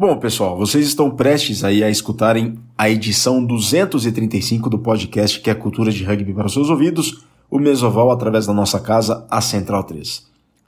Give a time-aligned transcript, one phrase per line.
[0.00, 5.54] Bom, pessoal, vocês estão prestes aí a escutarem a edição 235 do podcast que é
[5.56, 9.82] Cultura de Rugby para os seus ouvidos, o Mesoval através da nossa casa, a Central
[9.82, 10.24] 3.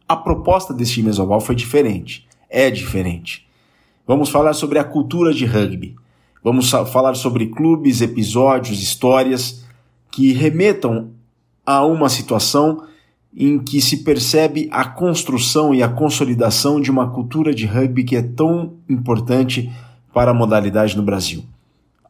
[0.08, 3.46] A proposta deste Mesoval foi diferente, é diferente.
[4.04, 5.94] Vamos falar sobre a cultura de rugby.
[6.42, 9.64] Vamos falar sobre clubes, episódios, histórias
[10.10, 11.12] que remetam
[11.64, 12.82] a uma situação
[13.34, 18.16] em que se percebe a construção e a consolidação de uma cultura de rugby que
[18.16, 19.70] é tão importante
[20.12, 21.44] para a modalidade no Brasil.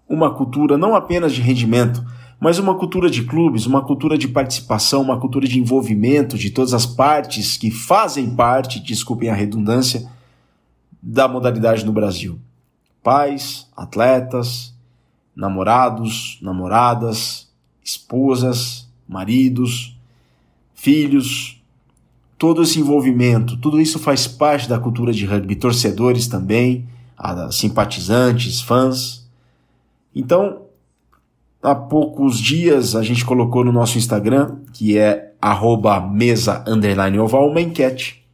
[0.09, 2.05] Uma cultura não apenas de rendimento,
[2.41, 6.73] mas uma cultura de clubes, uma cultura de participação, uma cultura de envolvimento de todas
[6.73, 10.09] as partes que fazem parte, desculpem a redundância,
[11.02, 12.39] da modalidade no Brasil.
[13.02, 14.75] Pais, atletas,
[15.37, 17.49] namorados, namoradas,
[17.85, 20.00] esposas, maridos,
[20.80, 21.62] filhos,
[22.39, 26.88] todo esse envolvimento, tudo isso faz parte da cultura de rugby, torcedores também,
[27.52, 29.29] simpatizantes, fãs.
[30.16, 30.62] Então,
[31.63, 35.35] há poucos dias a gente colocou no nosso Instagram, que é
[36.01, 36.65] mesa
[37.21, 38.24] oval, uma enquete.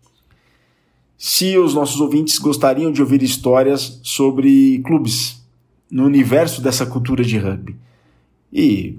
[1.19, 5.45] Se os nossos ouvintes gostariam de ouvir histórias sobre clubes
[5.91, 7.77] no universo dessa cultura de rugby.
[8.53, 8.99] E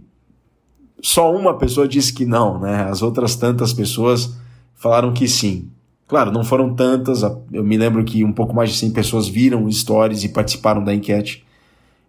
[1.02, 2.84] só uma pessoa disse que não, né?
[2.84, 4.36] As outras tantas pessoas
[4.76, 5.70] falaram que sim.
[6.08, 9.70] Claro, não foram tantas, eu me lembro que um pouco mais de 100 pessoas viram
[9.70, 11.46] stories e participaram da enquete,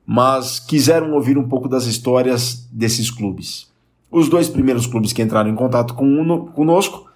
[0.07, 3.67] mas quiseram ouvir um pouco das histórias desses clubes.
[4.11, 7.11] Os dois primeiros clubes que entraram em contato conosco,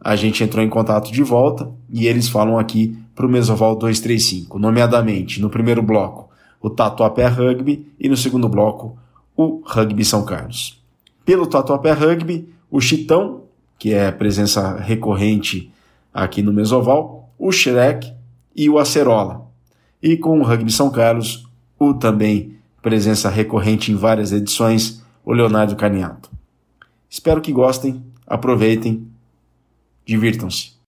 [0.00, 4.58] a gente entrou em contato de volta e eles falam aqui para o Mesoval 235,
[4.58, 8.96] nomeadamente no primeiro bloco o Tatuapé Rugby e no segundo bloco
[9.36, 10.79] o Rugby São Carlos.
[11.30, 13.44] Pelo Tatuapé Rugby, o Chitão,
[13.78, 15.72] que é presença recorrente
[16.12, 18.12] aqui no Mesoval, o Shrek
[18.56, 19.46] e o Acerola.
[20.02, 25.76] E com o Rugby São Carlos, o também presença recorrente em várias edições, o Leonardo
[25.76, 26.28] Caniato.
[27.08, 29.06] Espero que gostem, aproveitem,
[30.04, 30.79] divirtam-se.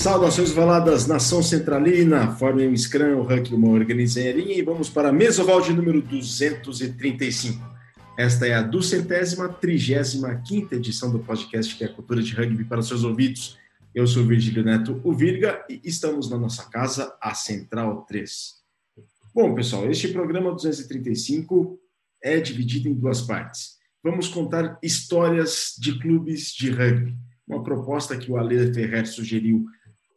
[0.00, 5.60] Saudações valadas, nação centralina, formem um Scrum, Huck, uma organizarinha e vamos para a Mesoval
[5.60, 7.62] de número 235.
[8.16, 12.64] Esta é a duzentésima, trigésima quinta edição do podcast que é a Cultura de Rugby
[12.64, 13.58] para seus ouvidos.
[13.94, 18.54] Eu sou o Virgílio Neto, o Virga, e estamos na nossa casa, a Central 3.
[19.34, 21.78] Bom, pessoal, este programa 235
[22.22, 23.76] é dividido em duas partes.
[24.02, 27.14] Vamos contar histórias de clubes de rugby,
[27.46, 29.66] uma proposta que o Ale Ferrer sugeriu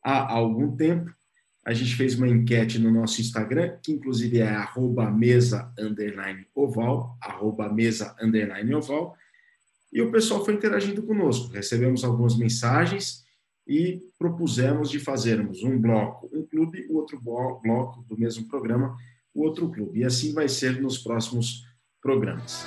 [0.03, 1.13] há algum tempo.
[1.65, 7.17] A gente fez uma enquete no nosso Instagram, que inclusive é arroba mesa underline oval,
[7.21, 9.15] arroba mesa underline oval,
[9.93, 11.53] e o pessoal foi interagindo conosco.
[11.53, 13.23] Recebemos algumas mensagens
[13.67, 18.97] e propusemos de fazermos um bloco, um clube, o outro bloco do mesmo programa,
[19.33, 19.99] o outro clube.
[19.99, 21.63] E assim vai ser nos próximos
[22.01, 22.65] programas.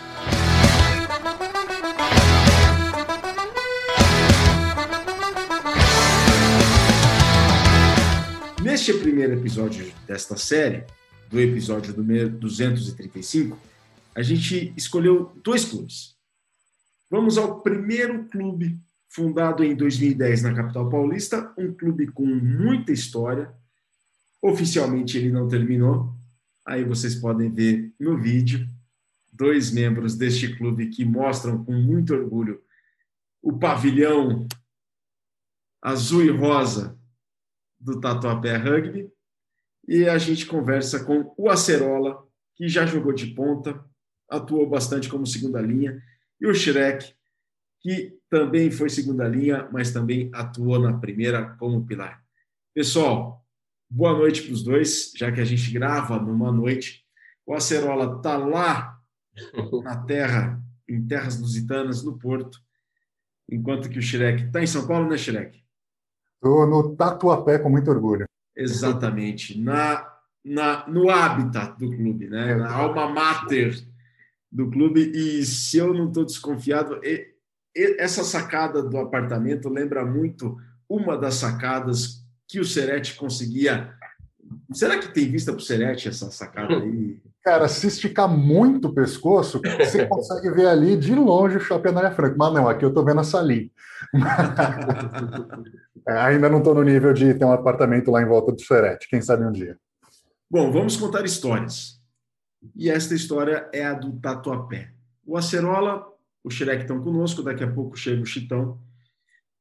[8.77, 10.85] Neste primeiro episódio desta série,
[11.31, 13.59] do episódio do 235,
[14.15, 16.15] a gente escolheu dois clubes.
[17.11, 18.79] Vamos ao primeiro clube
[19.09, 23.51] fundado em 2010 na capital paulista, um clube com muita história.
[24.43, 26.15] Oficialmente ele não terminou.
[26.63, 28.69] Aí vocês podem ver no vídeo
[29.33, 32.61] dois membros deste clube que mostram com muito orgulho
[33.41, 34.47] o pavilhão
[35.81, 36.95] azul e rosa
[37.87, 39.09] do Tatuapé Rugby.
[39.87, 42.27] E a gente conversa com o Acerola,
[42.57, 43.81] que já jogou de ponta,
[44.29, 46.03] atuou bastante como segunda linha,
[46.41, 47.15] e o Shrek,
[47.81, 52.21] que também foi segunda linha, mas também atuou na primeira como pilar.
[52.75, 53.47] Pessoal,
[53.89, 57.05] boa noite para os dois, já que a gente grava numa noite.
[57.47, 58.99] O Acerola está lá
[59.85, 62.61] na terra, em terras lusitanas, no Porto,
[63.49, 65.66] enquanto que o Shrek está em São Paulo, né, Shrek?
[66.37, 68.27] Estou no Tatuapé com muito orgulho.
[68.57, 69.61] Exatamente.
[69.61, 70.07] Na,
[70.45, 72.55] na, no habitat do clube, né?
[72.55, 73.77] na alma mater
[74.51, 75.13] do clube.
[75.15, 77.35] E se eu não estou desconfiado, e,
[77.75, 80.57] e, essa sacada do apartamento lembra muito
[80.89, 83.93] uma das sacadas que o Serete conseguia.
[84.73, 87.21] Será que tem vista para o Serete essa sacada aí?
[87.47, 92.11] Cara, se esticar muito o pescoço, você consegue ver ali de longe o Shopping Anália
[92.11, 92.35] Franca.
[92.37, 93.71] Mas não, aqui eu estou vendo a salinha.
[96.09, 99.09] É, ainda não estou no nível de ter um apartamento lá em volta do Serete.
[99.09, 99.77] Quem sabe um dia.
[100.49, 102.01] Bom, vamos contar histórias.
[102.77, 104.93] E esta história é a do Tatuapé.
[105.27, 106.07] O Acerola,
[106.45, 108.79] o Shrek estão conosco, daqui a pouco chega o Chitão,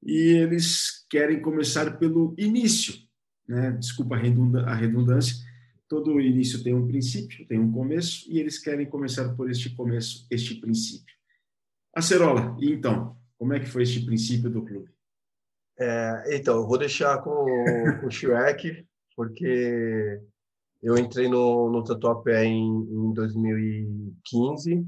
[0.04, 2.94] e eles querem começar pelo início.
[3.48, 3.72] Né?
[3.72, 5.38] Desculpa a redundância,
[5.96, 10.28] todo início tem um princípio, tem um começo, e eles querem começar por este começo,
[10.30, 11.16] este princípio.
[11.94, 14.90] Acerola, e então, como é que foi este princípio do clube?
[15.80, 17.46] É, então, eu vou deixar com,
[18.02, 20.22] com o Shrek, porque
[20.84, 24.86] eu entrei no, no Tatuapé em, em 2015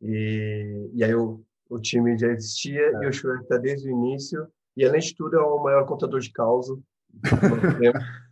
[0.00, 3.04] e, e aí o, o time já existia é.
[3.04, 6.20] e o Shrek está desde o início e além de tudo é o maior contador
[6.20, 6.78] de causa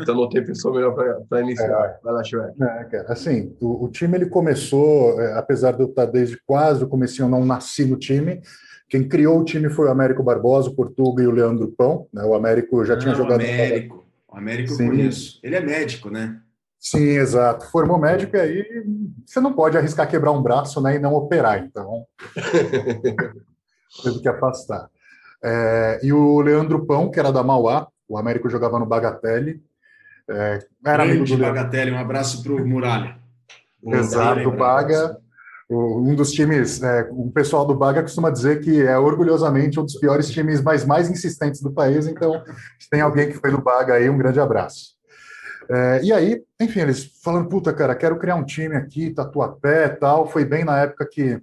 [0.00, 0.94] então não tem pessoa melhor
[1.28, 1.84] para iniciar.
[1.84, 2.62] É, Vai lá, Shrek.
[2.62, 6.88] É, assim, o, o, time ele começou, é, apesar de eu estar desde quase o
[6.88, 8.40] começo, eu não nasci no time,
[8.88, 12.06] quem criou o time foi o Américo Barbosa, o Portuga e o Leandro Pão.
[12.12, 12.24] Né?
[12.24, 13.40] O Américo já tinha jogado.
[13.40, 14.06] O Américo.
[14.28, 14.84] O Américo Sim.
[14.84, 15.40] eu conheço.
[15.42, 16.40] Ele é médico, né?
[16.78, 17.66] Sim, exato.
[17.70, 18.84] Formou médico e aí
[19.26, 22.06] você não pode arriscar quebrar um braço né, e não operar, então
[24.02, 24.88] teve que afastar.
[25.42, 29.62] É, e o Leandro Pão, que era da Mauá, o Américo jogava no Bagatelle.
[30.28, 33.16] É, era amigo do Bagatelle, um abraço para o Muralha.
[33.84, 35.18] Exato, o Baga
[35.70, 39.96] um dos times, é, o pessoal do Baga costuma dizer que é orgulhosamente um dos
[39.96, 42.42] piores times mais, mais insistentes do país, então
[42.78, 44.96] se tem alguém que foi no Baga aí, um grande abraço.
[45.70, 49.96] É, e aí, enfim, eles falando, puta, cara, quero criar um time aqui, Tatuapé e
[49.96, 51.38] tal, foi bem na época que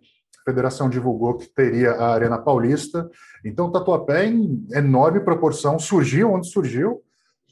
[0.46, 3.10] federação divulgou que teria a Arena Paulista,
[3.44, 7.02] então Tatuapé em enorme proporção surgiu onde surgiu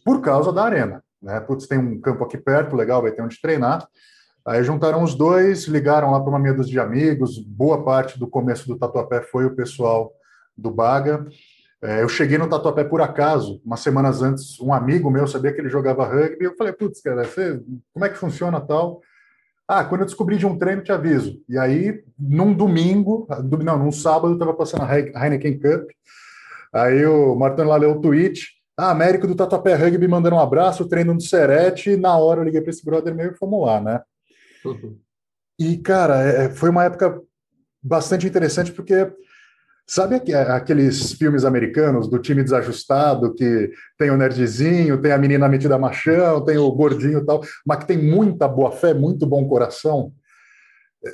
[0.06, 3.42] por causa da arena, né, putz, tem um campo aqui perto, legal, vai ter onde
[3.42, 3.88] treinar,
[4.46, 7.40] Aí juntaram os dois, ligaram lá para uma meia de amigos.
[7.40, 10.12] Boa parte do começo do Tatuapé foi o pessoal
[10.58, 11.26] do Baga.
[11.82, 15.62] É, eu cheguei no Tatuapé por acaso, umas semanas antes, um amigo meu sabia que
[15.62, 16.44] ele jogava rugby.
[16.44, 17.62] Eu falei, putz, cara, você,
[17.94, 19.02] como é que funciona tal?
[19.68, 21.42] Ah, quando eu descobri de um treino, te aviso.
[21.48, 23.28] E aí, num domingo,
[23.64, 25.90] não, num sábado, estava passando a Heineken Cup.
[26.74, 28.48] Aí o Martin lá leu o tweet.
[28.78, 31.92] Ah, Américo do Tatuapé Rugby mandando um abraço, treino no Serete.
[31.92, 34.02] E na hora eu liguei para esse brother meu e fomos lá, né?
[34.66, 34.98] Uhum.
[35.60, 37.22] E, cara, é, é, foi uma época
[37.82, 39.12] bastante interessante porque
[39.86, 40.16] sabe
[40.50, 46.44] aqueles filmes americanos do time desajustado que tem o nerdzinho, tem a menina metida machão,
[46.44, 50.14] tem o gordinho e tal, mas que tem muita boa fé, muito bom coração.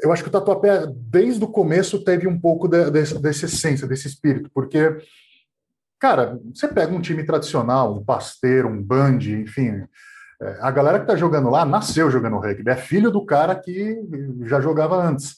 [0.03, 3.87] Eu acho que o Tatuapé, desde o começo, teve um pouco de, de, dessa essência,
[3.87, 4.97] desse espírito, porque,
[5.99, 9.83] cara, você pega um time tradicional, um pasteiro, um band, enfim,
[10.41, 13.99] é, a galera que está jogando lá nasceu jogando rugby, é filho do cara que
[14.45, 15.37] já jogava antes.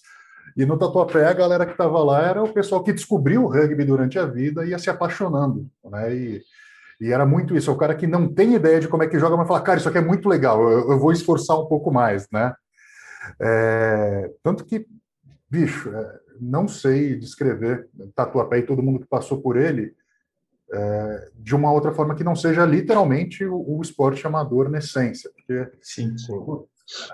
[0.55, 3.83] E no Tatuapé, a galera que estava lá era o pessoal que descobriu o rugby
[3.83, 5.69] durante a vida e ia se apaixonando.
[5.85, 6.15] Né?
[6.15, 6.41] E,
[6.99, 9.19] e, era muito isso, é o cara que não tem ideia de como é que
[9.19, 11.91] joga, mas fala, cara, isso aqui é muito legal, eu, eu vou esforçar um pouco
[11.91, 12.27] mais.
[12.31, 12.53] Né?
[13.39, 14.85] É, tanto que,
[15.49, 19.93] bicho, é, não sei descrever Tatuapé e todo mundo que passou por ele,
[20.73, 25.29] é, de uma outra forma que não seja literalmente o, o esporte amador na essência.
[25.35, 26.33] Porque, sim, sim.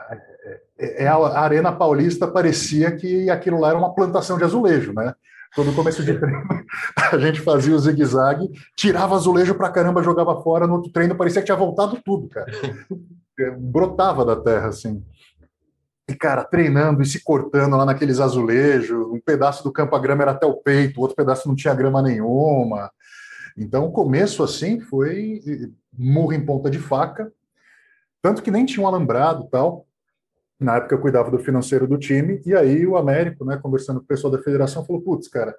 [0.09, 4.94] É, é, é, a Arena Paulista parecia que aquilo lá era uma plantação de azulejo,
[4.94, 5.13] né?
[5.56, 6.44] Todo começo de treino,
[7.12, 11.41] a gente fazia o zigue-zague, tirava azulejo pra caramba, jogava fora, no outro treino parecia
[11.41, 12.51] que tinha voltado tudo, cara.
[13.57, 15.03] Brotava da terra, assim.
[16.09, 20.24] E, cara, treinando e se cortando lá naqueles azulejos, um pedaço do campo a grama
[20.24, 22.89] era até o peito, outro pedaço não tinha grama nenhuma.
[23.57, 25.41] Então, o começo, assim, foi
[25.98, 27.31] murro em ponta de faca,
[28.21, 29.86] tanto que nem tinha um alambrado tal.
[30.59, 34.05] Na época eu cuidava do financeiro do time, e aí o Américo, né, conversando com
[34.05, 35.55] o pessoal da federação, falou: putz, cara,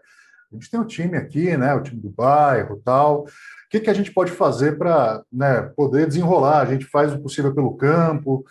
[0.50, 3.22] a gente tem um time aqui, né, o time do bairro tal.
[3.22, 3.26] O
[3.70, 6.60] que, que a gente pode fazer para né, poder desenrolar?
[6.60, 8.44] A gente faz o possível pelo campo.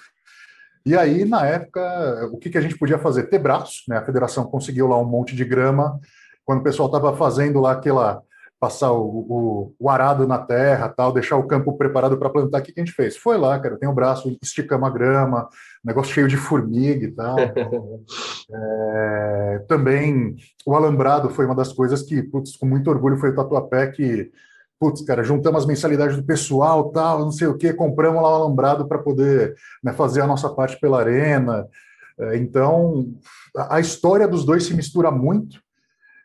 [0.86, 3.24] E aí, na época, o que, que a gente podia fazer?
[3.24, 3.98] Ter braços, né?
[3.98, 6.00] A federação conseguiu lá um monte de grama.
[6.46, 8.22] Quando o pessoal estava fazendo lá aquela
[8.60, 12.60] passar o, o, o, arado na terra, tal, deixar o campo preparado para plantar.
[12.60, 13.16] O que a gente fez?
[13.16, 15.48] Foi lá, cara, tem o braço, esticamos a grama,
[15.84, 17.36] negócio cheio de formiga e tal.
[18.52, 20.36] é, também
[20.66, 24.32] o alambrado foi uma das coisas que, putz, com muito orgulho, foi o Tatuapé que,
[24.80, 28.44] putz, cara, juntamos as mensalidades do pessoal, tal, não sei o que, compramos lá o
[28.44, 31.68] alambrado para poder né, fazer a nossa parte pela arena.
[32.20, 33.08] É, então,
[33.56, 35.62] a, a história dos dois se mistura muito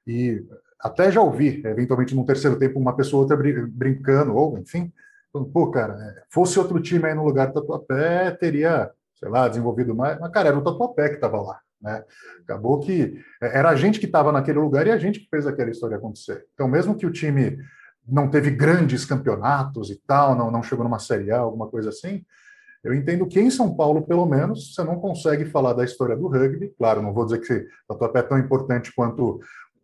[0.06, 0.42] e
[0.82, 4.92] até já ouvi, eventualmente no terceiro tempo, uma pessoa ou outra brincando, ou enfim,
[5.32, 9.48] falando, pô, cara, é, fosse outro time aí no lugar do Tatuapé, teria, sei lá,
[9.48, 12.04] desenvolvido mais, mas, cara, era o Tatuapé que estava lá, né?
[12.42, 15.46] Acabou que é, era a gente que estava naquele lugar e a gente que fez
[15.46, 16.44] aquela história acontecer.
[16.54, 17.58] Então, mesmo que o time
[18.06, 22.24] não teve grandes campeonatos e tal, não, não chegou numa Série A, alguma coisa assim,
[22.84, 26.26] Eu entendo que em São Paulo, pelo menos, você não consegue falar da história do
[26.26, 26.74] rugby.
[26.76, 29.38] Claro, não vou dizer que a tua pé é tão importante quanto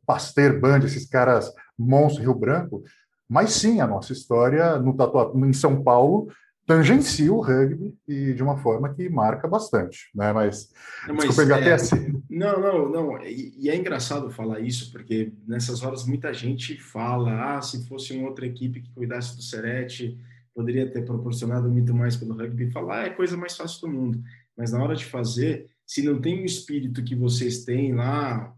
[0.08, 2.82] Pasteur, Band, esses caras monstros Rio Branco,
[3.28, 6.28] mas sim, a nossa história no tatuap em São Paulo
[6.66, 10.32] tangencia o rugby e de uma forma que marca bastante, né?
[10.32, 10.70] Mas,
[11.06, 12.22] não, mas desculpa, é, assim.
[12.28, 13.22] Não, não, não.
[13.22, 18.14] E, e, é engraçado falar isso, porque nessas horas muita gente fala, ah, se fosse
[18.14, 20.18] uma outra equipe que cuidasse do Serete,
[20.54, 22.70] poderia ter proporcionado muito mais pelo rugby.
[22.70, 24.22] Falar ah, é a coisa mais fácil do mundo.
[24.56, 28.54] Mas na hora de fazer, se não tem o espírito que vocês têm lá,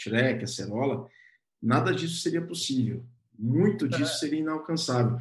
[0.00, 1.06] Shrek, Acerola,
[1.62, 3.04] nada disso seria possível.
[3.38, 4.18] Muito disso é.
[4.18, 5.18] seria inalcançável.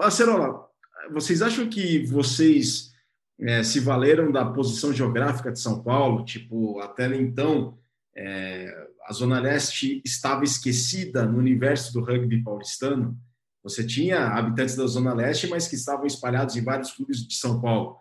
[0.00, 0.68] Acerola,
[1.12, 2.92] vocês acham que vocês
[3.38, 6.24] é, se valeram da posição geográfica de São Paulo?
[6.24, 7.78] Tipo, até então,
[8.14, 13.18] é, a Zona Leste estava esquecida no universo do rugby paulistano?
[13.62, 17.60] Você tinha habitantes da Zona Leste, mas que estavam espalhados em vários clubes de São
[17.60, 17.96] Paulo.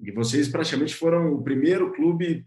[0.00, 2.46] E vocês praticamente foram o primeiro clube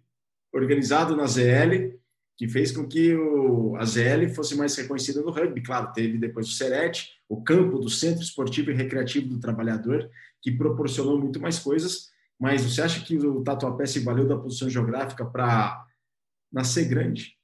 [0.54, 1.96] organizado na ZL
[2.38, 5.62] que fez com que o, a ZL fosse mais reconhecida no rugby.
[5.62, 10.10] Claro, teve depois o Serete, o campo do Centro Esportivo e Recreativo do Trabalhador,
[10.42, 12.10] que proporcionou muito mais coisas.
[12.38, 15.86] Mas você acha que o Tatuapé se valeu da posição geográfica para
[16.52, 17.36] nascer grande?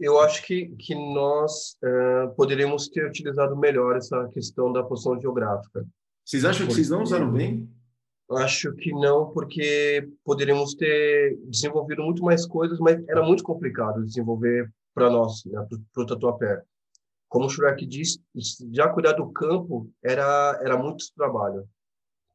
[0.00, 5.86] Eu acho que, que nós uh, poderíamos ter utilizado melhor essa questão da posição geográfica.
[6.24, 6.68] Vocês acham Porque...
[6.68, 7.68] que vocês não usaram bem?
[8.30, 14.70] Acho que não, porque poderíamos ter desenvolvido muito mais coisas, mas era muito complicado desenvolver
[14.94, 16.62] para nós, né, para o Tatuapé.
[17.28, 18.20] Como o Shrek disse,
[18.72, 21.66] já cuidar do campo era, era muito trabalho,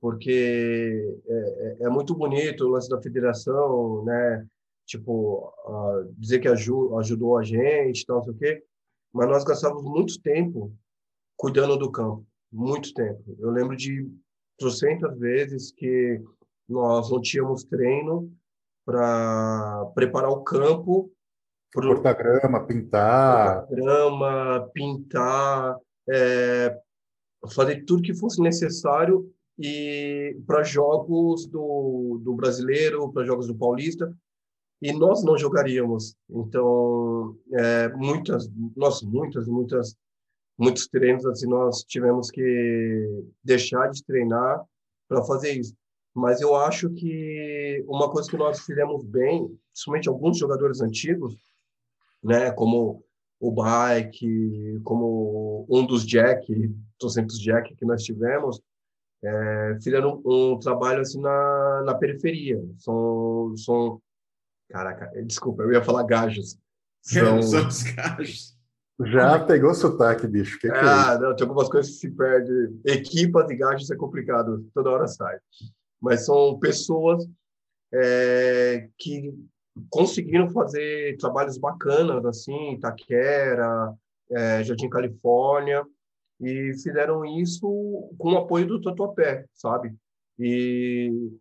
[0.01, 4.47] porque é, é, é muito bonito o lance da federação, né?
[4.85, 8.63] Tipo, uh, dizer que aju ajudou a gente, tal, sei o quê,
[9.13, 10.75] mas nós gastávamos muito tempo
[11.37, 13.23] cuidando do campo, muito tempo.
[13.39, 14.09] Eu lembro de
[14.57, 16.21] trocentas vezes que
[16.67, 18.31] nós não tínhamos treino
[18.85, 21.11] para preparar o campo
[21.73, 26.79] para cortar grama, pintar, cortar grama, pintar, é,
[27.51, 34.15] fazer tudo que fosse necessário e para jogos do, do brasileiro, para jogos do paulista
[34.81, 36.15] e nós não jogaríamos.
[36.29, 39.97] Então, é, muitas, nossa, muitas, muitas
[40.57, 44.63] muitos treinos assim nós tivemos que deixar de treinar
[45.07, 45.75] para fazer isso.
[46.13, 51.35] Mas eu acho que uma coisa que nós fizemos bem, principalmente alguns jogadores antigos,
[52.23, 53.03] né, como
[53.39, 56.47] o Bike, como um dos Jack,
[56.99, 58.61] 200 Jack que nós tivemos,
[59.23, 62.63] é, fizeram um, um, trabalho assim na, na periferia.
[62.77, 64.01] São, são,
[64.69, 66.57] caraca, desculpa, eu ia falar gajos.
[67.03, 68.57] São, são os gajos.
[69.01, 70.59] Já pegou sotaque, bicho.
[70.59, 72.51] Que que é ah, é não, tem algumas coisas que se perde.
[72.85, 75.37] Equipas e gajos é complicado, toda hora sai.
[75.99, 77.25] Mas são pessoas
[77.91, 79.33] é, que
[79.89, 83.93] conseguiram fazer trabalhos bacanas, assim, Itaquera,
[84.31, 85.83] é, Jardim Califórnia,
[86.39, 87.67] e fizeram isso
[88.17, 89.95] com o apoio do Tatuapé, sabe?
[90.37, 91.31] E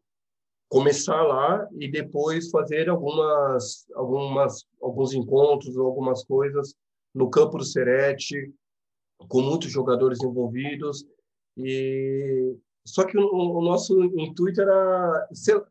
[0.69, 6.75] começar lá e depois fazer algumas, algumas, alguns encontros, algumas coisas
[7.15, 8.53] no campo do Serete,
[9.29, 11.05] com muitos jogadores envolvidos.
[11.57, 15.63] E só que o, o nosso intuito era ser...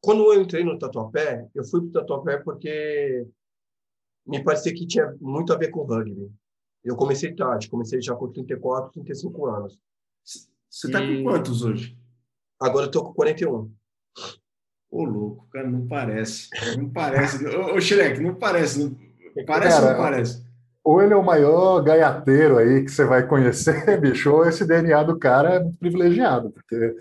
[0.00, 3.26] quando eu entrei no Tatuapé, eu fui para o Tatuapé porque
[4.26, 6.30] me parecia que tinha muito a ver com rugby.
[6.82, 9.78] Eu comecei tarde, comecei já com 34, 35 anos.
[10.24, 11.96] Você está com quantos hoje?
[12.58, 13.72] Agora eu estou com 41.
[14.90, 16.48] Ô, louco, cara, não parece.
[16.76, 17.46] Não parece.
[17.46, 18.82] ô, ô Shrek, não parece.
[18.82, 18.96] Não...
[19.46, 20.49] Parece cara, ou não parece?
[20.90, 25.04] Ou ele é o maior gaiateiro aí que você vai conhecer, bicho, ou esse DNA
[25.04, 26.96] do cara é muito privilegiado, porque,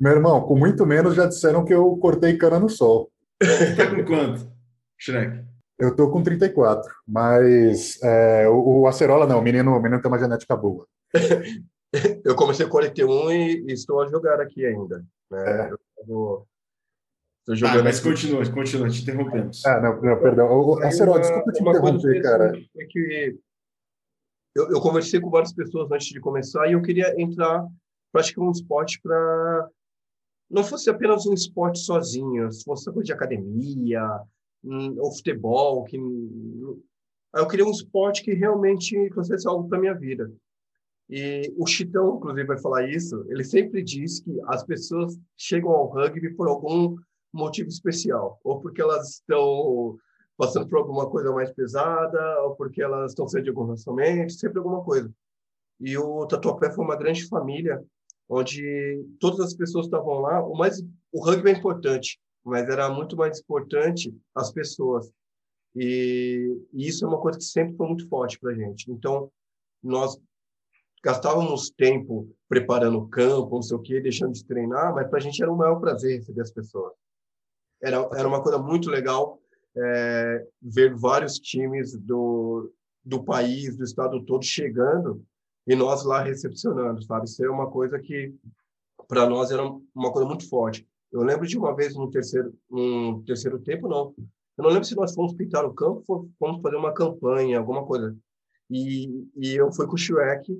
[0.00, 3.10] meu irmão, com muito menos já disseram que eu cortei cana no sol.
[3.76, 4.50] Tá com quanto,
[4.98, 5.44] Shrek?
[5.78, 10.10] Eu tô com 34, mas é, o, o Acerola não, o menino, o menino tem
[10.10, 10.86] uma genética boa.
[12.24, 15.04] eu comecei com 41 e, e estou a jogar aqui ainda.
[15.30, 15.68] Né?
[15.68, 15.70] É.
[16.08, 16.46] Eu,
[17.44, 19.64] Tô jogando ah, mas continua, continua, te interrompemos.
[19.66, 20.46] Ah, não, não perdão.
[20.46, 22.52] O, Acerol, desculpa te interromper, cara.
[22.76, 23.36] É que
[24.54, 27.66] eu, eu, conversei com várias pessoas antes de começar e eu queria entrar,
[28.10, 29.68] praticar um esporte para
[30.50, 34.20] não fosse apenas um esporte sozinho, se fosse coisa de academia,
[34.62, 40.32] um, ou futebol, que eu queria um esporte que realmente fosse algo para minha vida.
[41.10, 43.26] E o Chitão, inclusive, vai falar isso.
[43.28, 46.96] Ele sempre diz que as pessoas chegam ao rugby por algum
[47.34, 49.96] motivo especial, ou porque elas estão
[50.36, 54.58] passando por alguma coisa mais pesada, ou porque elas estão saindo de algum relacionamento, sempre
[54.58, 55.12] alguma coisa.
[55.80, 57.82] E o Tatuapé foi uma grande família
[58.28, 60.44] onde todas as pessoas estavam lá.
[60.44, 65.10] O mais, o rugby é importante, mas era muito mais importante as pessoas.
[65.74, 68.90] E, e isso é uma coisa que sempre foi muito forte para a gente.
[68.90, 69.30] Então,
[69.82, 70.18] nós
[71.02, 75.22] gastávamos tempo preparando o campo, não sei o quê, deixando de treinar, mas para a
[75.22, 76.94] gente era o maior prazer receber as pessoas.
[77.84, 79.38] Era, era uma coisa muito legal
[79.76, 82.72] é, ver vários times do,
[83.04, 85.22] do país, do estado todo chegando
[85.66, 87.26] e nós lá recepcionando, sabe?
[87.26, 88.34] Isso é uma coisa que
[89.08, 89.62] para nós era
[89.94, 90.86] uma coisa muito forte.
[91.12, 94.14] Eu lembro de uma vez no terceiro, no terceiro tempo, não.
[94.56, 98.16] Eu não lembro se nós fomos pintar o campo, fomos fazer uma campanha, alguma coisa.
[98.70, 100.56] E, e eu fui com o Shrek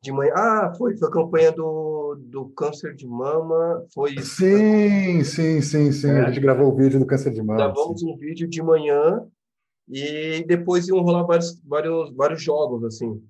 [0.00, 0.32] de manhã.
[0.34, 3.84] Ah, foi, foi a campanha do, do câncer de mama.
[3.92, 6.10] Foi Sim, sim, sim, sim.
[6.10, 6.20] É.
[6.20, 7.56] A gente gravou o vídeo do câncer de mama.
[7.56, 8.12] Gravamos sim.
[8.12, 9.26] um vídeo de manhã
[9.88, 13.22] e depois iam rolar vários, vários, vários jogos, assim.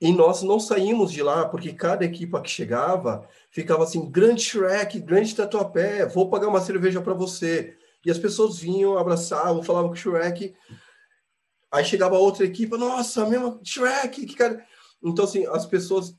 [0.00, 5.00] E nós não saímos de lá, porque cada equipa que chegava ficava assim, grande Shrek,
[5.00, 7.74] grande Tatuapé, vou pagar uma cerveja para você.
[8.04, 10.54] E as pessoas vinham, abraçavam, falavam com o Shrek.
[11.72, 14.64] Aí chegava outra equipa, nossa, mesmo Shrek, que cara...
[15.06, 16.16] Então, assim, as pessoas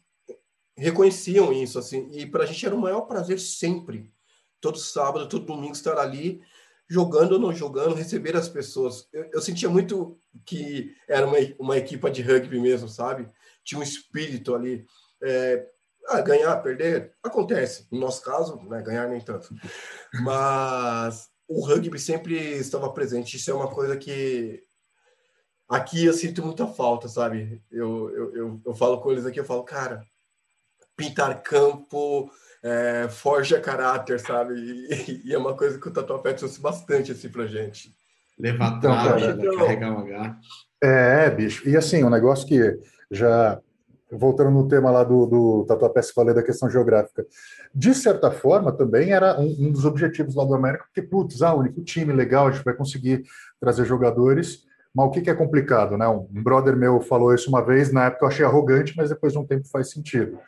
[0.75, 4.13] reconheciam isso, assim, e para a gente era o maior prazer sempre,
[4.61, 6.41] todo sábado, todo domingo, estar ali,
[6.87, 9.07] jogando ou não jogando, receber as pessoas.
[9.11, 13.29] Eu, eu sentia muito que era uma, uma equipa de rugby mesmo, sabe?
[13.67, 14.85] tinha um espírito ali.
[15.21, 15.67] É,
[16.07, 17.85] ah, ganhar, perder, acontece.
[17.91, 19.53] No nosso caso, né, ganhar nem tanto.
[20.23, 23.35] Mas o rugby sempre estava presente.
[23.35, 24.63] Isso é uma coisa que
[25.69, 27.61] aqui eu sinto muita falta, sabe?
[27.71, 30.03] Eu, eu, eu, eu falo com eles aqui, eu falo, cara,
[30.95, 32.31] pintar campo,
[32.63, 34.55] é, forja caráter, sabe?
[34.55, 37.95] E, e, é uma coisa que o Tatuapé trouxe bastante assim pra gente.
[38.37, 39.45] Levar então, trave, né?
[39.45, 40.37] então, carregar um H.
[40.81, 41.67] É, bicho.
[41.67, 43.59] E assim, um negócio que já
[44.11, 47.25] voltando no tema lá do, do Tatuapé se falei da questão geográfica,
[47.73, 51.53] de certa forma também era um, um, dos objetivos lá do América, porque, putz, ah,
[51.53, 53.23] o único time legal, a gente vai conseguir
[53.59, 54.66] trazer jogadores,
[54.97, 56.07] mas o que, que é complicado, né?
[56.07, 59.37] Um brother meu falou isso uma vez, na época eu achei arrogante, mas depois de
[59.37, 60.39] um tempo faz sentido.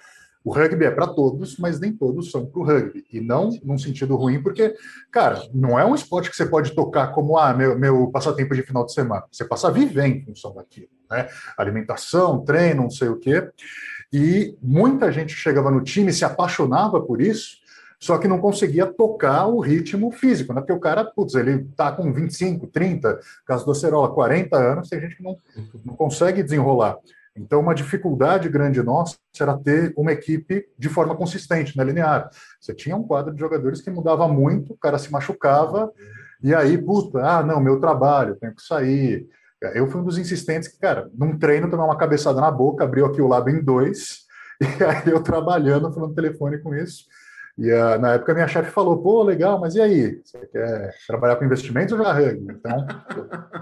[0.43, 3.05] O rugby é para todos, mas nem todos são para o rugby.
[3.13, 4.73] E não num sentido ruim, porque,
[5.11, 8.63] cara, não é um esporte que você pode tocar como ah, meu, meu passatempo de
[8.63, 9.23] final de semana.
[9.31, 10.89] Você passa a viver em função daquilo.
[11.11, 11.27] Né?
[11.55, 13.47] Alimentação, treino, não sei o quê.
[14.11, 17.57] E muita gente chegava no time, se apaixonava por isso,
[17.99, 20.61] só que não conseguia tocar o ritmo físico, né?
[20.61, 25.01] Porque o cara, putz, ele tá com 25, 30, caso do Acerola, 40 anos, tem
[25.01, 25.37] gente que não,
[25.83, 26.97] não consegue desenrolar.
[27.35, 32.29] Então, uma dificuldade grande nossa era ter uma equipe de forma consistente, né, linear.
[32.59, 35.91] Você tinha um quadro de jogadores que mudava muito, o cara se machucava,
[36.41, 39.27] e aí, puta, ah, não, meu trabalho, tenho que sair.
[39.73, 43.05] Eu fui um dos insistentes que, cara, num treino, tomar uma cabeçada na boca, abriu
[43.05, 44.25] aqui o lado em dois,
[44.61, 47.05] e aí eu trabalhando, falando telefone com isso.
[47.59, 50.21] E uh, na época minha chefe falou, pô, legal, mas e aí?
[50.23, 52.53] Você quer trabalhar com investimentos ou já rugby?
[52.53, 52.87] Então,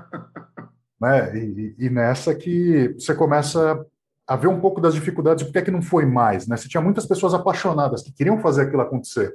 [1.01, 1.35] né?
[1.35, 3.83] E, e, nessa que você começa
[4.27, 6.55] a ver um pouco das dificuldades, por que, é que não foi mais, né?
[6.55, 9.33] Você tinha muitas pessoas apaixonadas que queriam fazer aquilo acontecer.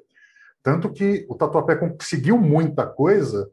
[0.62, 3.50] Tanto que o Tatuapé conseguiu muita coisa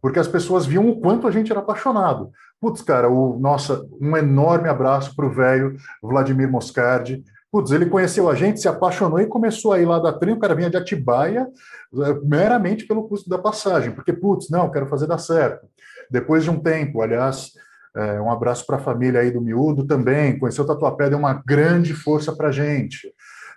[0.00, 2.30] porque as pessoas viam o quanto a gente era apaixonado.
[2.60, 7.24] Putz, cara, o, nossa, um enorme abraço para o velho Vladimir Moscardi.
[7.52, 10.38] Putz, ele conheceu a gente, se apaixonou e começou a ir lá da trem, o
[10.38, 15.06] cara vinha de Atibaia, eh, meramente pelo custo da passagem, porque, putz, não, quero fazer
[15.06, 15.66] dar certo.
[16.10, 17.52] Depois de um tempo, aliás,
[17.94, 21.42] é, um abraço para a família aí do Miúdo também, conheceu o Tatuapé, deu uma
[21.46, 23.12] grande força para a gente.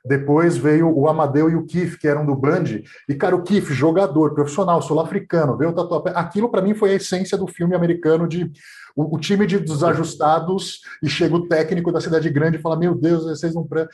[0.05, 2.65] Depois veio o Amadeu e o Kif, que eram do Band.
[3.09, 6.11] E, cara, o Kif, jogador, profissional, sul-africano, veio o Tatuapé.
[6.13, 8.51] Aquilo, para mim, foi a essência do filme americano de
[8.95, 12.95] o, o, time de desajustados e chega o técnico da cidade grande e fala: Meu
[12.95, 13.67] Deus, vocês não.
[13.67, 13.87] Pre...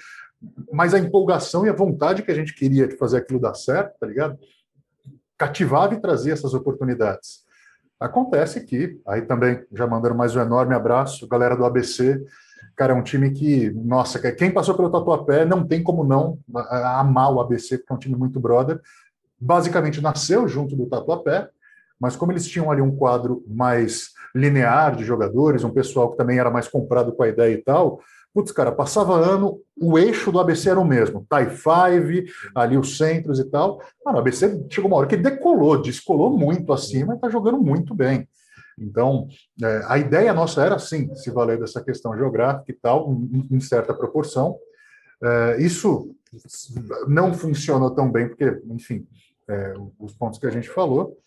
[0.72, 3.98] Mas a empolgação e a vontade que a gente queria de fazer aquilo dar certo,
[4.00, 4.38] tá ligado?
[5.38, 7.42] Cativava e trazia essas oportunidades.
[8.00, 12.20] Acontece que, aí também, já mandando mais um enorme abraço, galera do ABC,
[12.76, 17.32] cara, é um time que, nossa, quem passou pelo Tatuapé não tem como não amar
[17.32, 18.82] o ABC, porque é um time muito brother.
[19.40, 21.48] Basicamente nasceu junto do Tatuapé,
[22.02, 26.40] mas como eles tinham ali um quadro mais linear de jogadores, um pessoal que também
[26.40, 28.02] era mais comprado com a ideia e tal,
[28.34, 31.26] Putz, cara, passava ano, o eixo do ABC era o mesmo.
[31.28, 33.82] Tai 5, ali os centros e tal.
[34.06, 37.94] Mano, o ABC chegou uma hora que decolou, descolou muito acima e está jogando muito
[37.94, 38.28] bem.
[38.80, 39.28] Então,
[39.62, 43.60] é, a ideia nossa era, sim, se valer dessa questão geográfica e tal, em, em
[43.60, 44.58] certa proporção.
[45.22, 46.16] É, isso
[47.10, 49.06] não funcionou tão bem, porque, enfim,
[49.50, 51.18] é, os pontos que a gente falou.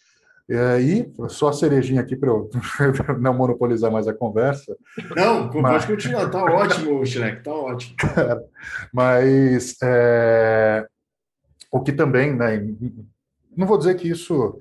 [0.48, 2.50] E aí, só a cerejinha aqui para eu
[3.18, 4.76] não monopolizar mais a conversa.
[5.16, 5.84] Não, mas...
[5.84, 7.96] pode continuar, tá ótimo, Shrek, tá ótimo.
[8.92, 10.86] mas é,
[11.72, 12.62] o que também, né,
[13.56, 14.58] não vou dizer que isso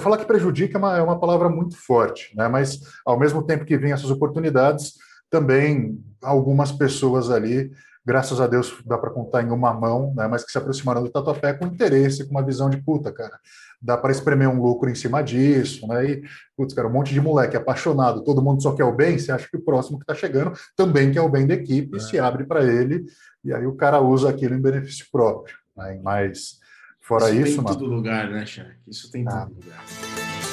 [0.00, 2.48] falar que prejudica é uma, é uma palavra muito forte, né?
[2.48, 4.94] mas ao mesmo tempo que vem essas oportunidades,
[5.28, 7.72] também algumas pessoas ali,
[8.04, 10.28] graças a Deus dá para contar em uma mão, né?
[10.28, 13.38] mas que se aproximaram do Tatuapé com interesse, com uma visão de puta, cara,
[13.80, 16.04] dá para espremer um lucro em cima disso, né?
[16.04, 16.22] E,
[16.56, 19.48] putz, cara, um monte de moleque apaixonado, todo mundo só quer o bem, você acha
[19.48, 22.00] que o próximo que está chegando também quer o bem da equipe, é.
[22.00, 23.04] se abre para ele,
[23.44, 25.56] e aí o cara usa aquilo em benefício próprio.
[25.76, 26.00] Né?
[26.02, 26.58] Mas
[27.00, 28.76] Fora isso, isso tem em todo lugar, né, Charles?
[28.86, 29.46] Isso tem em ah.
[29.46, 30.43] todo lugar.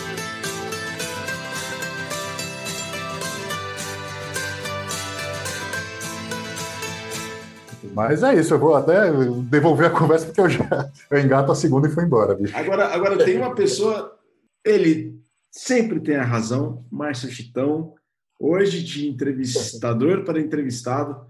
[7.94, 9.12] Mas é isso, eu vou até
[9.50, 12.56] devolver a conversa porque eu já eu engato a segunda e fui embora, bicho.
[12.56, 14.18] Agora, agora tem uma pessoa,
[14.66, 15.20] ele
[15.52, 17.94] sempre tem a razão, Márcio Chitão,
[18.40, 21.26] hoje de entrevistador para entrevistado.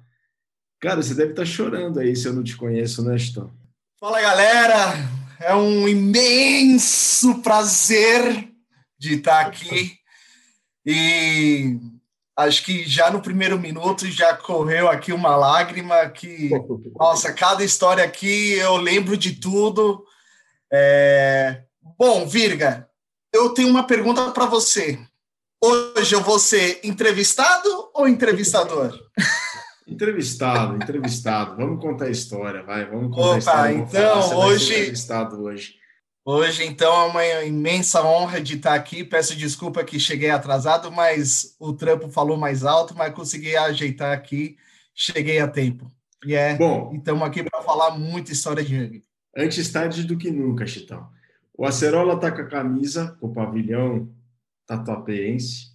[0.79, 3.51] Cara, você deve estar chorando aí se eu não te conheço, né, Chitão?
[3.99, 4.93] Fala galera,
[5.39, 8.49] é um imenso prazer
[8.97, 9.97] de estar aqui
[10.85, 11.79] e
[12.41, 16.49] acho que já no primeiro minuto já correu aqui uma lágrima que
[16.97, 20.03] nossa cada história aqui eu lembro de tudo.
[20.71, 21.63] É...
[21.97, 22.87] Bom, Virga,
[23.33, 24.99] eu tenho uma pergunta para você.
[25.63, 28.97] Hoje eu vou ser entrevistado ou entrevistador?
[29.87, 31.57] Entrevistado, entrevistado.
[31.57, 32.85] Vamos contar a história, vai.
[32.85, 33.75] Vamos contar Opa, a história.
[33.75, 34.73] então, hoje.
[34.73, 35.80] Entrevistado hoje.
[36.23, 39.03] Hoje, então, é uma imensa honra de estar aqui.
[39.03, 44.55] Peço desculpa que cheguei atrasado, mas o trampo falou mais alto, mas consegui ajeitar aqui.
[44.93, 45.91] Cheguei a tempo.
[46.23, 46.55] E é.
[46.55, 49.03] Bom, estamos aqui para falar muita história de rugby.
[49.35, 51.09] Antes tarde do que nunca, Chitão.
[51.57, 54.13] O Acerola está com a camisa, com o pavilhão
[54.67, 55.71] tatuapeense.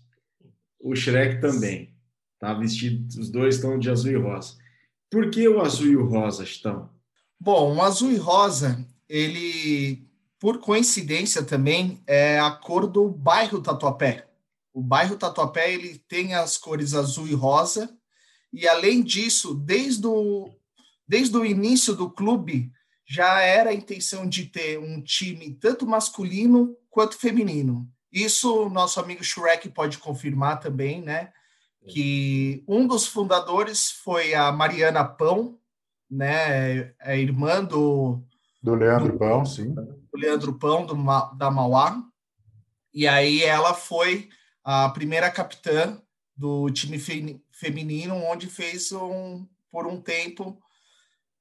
[0.78, 1.94] O Shrek também.
[2.38, 4.56] Tá vestido, os dois estão de azul e rosa.
[5.10, 6.90] Por que o azul e o rosa estão?
[7.40, 10.06] Bom, o azul e rosa, ele,
[10.38, 14.28] por coincidência também, é a cor do bairro Tatuapé.
[14.72, 17.96] O bairro Tatuapé ele tem as cores azul e rosa,
[18.52, 20.50] e além disso, desde o,
[21.06, 22.70] desde o início do clube,
[23.08, 27.88] já era a intenção de ter um time tanto masculino quanto feminino.
[28.12, 31.32] Isso nosso amigo Shrek pode confirmar também, né?
[31.86, 35.58] que um dos fundadores foi a Mariana Pão,
[36.10, 38.22] né, a é irmã do
[38.62, 39.74] do Leandro do, Pão, sim,
[40.16, 40.94] Leandro Pão do,
[41.36, 42.02] da Mauá,
[42.92, 44.28] e aí ela foi
[44.64, 46.00] a primeira capitã
[46.36, 50.58] do time fe, feminino, onde fez um, por um tempo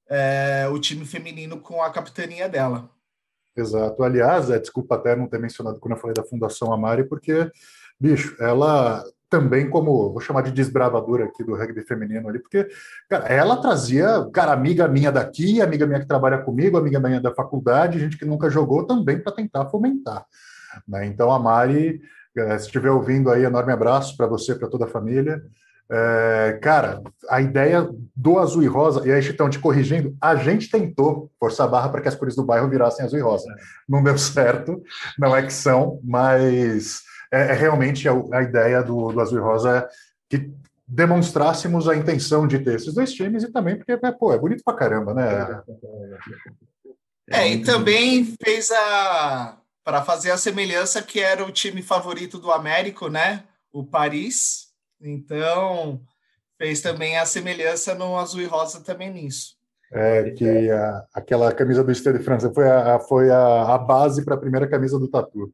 [0.10, 2.90] é, o time feminino com a capitania dela.
[3.56, 4.04] Exato.
[4.04, 7.50] Aliás, é, desculpa até não ter mencionado quando eu falei da Fundação Amari, porque,
[8.00, 12.68] bicho, ela também como, vou chamar de desbravadora aqui do rugby feminino ali, porque
[13.10, 17.34] cara, ela trazia, cara, amiga minha daqui, amiga minha que trabalha comigo, amiga minha da
[17.34, 20.26] faculdade, gente que nunca jogou também para tentar fomentar.
[20.88, 21.06] Né?
[21.06, 22.02] Então, a Mari,
[22.38, 25.42] eh, se estiver ouvindo aí, enorme abraço para você, para toda a família.
[25.88, 30.70] É, cara, a ideia do azul e rosa, e aí, Chitão, te corrigindo, a gente
[30.70, 33.46] tentou forçar a barra para que as cores do bairro virassem azul e rosa.
[33.88, 34.82] Não deu certo,
[35.18, 39.42] não é que são, mas é, é realmente a, a, ideia do, do Azul e
[39.42, 39.88] Rosa
[40.30, 40.52] que
[40.88, 44.64] demonstrássemos a intenção de ter esses dois times e também porque, é, pô, é bonito
[44.64, 45.62] pra caramba, né?
[47.32, 52.52] É, e também fez a para fazer a semelhança que era o time favorito do
[52.52, 53.44] Américo, né?
[53.72, 54.70] O Paris.
[55.00, 56.02] Então,
[56.58, 59.56] fez também a semelhança no azul e rosa também nisso.
[59.92, 64.26] É, que a, aquela camisa do Stade de França foi a, foi a, a base
[64.26, 65.54] para a primeira camisa do Tatu.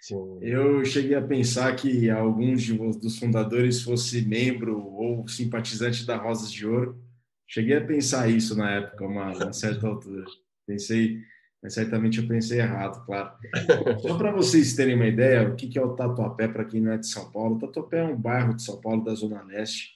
[0.00, 0.38] Sim.
[0.40, 2.68] Eu cheguei a pensar que alguns
[3.00, 7.00] dos fundadores fosse membro ou simpatizante da Rosas de Ouro.
[7.48, 10.24] Cheguei a pensar isso na época, uma, uma certa altura.
[10.66, 11.20] Pensei,
[11.62, 13.32] mas certamente eu pensei errado, claro.
[14.02, 16.98] Só para vocês terem uma ideia, o que é o Tatuapé para quem não é
[16.98, 17.56] de São Paulo?
[17.56, 19.90] O Tatuapé é um bairro de São Paulo da Zona Leste,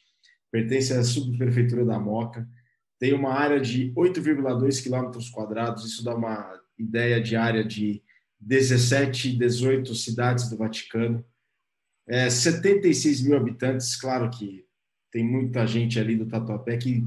[0.50, 2.48] pertence à subprefeitura da Moca,
[2.98, 8.02] tem uma área de 8,2 quilômetros quadrados, isso dá uma ideia de área de
[8.40, 11.22] 17, 18 cidades do Vaticano,
[12.08, 13.94] é, 76 mil habitantes.
[13.96, 14.64] Claro que
[15.10, 17.04] tem muita gente ali do Tatuapé que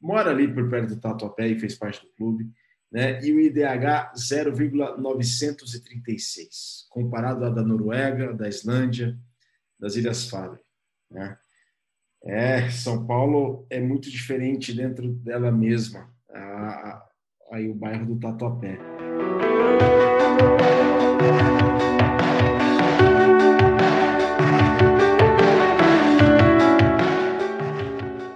[0.00, 2.52] mora ali por perto do Tatuapé e fez parte do clube.
[2.90, 3.22] Né?
[3.22, 9.18] E o IDH 0,936, comparado à da Noruega, da Islândia,
[9.78, 10.58] das Ilhas Faroe.
[11.10, 11.36] Né?
[12.24, 16.10] É, São Paulo é muito diferente dentro dela mesma,
[17.50, 18.78] aí o bairro do Tatuapé.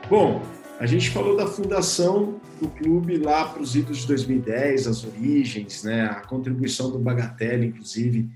[0.08, 0.42] Bom,
[0.78, 5.82] a gente falou da fundação do clube lá para os idos de 2010, as origens,
[5.84, 8.28] né, a contribuição do Bagatelle, inclusive,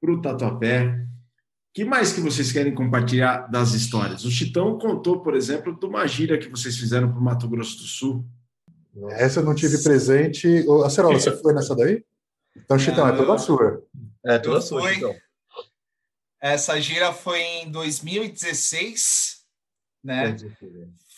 [0.00, 1.06] para o Tatuapé.
[1.72, 4.24] que mais que vocês querem compartilhar das histórias?
[4.24, 7.78] O Chitão contou, por exemplo, de uma gira que vocês fizeram para o Mato Grosso
[7.78, 8.24] do Sul.
[9.10, 10.64] Essa eu não tive presente.
[10.82, 12.02] A Acerola, você foi nessa daí?
[12.56, 13.82] Então, Chitão, é toda sua.
[14.24, 15.14] É toda sua, Chitão.
[16.40, 19.44] Essa gira foi em 2016,
[20.02, 20.36] né?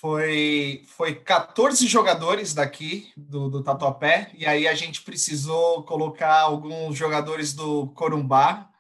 [0.01, 6.97] Foi, foi 14 jogadores daqui do, do Tatuapé, e aí a gente precisou colocar alguns
[6.97, 8.71] jogadores do Corumbá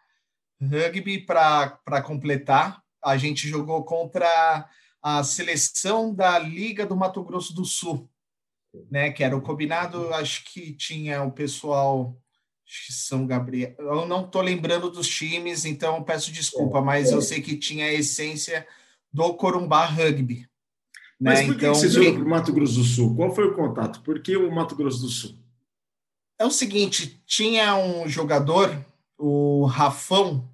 [0.62, 2.80] Rugby para completar.
[3.02, 4.68] A gente jogou contra
[5.02, 8.08] a seleção da Liga do Mato Grosso do Sul,
[8.90, 9.10] né?
[9.10, 12.16] Que era o combinado, acho que tinha o pessoal
[12.66, 13.74] são Gabriel.
[13.78, 17.14] Eu não estou lembrando dos times, então peço desculpa, é, mas é.
[17.14, 18.66] eu sei que tinha a essência
[19.12, 20.48] do Corumbá Rugby.
[21.18, 21.46] Mas né?
[21.46, 23.16] por que então, você foi para o Mato Grosso do Sul?
[23.16, 24.02] Qual foi o contato?
[24.02, 25.38] Por que o Mato Grosso do Sul?
[26.38, 28.76] É o seguinte, tinha um jogador,
[29.16, 30.46] o Rafão,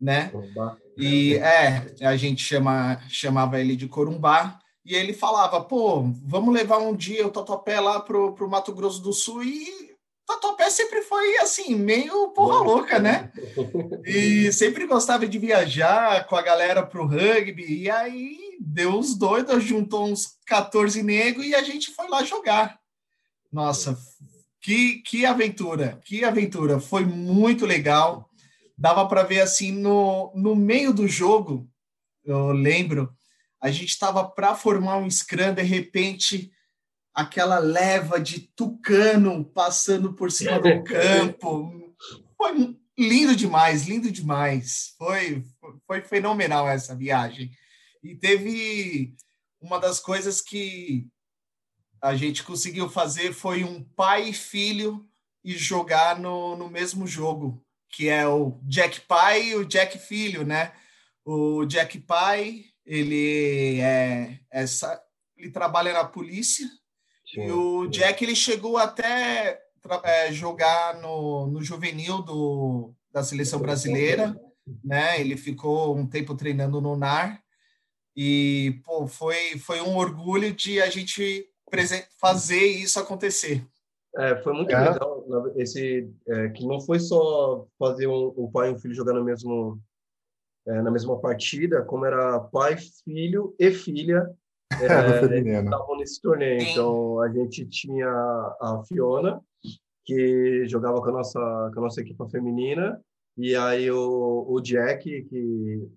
[0.00, 0.30] né?
[0.30, 0.76] Corumbá.
[0.96, 6.78] E é, a gente chama, chamava ele de Corumbá, e ele falava, pô, vamos levar
[6.78, 9.91] um dia o Totopé lá pro, pro Mato Grosso do Sul e
[10.26, 13.32] Tatuapé sempre foi assim, meio porra louca, né?
[14.04, 17.82] E sempre gostava de viajar com a galera pro rugby.
[17.82, 22.78] E aí deu os doidos, juntou uns 14 negros e a gente foi lá jogar.
[23.52, 23.98] Nossa,
[24.60, 26.80] que, que aventura, que aventura.
[26.80, 28.28] Foi muito legal.
[28.78, 31.68] Dava para ver assim no, no meio do jogo,
[32.24, 33.12] eu lembro,
[33.60, 36.51] a gente estava para formar um scrum, de repente
[37.14, 41.94] aquela leva de tucano passando por cima do campo.
[42.36, 44.94] Foi lindo demais, lindo demais.
[44.98, 45.44] Foi,
[45.86, 47.50] foi fenomenal essa viagem.
[48.02, 49.14] E teve
[49.60, 51.06] uma das coisas que
[52.00, 55.06] a gente conseguiu fazer foi um pai e filho
[55.44, 60.44] e jogar no, no mesmo jogo, que é o Jack pai e o Jack filho,
[60.44, 60.72] né?
[61.24, 65.00] O Jack pai, ele é essa
[65.36, 66.68] ele trabalha na polícia
[67.34, 69.60] e o Jack ele chegou até
[70.04, 74.38] é, jogar no, no juvenil do, da seleção brasileira,
[74.84, 75.20] né?
[75.20, 77.42] Ele ficou um tempo treinando no NAR
[78.16, 81.48] e pô, foi, foi um orgulho de a gente
[82.18, 83.66] fazer isso acontecer.
[84.18, 84.90] É, foi muito é.
[84.90, 85.24] legal
[85.56, 89.24] esse é, que não foi só fazer um, um, pai e um filho jogar no
[89.24, 89.80] mesmo
[90.66, 94.30] é, na mesma partida, como era pai, filho e filha
[94.80, 96.62] é, estavam nesse torneio.
[96.62, 99.40] Então, a gente tinha a Fiona,
[100.04, 103.00] que jogava com a nossa, com a nossa equipe feminina,
[103.36, 105.88] e aí o, o Jack, que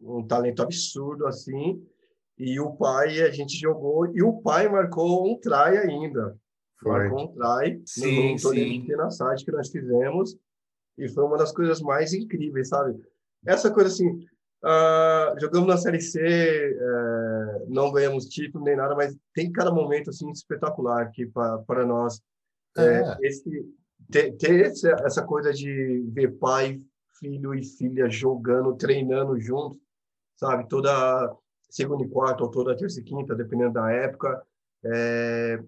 [0.00, 1.82] um talento absurdo assim,
[2.38, 6.36] e o pai a gente jogou, e o pai marcou um try ainda.
[6.78, 6.92] Foi.
[6.92, 10.36] Marcou um try sim, no torneio de Tenassade que nós fizemos,
[10.98, 13.00] e foi uma das coisas mais incríveis, sabe?
[13.46, 14.24] Essa coisa assim,
[14.64, 20.08] Uh, jogamos na Série C, uh, não ganhamos título nem nada, mas tem cada momento
[20.08, 22.18] assim espetacular aqui para nós.
[22.78, 22.82] É.
[22.82, 23.44] É, esse,
[24.10, 26.80] ter, ter essa, essa coisa de ver pai,
[27.18, 29.78] filho e filha jogando, treinando juntos,
[30.36, 30.66] sabe?
[30.66, 31.36] Toda
[31.68, 34.42] segunda e quarta ou toda terça e quinta, dependendo da época.
[34.82, 35.62] É,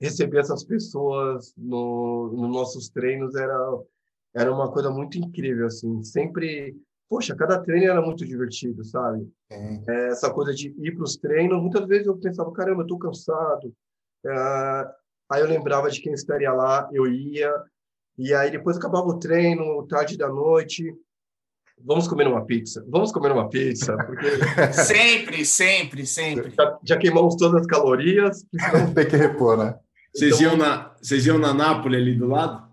[0.00, 3.56] receber essas pessoas no, nos nossos treinos era
[4.34, 6.76] era uma coisa muito incrível assim sempre
[7.08, 9.28] poxa, cada treino era muito divertido, sabe?
[9.50, 10.08] É.
[10.08, 13.72] Essa coisa de ir para os treinos, muitas vezes eu pensava, caramba, eu estou cansado.
[14.24, 14.86] É,
[15.30, 17.52] aí eu lembrava de quem estaria lá, eu ia,
[18.18, 20.92] e aí depois acabava o treino, tarde da noite,
[21.84, 24.26] vamos comer uma pizza, vamos comer uma pizza, porque...
[24.72, 26.50] sempre, sempre, sempre.
[26.50, 28.44] Já, já, queimamos todas as calorias.
[28.94, 29.78] Tem que repor, né?
[30.14, 32.67] Vocês, então, iam na, vocês iam na Nápoles ali do lado?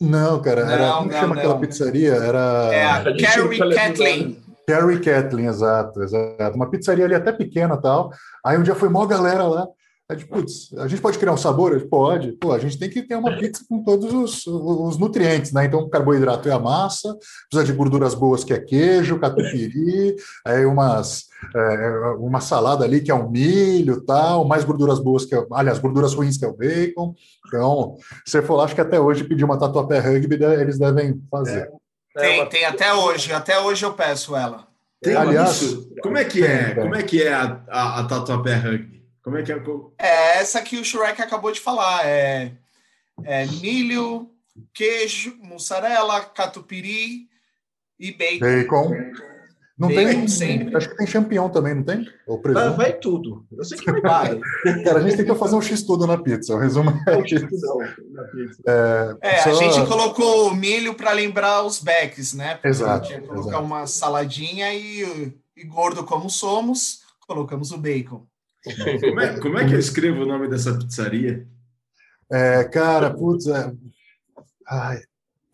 [0.00, 1.42] Não, cara, era, não, como não, chama não.
[1.42, 2.14] aquela pizzaria?
[2.14, 2.68] Era.
[2.72, 4.42] É a Carrie Kathleen.
[4.66, 6.56] Carrie Kathleen, exato, exato.
[6.56, 8.12] Uma pizzaria ali até pequena tal.
[8.44, 9.66] Aí um dia foi mó galera lá.
[10.08, 11.80] Aí, putz, a gente pode criar um sabor?
[11.88, 12.30] Pode.
[12.32, 15.64] Pô, a gente tem que ter uma pizza com todos os, os nutrientes, né?
[15.64, 17.12] Então, carboidrato é a massa,
[17.50, 20.14] precisa de gorduras boas, que é queijo, catupiry,
[20.46, 21.88] aí umas, é,
[22.20, 26.14] uma salada ali, que é um milho tal, mais gorduras boas, que é, aliás, gorduras
[26.14, 27.12] ruins, que é o bacon.
[27.48, 31.20] Então, se você for lá, acho que até hoje pedir uma tatuapé rugby, eles devem
[31.28, 31.68] fazer.
[32.16, 32.20] É.
[32.20, 33.32] Tem, tem até hoje.
[33.32, 34.68] Até hoje eu peço ela.
[35.02, 36.74] Tem, aliás, como é que é?
[36.76, 38.95] Como é que é a, a, a tatuapé rugby?
[39.26, 39.60] Como é que é?
[39.98, 42.06] É essa que o Shrek acabou de falar.
[42.06, 42.52] É,
[43.24, 44.30] é milho,
[44.72, 47.28] queijo, mussarela, catupiry
[47.98, 48.38] e bacon.
[48.38, 48.94] Bacon.
[49.76, 50.76] Não tem, sempre.
[50.76, 52.08] Acho que tem champion também, não tem?
[52.24, 53.44] Ou vai, vai tudo.
[53.50, 54.38] Eu sei que vai.
[54.84, 56.54] Cara, a gente tem que fazer um X-tudo na pizza.
[56.54, 57.78] O resumo é, um X-tudo
[58.12, 58.62] na pizza.
[58.64, 59.50] É, é só...
[59.50, 62.54] a gente colocou milho para lembrar os backs, né?
[62.54, 63.08] Porque exato.
[63.22, 63.64] colocar exato.
[63.64, 68.24] uma saladinha e, e gordo como somos, colocamos o bacon.
[69.00, 71.46] Como é, como é que eu escrevo o nome dessa pizzaria?
[72.30, 73.72] É, cara, putz, é...
[74.68, 75.00] Ai,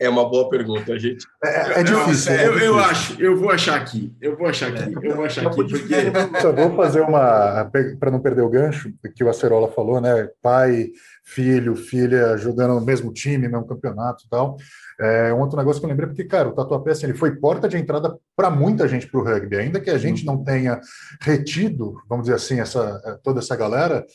[0.03, 1.25] é uma boa pergunta, gente.
[1.44, 2.33] É, é difícil.
[2.33, 4.12] É eu, eu, acho, eu vou achar aqui.
[4.20, 4.92] Eu vou achar aqui.
[5.01, 5.55] Eu vou achar aqui.
[5.55, 6.40] Porque...
[6.42, 7.70] Só vou fazer uma.
[8.01, 10.29] Para não perder o gancho, que o Acerola falou, né?
[10.42, 10.88] Pai,
[11.22, 14.57] filho, filha jogando no mesmo time, mesmo campeonato e tal.
[15.03, 17.69] É um outro negócio que eu lembrei, porque, cara, o Tatuapé assim, ele foi porta
[17.69, 19.57] de entrada para muita gente para o rugby.
[19.57, 20.81] Ainda que a gente não tenha
[21.21, 24.07] retido, vamos dizer assim, essa, toda essa galera,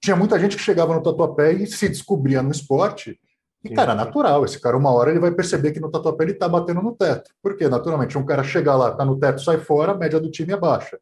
[0.00, 3.18] tinha muita gente que chegava no Tatuapé e se descobria no esporte
[3.64, 4.44] e, cara, natural.
[4.44, 7.30] Esse cara, uma hora, ele vai perceber que no tatuapé ele tá batendo no teto.
[7.42, 10.52] Porque, naturalmente, um cara chega lá, tá no teto, sai fora, a média do time
[10.52, 10.98] é baixa.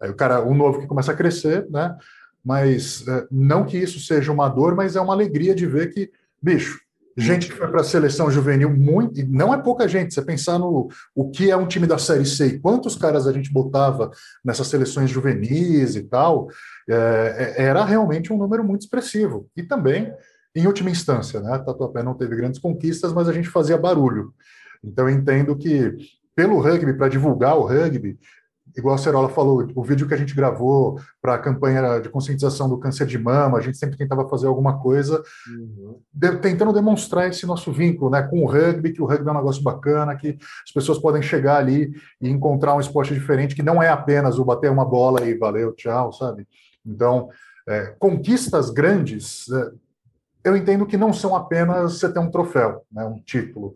[0.00, 1.96] Aí o cara, um novo que começa a crescer, né?
[2.44, 6.10] Mas é, não que isso seja uma dor, mas é uma alegria de ver que,
[6.40, 6.78] bicho,
[7.16, 10.12] gente que foi para a seleção juvenil, muito, não é pouca gente.
[10.12, 13.32] Você pensar no o que é um time da Série C e quantos caras a
[13.32, 14.10] gente botava
[14.44, 16.48] nessas seleções juvenis e tal,
[16.88, 19.48] é, é era realmente um número muito expressivo.
[19.56, 20.12] E também
[20.54, 21.58] em última instância, né?
[21.58, 24.32] Tatuapé não teve grandes conquistas, mas a gente fazia barulho.
[24.82, 25.96] Então eu entendo que
[26.36, 28.18] pelo rugby, para divulgar o rugby,
[28.76, 32.68] igual a Cerola falou, o vídeo que a gente gravou para a campanha de conscientização
[32.68, 35.98] do câncer de mama, a gente sempre tentava fazer alguma coisa, uhum.
[36.12, 39.36] de, tentando demonstrar esse nosso vínculo né, com o rugby, que o rugby é um
[39.36, 43.82] negócio bacana, que as pessoas podem chegar ali e encontrar um esporte diferente, que não
[43.82, 46.46] é apenas o bater uma bola e valeu, tchau, sabe?
[46.84, 47.28] Então,
[47.68, 49.70] é, conquistas grandes, é,
[50.44, 53.74] eu entendo que não são apenas você ter um troféu, né, um título,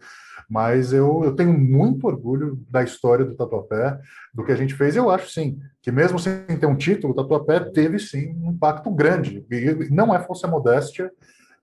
[0.50, 4.00] mas eu, eu tenho muito orgulho da história do Tatuapé,
[4.34, 7.16] do que a gente fez, eu acho sim, que mesmo sem ter um título, o
[7.16, 11.10] Tatuapé teve sim um impacto grande, e não é falsa modéstia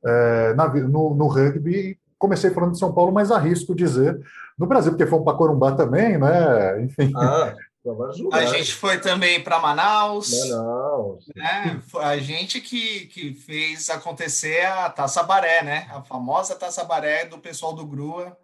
[0.06, 4.18] é, na, no, no rugby, comecei falando de São Paulo, mas arrisco dizer
[4.58, 6.82] no Brasil, porque fomos para Corumbá também, né?
[6.82, 7.12] Enfim.
[7.16, 7.54] Ah,
[8.32, 10.32] a gente foi também para Manaus.
[10.50, 11.26] Manaus.
[11.36, 11.80] Né?
[12.02, 15.88] A gente que, que fez acontecer a Taça Baré, né?
[15.92, 18.36] A famosa Taça Baré do pessoal do Grua.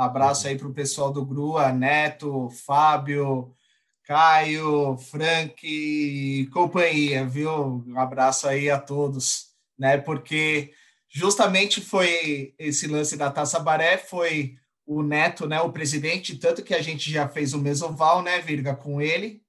[0.00, 3.54] Abraço aí para o pessoal do Grua, Neto, Fábio,
[4.02, 7.84] Caio, Frank e companhia, viu?
[7.86, 9.98] Um abraço aí a todos, né?
[9.98, 10.72] Porque
[11.06, 16.72] justamente foi esse lance da Taça Baré, foi o Neto, né, o presidente, tanto que
[16.72, 19.42] a gente já fez o mesoval, né, Virga, com ele,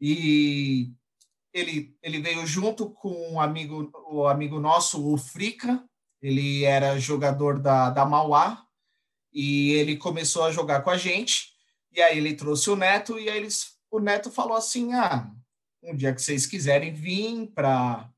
[0.00, 0.90] e
[1.54, 5.82] ele, ele veio junto com um amigo, o amigo nosso, o Frica,
[6.20, 8.65] ele era jogador da, da Mauá,
[9.36, 11.52] e ele começou a jogar com a gente,
[11.92, 15.30] e aí ele trouxe o Neto, e aí eles, o Neto falou assim, ah,
[15.82, 18.10] um dia que vocês quiserem vir para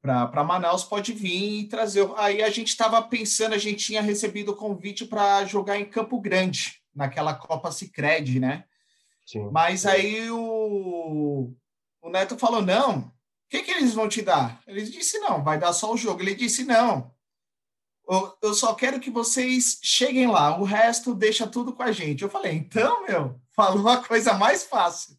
[0.00, 2.08] para Manaus, pode vir e trazer.
[2.16, 6.20] Aí a gente estava pensando, a gente tinha recebido o convite para jogar em Campo
[6.20, 8.64] Grande, naquela Copa Cicred, né?
[9.26, 9.50] Sim.
[9.50, 11.52] Mas aí o,
[12.00, 13.12] o Neto falou: não, o
[13.50, 14.62] que, que eles vão te dar?
[14.64, 16.22] Ele disse: não, vai dar só o jogo.
[16.22, 17.10] Ele disse: não,
[18.42, 22.22] eu, só quero que vocês cheguem lá, o resto deixa tudo com a gente.
[22.22, 25.16] Eu falei: então, meu, falou a coisa mais fácil.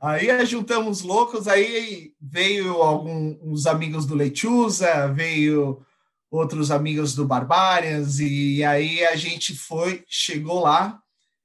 [0.00, 5.84] Aí juntamos loucos, aí veio alguns amigos do Lechuza, veio
[6.30, 10.98] outros amigos do Barbarians, e aí a gente foi, chegou lá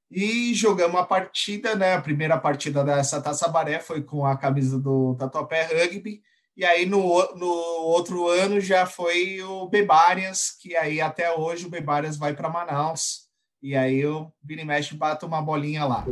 [0.09, 1.95] e jogamos a partida, né?
[1.95, 6.21] A primeira partida dessa Taça Baré foi com a camisa do Tatuapé Rugby,
[6.57, 7.01] e aí no,
[7.35, 7.51] no
[7.83, 13.25] outro ano já foi o Bebarians, que aí até hoje o Bebarians vai para Manaus,
[13.61, 16.05] e aí eu vira e mexe bato uma bolinha lá.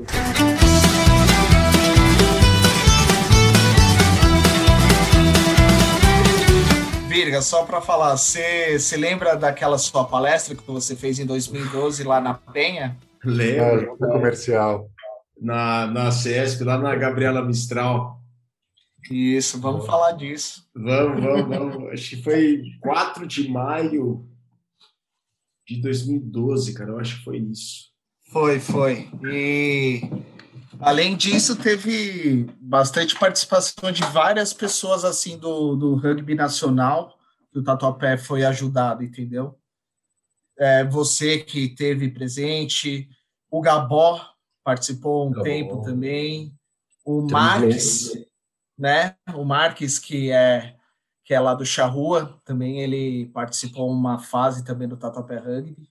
[7.08, 12.04] Virga, só para falar, você se lembra daquela sua palestra que você fez em 2012
[12.04, 12.98] lá na Penha?
[13.24, 13.98] Lembro.
[14.04, 14.90] É, comercial.
[15.40, 18.23] Na, na CESP, lá na Gabriela Mistral.
[19.12, 20.70] Isso, vamos falar disso.
[20.76, 21.92] Vamos, vamos, vamos.
[21.92, 24.28] Acho que foi 4 de maio
[25.68, 26.92] de 2012, cara.
[26.92, 27.92] Eu acho que foi isso.
[28.32, 29.10] Foi, foi.
[29.26, 30.02] E
[30.80, 37.18] Além disso, teve bastante participação de várias pessoas assim do, do rugby nacional,
[37.52, 39.58] que o Tatuapé foi ajudado, entendeu?
[40.58, 43.08] É, você que teve presente,
[43.50, 44.22] o Gabó
[44.64, 45.44] participou um Gabó.
[45.44, 46.54] tempo também,
[47.06, 48.12] o Marques,
[48.78, 49.16] né?
[49.36, 50.76] O Marques que é
[51.26, 55.90] que é lá do Charrua, também ele participou uma fase também do Tatuapé Rugby.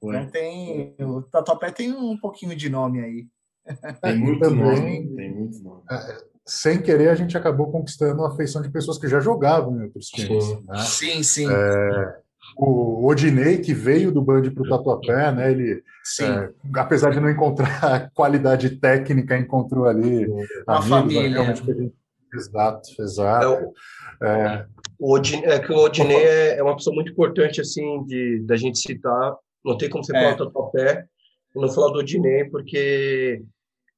[0.00, 3.26] Então tem o Tatuapé tem um pouquinho de nome aí.
[4.00, 5.16] Tem muito Também, nome.
[5.16, 5.82] Tem muito nome.
[5.90, 9.82] É, sem querer, a gente acabou conquistando a afeição de pessoas que já jogavam em
[9.84, 10.44] outros times.
[10.44, 10.78] Sim, né?
[10.78, 11.22] sim.
[11.22, 11.46] sim.
[11.50, 12.16] É,
[12.56, 15.50] o Odinei, que veio do Band para o Tatuapé, né?
[15.50, 15.82] Ele,
[16.20, 20.26] é, apesar de não encontrar qualidade técnica, encontrou ali
[20.66, 21.54] a família.
[21.54, 21.92] Gente...
[22.34, 23.72] Exato, exato.
[24.22, 24.66] É, é,
[24.98, 28.56] o Odinei, é que o Odinei é, é, uma pessoa muito importante, assim, de da
[28.56, 29.36] gente citar.
[29.64, 31.06] Não tem como você falar do Tatuapé
[31.54, 33.42] e não falar do Odinei, porque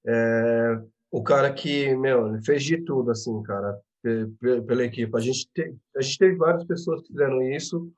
[0.07, 3.79] é, o cara que, meu, fez de tudo, assim, cara,
[4.67, 5.11] pela equipe.
[5.15, 7.91] A gente, te, a gente teve várias pessoas que fizeram isso,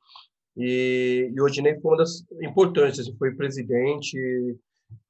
[0.57, 4.19] e, e o Odinei foi uma das importantes, assim, foi presidente,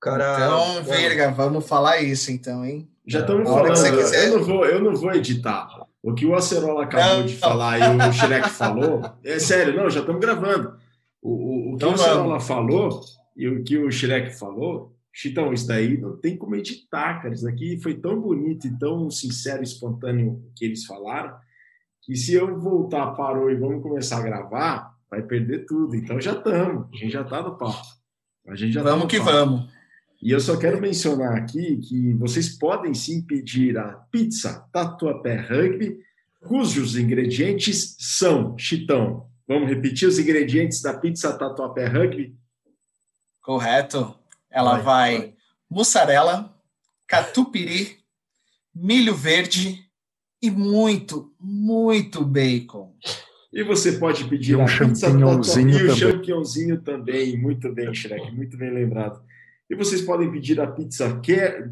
[0.00, 0.36] cara...
[0.36, 2.91] Então, Verga, vamos falar isso então, hein?
[3.06, 5.68] Já estamos falando, eu não, vou, eu não vou editar.
[6.02, 9.90] O que o Acerola acabou não, de falar e o Xerec falou, é sério, não,
[9.90, 10.76] já estamos gravando.
[11.20, 13.00] O, o, o que então, o Acerola falou
[13.36, 17.34] e o que o Xerec falou, Chitão, isso daí não tem como editar, cara.
[17.34, 21.36] Isso daqui foi tão bonito e tão sincero e espontâneo que eles falaram,
[22.00, 25.94] que se eu voltar, parou e vamos começar a gravar, vai perder tudo.
[25.94, 27.82] Então já estamos, a gente já está no papo.
[28.48, 29.70] A gente já tá vamos tá que vamos.
[30.22, 35.98] E eu só quero mencionar aqui que vocês podem sim pedir a pizza Tatuapé Rugby,
[36.40, 42.36] cujos ingredientes são, Chitão, vamos repetir os ingredientes da pizza Tatuapé Rugby?
[43.40, 44.16] Correto.
[44.48, 45.34] Ela vai, vai, vai
[45.68, 46.56] mussarela,
[47.08, 47.98] catupiry,
[48.72, 49.84] milho verde
[50.40, 52.94] e muito, muito bacon.
[53.52, 57.36] E você pode pedir um champignonzinho e o champignonzinho também.
[57.36, 59.20] Muito bem, Shrek, muito bem lembrado.
[59.72, 61.18] E vocês podem pedir a pizza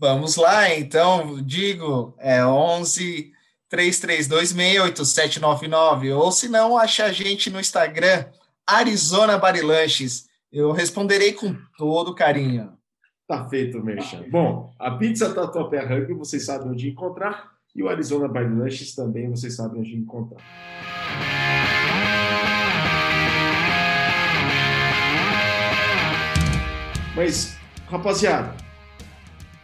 [0.00, 3.34] Vamos lá, então, digo, é 11
[3.70, 8.24] 33268799, ou se não, acha a gente no Instagram,
[8.66, 10.26] Arizona Barilanches.
[10.50, 12.72] Eu responderei com todo carinho.
[13.28, 14.24] Tá feito merchan.
[14.30, 19.28] Bom, a pizza Tatuapé Rugby vocês sabem onde encontrar e o Arizona by Lunches também
[19.28, 20.42] vocês sabem onde encontrar.
[27.14, 28.69] Mas, rapaziada,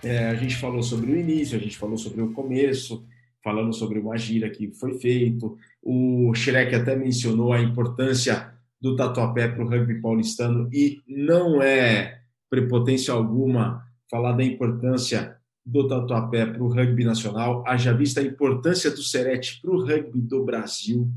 [0.07, 3.05] é, a gente falou sobre o início, a gente falou sobre o começo,
[3.43, 5.59] falando sobre uma gira que foi feito.
[5.83, 12.21] O Shrek até mencionou a importância do Tatuapé para o rugby paulistano e não é
[12.49, 18.89] prepotência alguma falar da importância do Tatuapé para o rugby nacional, haja vista a importância
[18.93, 21.11] do Serete para o rugby do Brasil,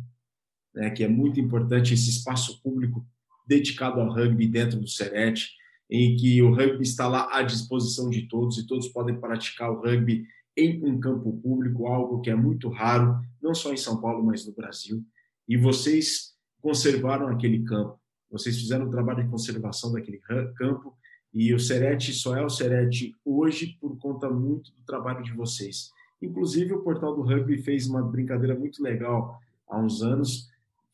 [0.73, 3.05] né, que é muito importante esse espaço público
[3.45, 5.58] dedicado ao rugby dentro do Serete,
[5.89, 9.81] em que o rugby está lá à disposição de todos e todos podem praticar o
[9.81, 10.25] rugby
[10.55, 14.45] em um campo público, algo que é muito raro, não só em São Paulo, mas
[14.45, 15.03] no Brasil.
[15.47, 20.19] E vocês conservaram aquele campo, vocês fizeram um trabalho de conservação daquele
[20.55, 20.93] campo
[21.33, 25.91] e o Serete só é o Serete hoje por conta muito do trabalho de vocês.
[26.21, 30.49] Inclusive, o Portal do Rugby fez uma brincadeira muito legal há uns anos,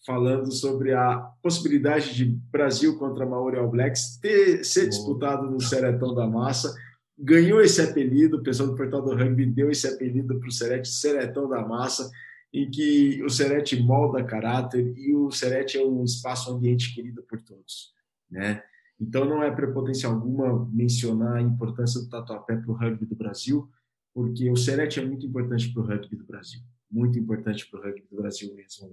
[0.06, 6.14] falando sobre a possibilidade de Brasil contra Maori All Blacks ter, ser disputado no Seretão
[6.14, 6.74] da Massa.
[7.18, 10.90] Ganhou esse apelido, o pessoal do Portal do Rugby deu esse apelido para o Serete,
[10.90, 12.10] Seretão da Massa,
[12.54, 17.24] em que o Serete molda caráter e o Serete é um espaço, um ambiente querido
[17.24, 17.94] por todos.
[18.30, 18.62] Né?
[19.00, 23.70] Então, não é prepotência alguma mencionar a importância do Tatuapé para o rugby do Brasil,
[24.14, 26.62] porque o Serete é muito importante para o rugby do Brasil.
[26.92, 28.90] Muito importante para o rugby do Brasil mesmo.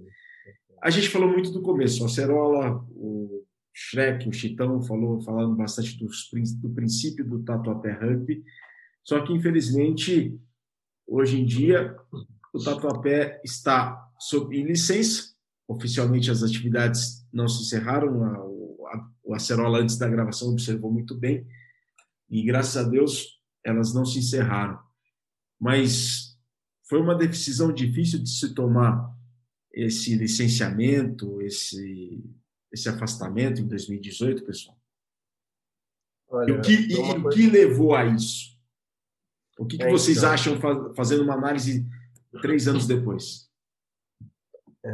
[0.81, 2.03] A gente falou muito do começo.
[2.05, 8.43] A Cerola, o Shrek, o Chitão falou, falando bastante do princípio do Tatuapé Rugby.
[9.03, 10.37] Só que, infelizmente,
[11.07, 11.95] hoje em dia,
[12.53, 15.33] o Tatuapé está sob licença.
[15.67, 18.11] Oficialmente, as atividades não se encerraram
[19.23, 21.47] o Acerola, antes da gravação, observou muito bem.
[22.29, 24.77] E graças a Deus, elas não se encerraram.
[25.59, 26.37] Mas
[26.89, 29.11] foi uma decisão difícil de se tomar
[29.73, 32.23] esse licenciamento, esse,
[32.71, 34.77] esse afastamento em 2018, pessoal?
[36.29, 37.17] Olha, e o que, e, coisa...
[37.19, 38.53] o que levou a isso?
[39.57, 40.31] O que, que é, vocês então...
[40.31, 40.59] acham
[40.95, 41.85] fazendo uma análise
[42.41, 43.49] três anos depois?
[44.85, 44.89] É,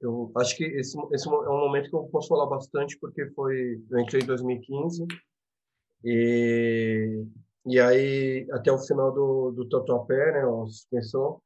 [0.00, 3.82] eu acho que esse, esse é um momento que eu posso falar bastante porque foi
[3.90, 5.06] eu entrei em 2015
[6.04, 7.24] e
[7.66, 11.40] e aí até o final do do Tatuapé, né, a suspensão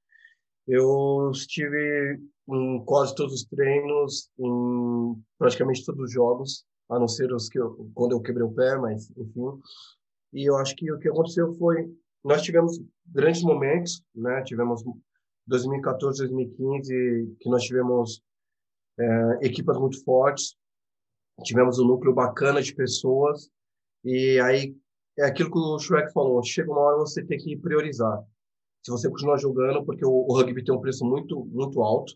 [0.66, 7.32] Eu estive em quase todos os treinos, em praticamente todos os jogos, a não ser
[7.32, 9.60] os que eu, quando eu quebrei o pé, mas enfim.
[10.32, 11.90] E eu acho que o que aconteceu foi
[12.24, 14.42] nós tivemos grandes momentos, né?
[14.42, 14.82] Tivemos
[15.46, 18.22] 2014, 2015 que nós tivemos
[18.98, 20.54] é, equipas muito fortes,
[21.42, 23.50] tivemos um núcleo bacana de pessoas
[24.04, 24.76] e aí
[25.18, 28.22] é aquilo que o Shrek falou, chega uma hora você tem que priorizar.
[28.84, 32.14] Se você continuar jogando, porque o, o rugby tem um preço muito muito alto,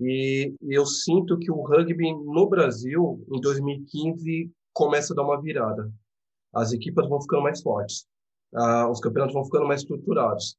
[0.00, 5.92] e eu sinto que o rugby no Brasil, em 2015, começa a dar uma virada.
[6.54, 8.06] As equipas vão ficando mais fortes,
[8.54, 10.56] uh, os campeonatos vão ficando mais estruturados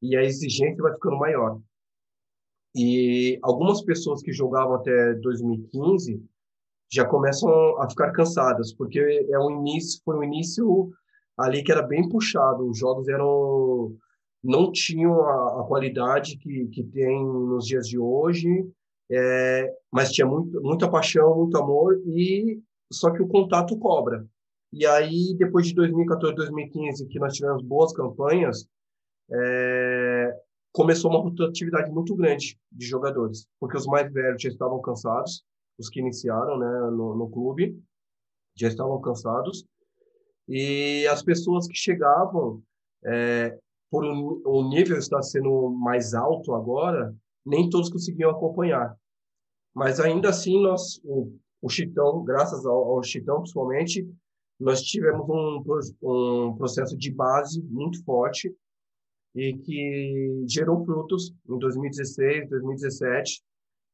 [0.00, 1.60] e a exigência vai ficando maior.
[2.76, 6.24] E algumas pessoas que jogavam até 2015
[6.92, 10.92] já começam a ficar cansadas, porque é um início, foi um início
[11.36, 12.68] ali que era bem puxado.
[12.68, 13.96] Os jogos eram
[14.42, 18.70] não tinham a, a qualidade que, que tem nos dias de hoje
[19.10, 22.60] é, mas tinha muito, muita paixão, muito amor e
[22.92, 24.26] só que o contato cobra.
[24.72, 28.68] E aí depois de 2014, 2015 que nós tivemos boas campanhas,
[29.30, 30.36] é,
[30.72, 35.44] começou uma rotatividade muito grande de jogadores, porque os mais velhos já estavam cansados,
[35.78, 37.80] os que iniciaram né, no, no clube
[38.56, 39.64] já estavam cansados
[40.48, 42.62] e as pessoas que chegavam
[43.04, 43.58] é,
[43.90, 48.96] por um, o nível está sendo mais alto agora nem todos conseguiam acompanhar.
[49.74, 54.08] Mas ainda assim, nós, o, o Chitão, graças ao, ao Chitão principalmente,
[54.58, 55.62] nós tivemos um,
[56.02, 58.54] um processo de base muito forte
[59.34, 63.42] e que gerou frutos em 2016, 2017,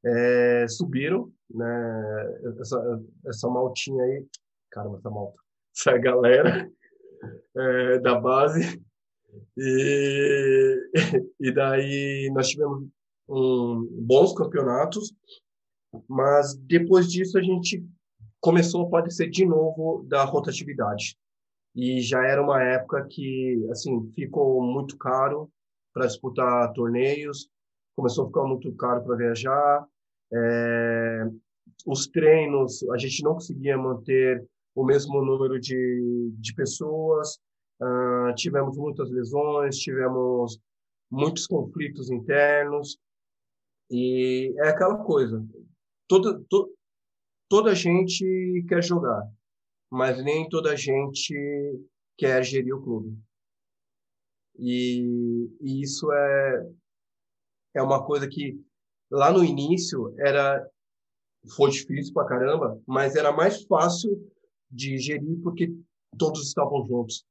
[0.04, 4.26] é, subiram, né, essa, essa maltinha aí,
[4.70, 5.36] caramba, essa malta,
[5.76, 6.70] essa galera
[7.56, 8.82] é, da base,
[9.56, 10.90] e,
[11.40, 12.86] e daí nós tivemos
[13.30, 15.12] bons campeonatos,
[16.08, 17.84] mas depois disso a gente
[18.40, 21.16] começou a padecer de novo da rotatividade.
[21.74, 25.48] E já era uma época que, assim, ficou muito caro
[25.94, 27.48] para disputar torneios,
[27.96, 29.86] começou a ficar muito caro para viajar,
[30.32, 31.28] é,
[31.86, 37.38] os treinos, a gente não conseguia manter o mesmo número de, de pessoas,
[37.80, 40.58] uh, tivemos muitas lesões, tivemos
[41.10, 42.98] muitos conflitos internos,
[43.90, 45.44] e é aquela coisa,
[46.08, 46.72] toda, to,
[47.48, 49.28] toda gente quer jogar,
[49.90, 51.34] mas nem toda gente
[52.16, 53.18] quer gerir o clube.
[54.56, 56.70] E, e isso é,
[57.74, 58.60] é uma coisa que
[59.10, 60.64] lá no início era
[61.56, 64.10] foi difícil pra caramba, mas era mais fácil
[64.70, 65.74] de gerir porque
[66.18, 67.24] todos estavam juntos.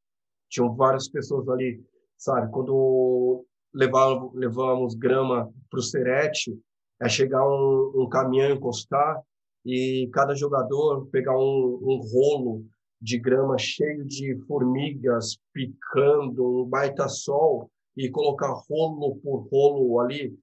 [0.49, 1.84] Tinham várias pessoas ali,
[2.18, 2.51] sabe?
[2.51, 6.57] Quando levávamos, levávamos grama para o Serete,
[7.01, 9.22] é chegar um, um, caminhão encostar
[9.65, 12.65] e cada jogador pegar um, um rolo
[13.01, 20.38] de grama cheio de formigas picando, um baita sol e colocar rolo por rolo ali.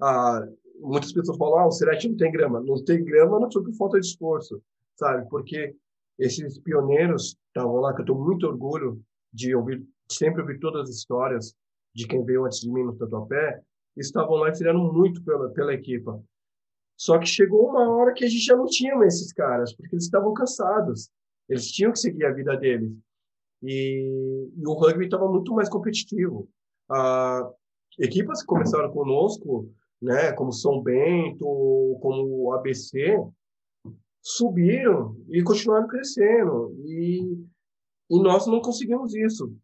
[0.00, 0.46] Ah,
[0.80, 2.60] muitas pessoas falam, ah, o Serete não tem grama.
[2.60, 4.60] Não tem grama não foi por falta de esforço,
[4.96, 5.26] sabe?
[5.30, 5.74] Porque
[6.18, 9.00] esses pioneiros estavam lá, que eu tenho muito orgulho
[9.32, 11.54] de ouvir, sempre ouvir todas as histórias
[11.94, 13.60] de quem veio antes de mim no Tatuapé,
[13.96, 16.22] estavam lá e muito pela, pela equipa.
[16.96, 19.94] Só que chegou uma hora que a gente já não tinha mais esses caras, porque
[19.94, 21.10] eles estavam cansados.
[21.48, 22.92] Eles tinham que seguir a vida deles.
[23.62, 26.48] E, e o rugby estava muito mais competitivo.
[26.90, 27.50] Ah,
[27.98, 29.70] equipas que começaram conosco,
[30.00, 33.16] né, como São Bento, como o ABC,
[34.22, 36.74] subiram e continuaram crescendo.
[36.84, 37.44] E,
[38.10, 39.54] e nós não conseguimos isso.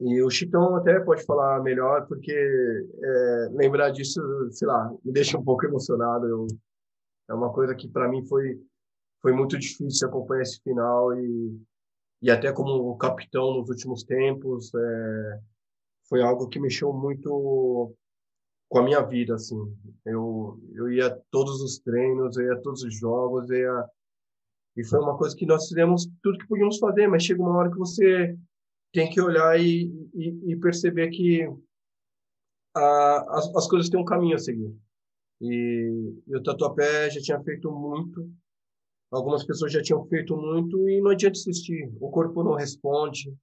[0.00, 4.20] E o Chitão até pode falar melhor, porque é, lembrar disso,
[4.50, 6.26] sei lá, me deixa um pouco emocionado.
[6.26, 6.46] Eu,
[7.28, 8.60] é uma coisa que para mim foi
[9.22, 11.60] foi muito difícil acompanhar esse final e
[12.22, 15.40] e até como capitão nos últimos tempos é,
[16.08, 17.94] foi algo que mexeu muito
[18.68, 19.58] com a minha vida assim
[20.04, 23.84] eu eu ia a todos os treinos eu ia a todos os jogos eu ia
[24.76, 27.70] e foi uma coisa que nós fizemos tudo que podíamos fazer mas chega uma hora
[27.70, 28.36] que você
[28.92, 31.48] tem que olhar e, e, e perceber que
[32.74, 34.74] as, as, coisas têm um caminho a seguir.
[35.40, 38.30] E, e o Tatuapé já tinha feito muito,
[39.10, 41.90] algumas pessoas já tinham feito muito e não adianta insistir.
[42.00, 43.34] O corpo não responde,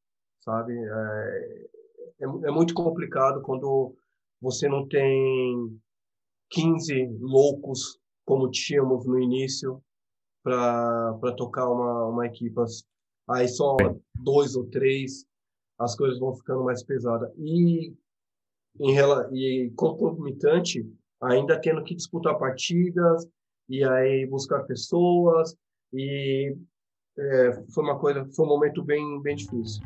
[0.41, 0.74] sabe?
[0.74, 1.68] É,
[2.22, 3.95] é, é muito complicado quando
[4.41, 5.80] você não tem
[6.52, 9.82] 15 loucos como tínhamos no início
[10.43, 12.56] para tocar uma, uma equipe.
[13.30, 13.76] Aí só
[14.16, 15.26] dois ou três
[15.80, 17.32] as coisas vão ficando mais pesadas.
[17.38, 17.93] E
[18.80, 18.95] em,
[19.34, 20.86] e concomitante,
[21.21, 23.28] ainda tendo que disputar partidas
[23.69, 25.55] e aí buscar pessoas
[25.93, 26.55] e
[27.17, 29.82] é, foi uma coisa, foi um momento bem, bem difícil.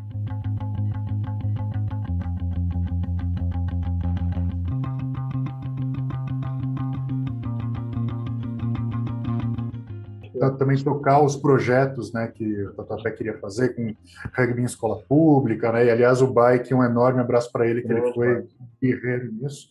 [10.50, 13.94] Também tocar os projetos né, que o Tatuapé queria fazer com
[14.36, 15.86] rugby em escola pública, né?
[15.86, 18.48] E aliás o Bike, um enorme abraço para ele, que ele foi
[18.82, 19.68] guerreiro nisso.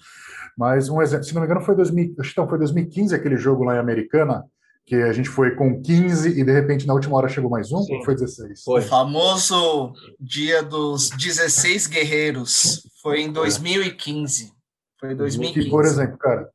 [0.57, 3.77] Mas um exemplo, se não me engano, foi, 2000, então, foi 2015 aquele jogo lá
[3.77, 4.45] em Americana,
[4.87, 7.83] que a gente foi com 15 e de repente na última hora chegou mais um,
[7.83, 8.05] Sim.
[8.05, 8.63] foi 16?
[8.65, 8.81] Foi.
[8.81, 14.53] O famoso dia dos 16 guerreiros, foi em 2015.
[14.99, 15.65] Foi em 2015.
[15.65, 16.51] Que, por exemplo, cara,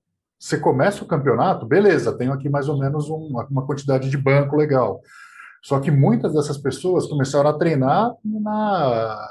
[0.46, 4.56] você começa o campeonato, beleza, tenho aqui mais ou menos uma, uma quantidade de banco
[4.56, 5.02] legal.
[5.64, 9.28] Só que muitas dessas pessoas começaram a treinar na,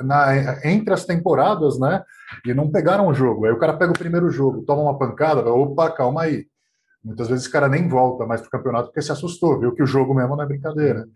[0.00, 2.02] na, entre as temporadas, né?
[2.46, 3.44] E não pegaram o jogo.
[3.44, 6.46] Aí o cara pega o primeiro jogo, toma uma pancada, opa, calma aí.
[7.04, 9.82] Muitas vezes o cara nem volta mais para o campeonato porque se assustou, viu que
[9.82, 11.06] o jogo mesmo não é brincadeira.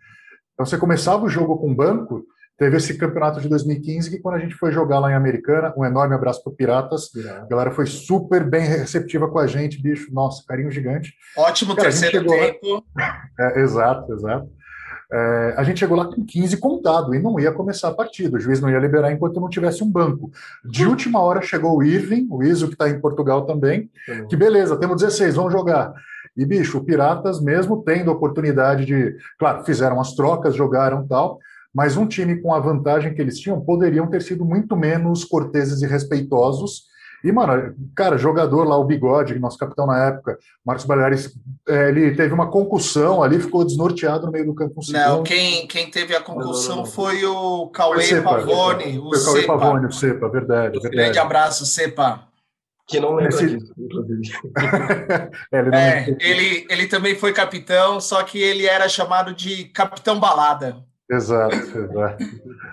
[0.53, 2.23] Então você começava o jogo com banco,
[2.59, 5.85] teve esse campeonato de 2015 que quando a gente foi jogar lá em Americana, um
[5.85, 7.11] enorme abraço para Piratas,
[7.43, 11.15] a galera foi super bem receptiva com a gente, bicho, nossa, carinho gigante.
[11.37, 12.85] Ótimo Cara, terceiro tempo.
[12.97, 13.29] Lá...
[13.41, 14.51] É, exato, exato.
[15.11, 18.37] É, a gente chegou lá com 15 contado e não ia começar a partida.
[18.37, 20.31] O juiz não ia liberar enquanto não tivesse um banco.
[20.65, 20.91] De hum.
[20.91, 23.89] última hora chegou o Irving, o Iso, que está em Portugal também,
[24.29, 25.95] que beleza, temos 16, vamos jogar.
[26.37, 29.17] E, bicho, o Piratas, mesmo tendo a oportunidade de.
[29.39, 31.39] Claro, fizeram as trocas, jogaram tal,
[31.79, 35.81] mas um time com a vantagem que eles tinham poderiam ter sido muito menos corteses
[35.81, 36.89] e respeitosos.
[37.23, 42.17] E, mano, cara, jogador lá, o Bigode, nosso capitão na época, Marcos Baleares, é, ele
[42.17, 44.81] teve uma concussão ali, ficou desnorteado no meio do campo.
[44.89, 46.91] Não, quem, quem teve a concussão não, não, não.
[46.91, 48.99] foi o Cauê Pavone.
[48.99, 50.97] O foi o Cauê Pavone, o Cepa, verdade, verdade.
[50.97, 52.25] Grande abraço, Cepa.
[52.89, 53.57] Que não lembra Esse...
[53.57, 54.33] disso, inclusive.
[55.53, 60.19] é, ele, é, ele, ele também foi capitão, só que ele era chamado de Capitão
[60.19, 60.89] Balada.
[61.11, 62.25] Exato, exato.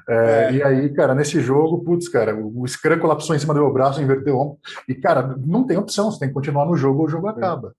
[0.10, 0.54] É, é.
[0.54, 4.02] E aí, cara, nesse jogo, putz, cara, o Scrum colapsou em cima do meu braço,
[4.02, 4.58] inverteu o ombro.
[4.88, 7.74] E, cara, não tem opção, você tem que continuar no jogo ou o jogo acaba.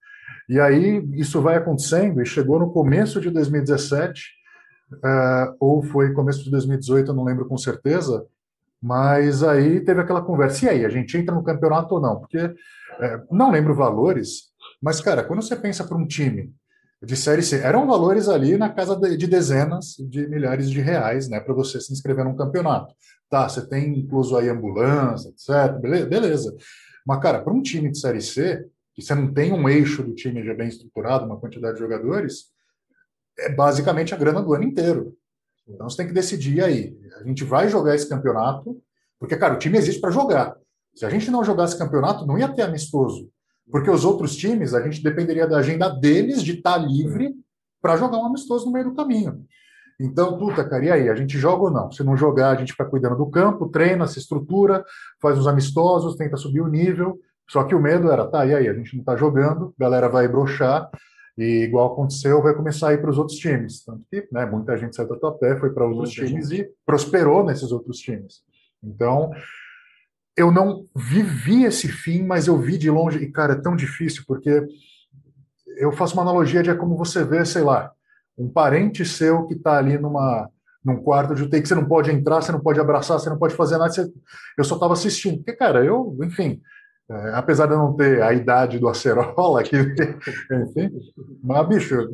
[0.48, 4.22] E aí, isso vai acontecendo, e chegou no começo de 2017,
[4.94, 8.24] uh, ou foi começo de 2018, eu não lembro com certeza,
[8.80, 10.66] mas aí teve aquela conversa.
[10.66, 12.20] E aí, a gente entra no campeonato ou não?
[12.20, 12.54] Porque, uh,
[13.30, 16.54] não lembro valores, mas, cara, quando você pensa para um time
[17.03, 17.59] de Série C.
[17.59, 21.92] Eram valores ali na casa de dezenas de milhares de reais, né, para você se
[21.92, 22.94] inscrever num campeonato.
[23.28, 25.78] Tá, você tem incluso aí ambulância, etc.
[25.80, 26.57] Beleza.
[27.05, 30.14] Mas, cara, para um time de Série C, que você não tem um eixo do
[30.14, 32.47] time já bem estruturado, uma quantidade de jogadores,
[33.38, 35.16] é basicamente a grana do ano inteiro.
[35.68, 36.97] Então você tem que decidir aí.
[37.20, 38.80] A gente vai jogar esse campeonato,
[39.18, 40.57] porque, cara, o time existe para jogar.
[40.94, 43.28] Se a gente não jogasse campeonato, não ia ter amistoso.
[43.70, 47.34] Porque os outros times, a gente dependeria da agenda deles de estar tá livre
[47.82, 49.44] para jogar um amistoso no meio do caminho.
[49.98, 51.08] Então, puta, cara, e aí?
[51.08, 51.90] A gente joga ou não?
[51.90, 54.84] Se não jogar, a gente fica cuidando do campo, treina, se estrutura,
[55.20, 57.18] faz os amistosos, tenta subir o nível.
[57.48, 58.68] Só que o medo era, tá, e aí?
[58.68, 60.90] A gente não está jogando, a galera vai brochar,
[61.38, 63.84] e igual aconteceu, vai começar a ir para os outros times.
[63.84, 66.62] Tanto que né, muita gente saiu da pé, foi para outros muita times gente.
[66.62, 68.42] e prosperou nesses outros times.
[68.82, 69.30] Então,
[70.37, 74.22] eu não vivi esse fim, mas eu vi de longe, e cara, é tão difícil,
[74.26, 74.66] porque
[75.78, 77.91] eu faço uma analogia de é como você vê, sei lá,
[78.37, 80.49] um parente seu que está ali numa
[80.84, 83.39] num quarto de UTI que você não pode entrar, você não pode abraçar, você não
[83.39, 84.09] pode fazer nada, você...
[84.57, 86.61] eu só estava assistindo, porque, cara, eu, enfim,
[87.11, 90.93] é, apesar de eu não ter a idade do Acerola, que, enfim,
[91.43, 92.09] mas, bicho,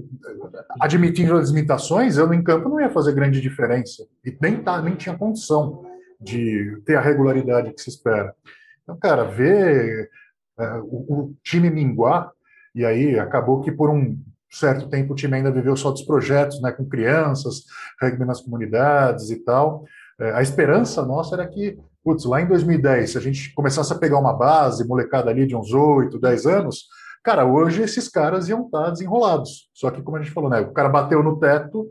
[0.81, 4.95] admitindo as limitações, eu no campo não ia fazer grande diferença, e nem, tá, nem
[4.95, 5.85] tinha condição
[6.23, 8.35] de ter a regularidade que se espera.
[8.83, 10.11] Então, cara, ver
[10.59, 12.31] é, o, o, time minguar,
[12.75, 14.18] e aí acabou que por um
[14.51, 17.64] certo tempo o time ainda viveu só dos projetos, né, com crianças,
[18.01, 19.85] rugby nas comunidades e tal.
[20.20, 23.99] É, a esperança nossa era que, putz, lá em 2010, se a gente começasse a
[23.99, 26.87] pegar uma base, molecada ali de uns 8, 10 anos,
[27.23, 29.70] cara, hoje esses caras iam estar desenrolados.
[29.73, 31.91] Só que, como a gente falou, né, o cara bateu no teto,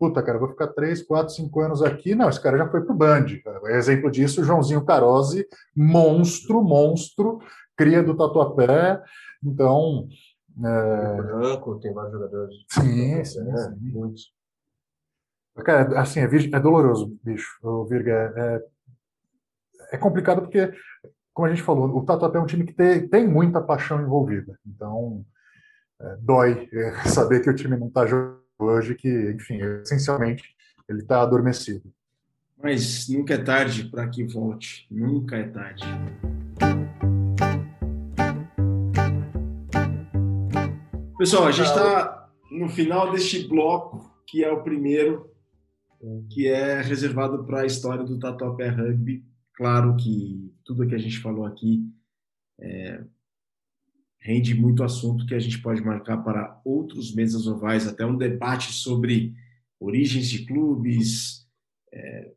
[0.00, 2.14] puta, cara, vou ficar três, quatro, cinco anos aqui.
[2.14, 3.26] Não, esse cara já foi pro Band.
[3.66, 5.46] Exemplo disso, Joãozinho Carozzi,
[5.76, 7.38] monstro, monstro,
[7.76, 9.02] cria do Tatuapé.
[9.44, 10.08] Então.
[10.58, 11.22] É...
[11.22, 12.54] Branco, tem vários jogadores.
[12.70, 13.76] Sim, sim, é, sim.
[13.78, 14.32] Muitos.
[15.62, 18.32] Cara, assim, é, é doloroso, bicho, o Virga.
[18.34, 18.62] É,
[19.92, 20.72] é complicado porque,
[21.34, 24.58] como a gente falou, o Tatuapé é um time que tem, tem muita paixão envolvida.
[24.66, 25.22] Então,
[26.00, 30.54] é, dói é, saber que o time não está jogando hoje que, enfim, essencialmente
[30.88, 31.92] ele está adormecido.
[32.62, 35.84] Mas nunca é tarde para que volte, nunca é tarde.
[41.18, 45.30] Pessoal, a gente está no final deste bloco, que é o primeiro,
[46.30, 49.24] que é reservado para a história do Tatuapé Rugby.
[49.54, 51.84] Claro que tudo que a gente falou aqui
[52.58, 53.04] é,
[54.20, 58.72] rende muito assunto que a gente pode marcar para outros mesas ovais, até um debate
[58.72, 59.34] sobre
[59.80, 61.48] origens de clubes,
[61.92, 62.32] é,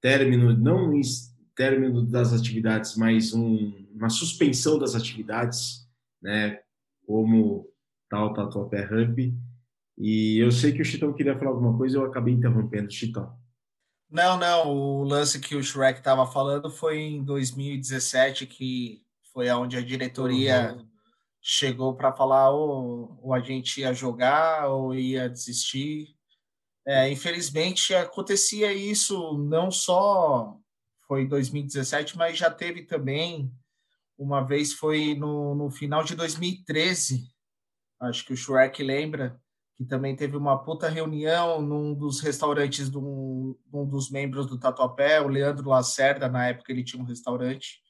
[0.00, 0.92] término, não
[1.54, 5.88] término das atividades, mas um, uma suspensão das atividades,
[6.20, 6.60] né,
[7.06, 7.66] como
[8.08, 9.34] tal Tatuapé Rugby.
[9.96, 13.34] E eu sei que o Chitão queria falar alguma coisa, eu acabei interrompendo, Chitão.
[14.10, 19.02] Não, não, o lance que o Shrek estava falando foi em 2017, que
[19.32, 20.91] foi onde a diretoria uhum.
[21.42, 26.16] Chegou para falar ou, ou a gente ia jogar ou ia desistir.
[26.86, 30.56] É, infelizmente acontecia isso não só
[31.06, 33.52] foi em 2017, mas já teve também
[34.16, 37.28] uma vez foi no, no final de 2013,
[38.00, 39.40] acho que o Shrek lembra,
[39.76, 44.58] que também teve uma puta reunião num dos restaurantes de um, um dos membros do
[44.58, 47.80] Tatuapé, o Leandro Lacerda, na época ele tinha um restaurante.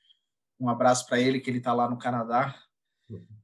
[0.59, 2.55] Um abraço para ele, que ele está lá no Canadá.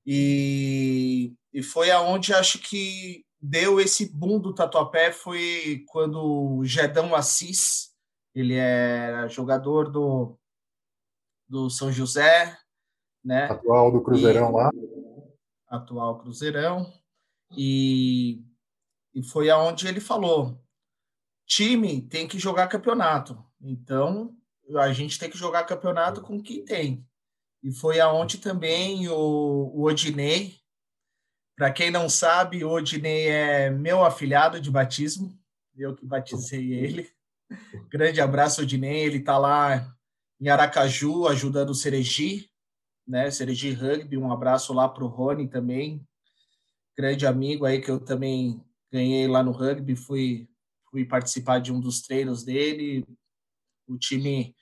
[0.07, 7.15] E, e foi aonde acho que deu esse boom do Tatuapé foi quando o Gedão
[7.15, 7.95] Assis,
[8.35, 10.39] ele é jogador do,
[11.49, 12.57] do São José,
[13.25, 13.45] né?
[13.45, 14.71] Atual do Cruzeirão e, lá.
[15.69, 16.93] Atual Cruzeirão.
[17.57, 18.43] E,
[19.15, 20.61] e foi aonde ele falou:
[21.47, 23.43] time tem que jogar campeonato.
[23.61, 24.37] Então,
[24.77, 27.07] a gente tem que jogar campeonato com quem tem.
[27.63, 30.57] E foi aonde também o, o Odinei,
[31.57, 35.37] para quem não sabe, o Odinei é meu afilhado de batismo,
[35.77, 37.11] eu que batizei ele.
[37.91, 39.05] Grande abraço, Odinei.
[39.05, 39.97] Ele está lá
[40.41, 42.51] em Aracaju ajudando o Cereji,
[43.07, 43.31] né?
[43.31, 44.17] Cereji Rugby.
[44.17, 46.07] Um abraço lá para o Rony também,
[46.97, 49.95] grande amigo aí que eu também ganhei lá no rugby.
[49.95, 50.49] Fui,
[50.91, 53.07] fui participar de um dos treinos dele.
[53.87, 54.55] O time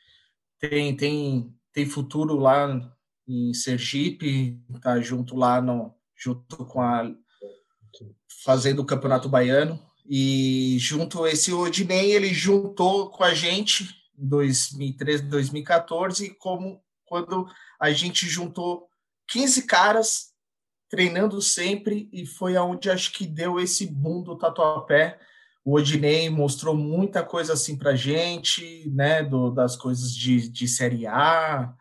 [0.59, 2.91] tem, tem, tem futuro lá
[3.29, 7.15] em Sergipe, tá junto lá no, junto com a
[8.43, 13.85] fazendo o Campeonato Baiano e junto esse Odinei ele juntou com a gente
[14.19, 17.47] em 2013, 2014 como quando
[17.79, 18.89] a gente juntou
[19.29, 20.33] 15 caras
[20.89, 25.21] treinando sempre e foi aonde acho que deu esse boom do tatuapé.
[25.67, 31.09] O Odinei mostrou muita coisa assim para gente, né, do, das coisas de, de Série
[31.09, 31.75] A,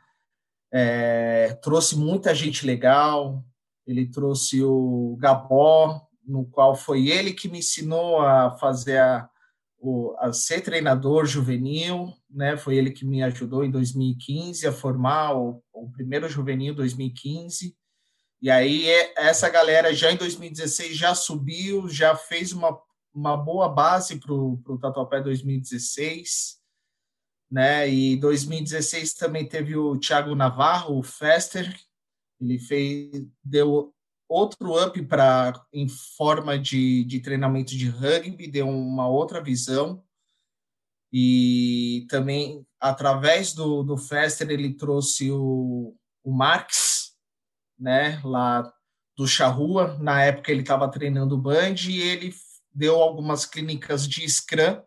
[0.73, 3.45] é, trouxe muita gente legal,
[3.86, 9.29] ele trouxe o Gabó, no qual foi ele que me ensinou a fazer a,
[9.77, 12.57] o, a ser treinador juvenil, né?
[12.57, 17.77] Foi ele que me ajudou em 2015 a formar o, o primeiro juvenil 2015.
[18.41, 22.75] E aí essa galera já em 2016 já subiu, já fez uma,
[23.16, 26.59] uma boa base para o Tatuapé 2016.
[27.49, 27.89] Né?
[27.89, 31.74] E 2016 também teve o Thiago Navarro, o Fester,
[32.41, 33.93] ele fez, deu
[34.28, 40.03] outro up para em forma de, de treinamento de rugby, deu uma outra visão.
[41.13, 47.16] E também, através do, do Fester, ele trouxe o, o Marx,
[47.80, 48.70] né, lá
[49.16, 49.97] do Charrua.
[49.99, 52.34] Na época, ele estava treinando o Band e ele
[52.76, 54.82] deu algumas clínicas de Scrum.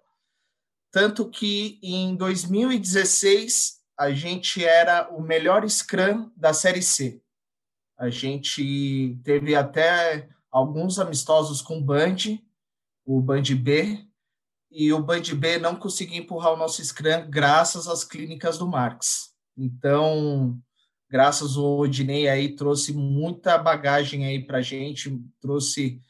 [0.93, 7.23] Tanto que em 2016 a gente era o melhor Scrum da Série C.
[7.97, 12.39] A gente teve até alguns amistosos com o Band,
[13.05, 14.07] o Band B,
[14.71, 19.35] e o Band B não conseguiu empurrar o nosso Scrum graças às clínicas do Marx.
[19.57, 20.57] Então,
[21.11, 26.01] graças ao Odinei aí, trouxe muita bagagem aí para gente, trouxe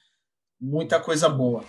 [0.60, 1.62] muita coisa boa.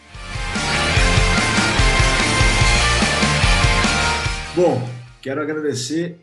[4.55, 4.81] Bom,
[5.21, 6.19] quero agradecer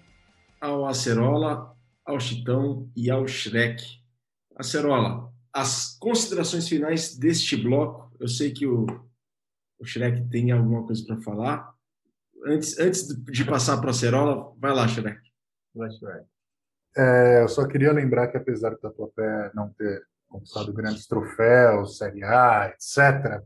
[0.61, 3.83] ao Acerola, ao Chitão e ao Shrek.
[4.57, 8.11] Acerola, as considerações finais deste bloco.
[8.19, 8.87] Eu sei que o,
[9.79, 11.75] o Shrek tem alguma coisa para falar.
[12.47, 15.21] Antes, antes de passar para a Acerola, vai lá, Shrek.
[15.75, 16.27] Vai, Shrek.
[16.97, 22.25] É, eu só queria lembrar que, apesar do Tatuapé não ter conquistado grandes troféus, Série
[22.25, 23.41] A, etc.,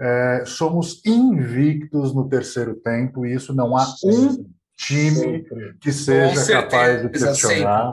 [0.00, 4.46] é, somos invictos no terceiro tempo e isso não há um
[4.76, 5.44] time
[5.80, 7.92] que seja capaz de questionar.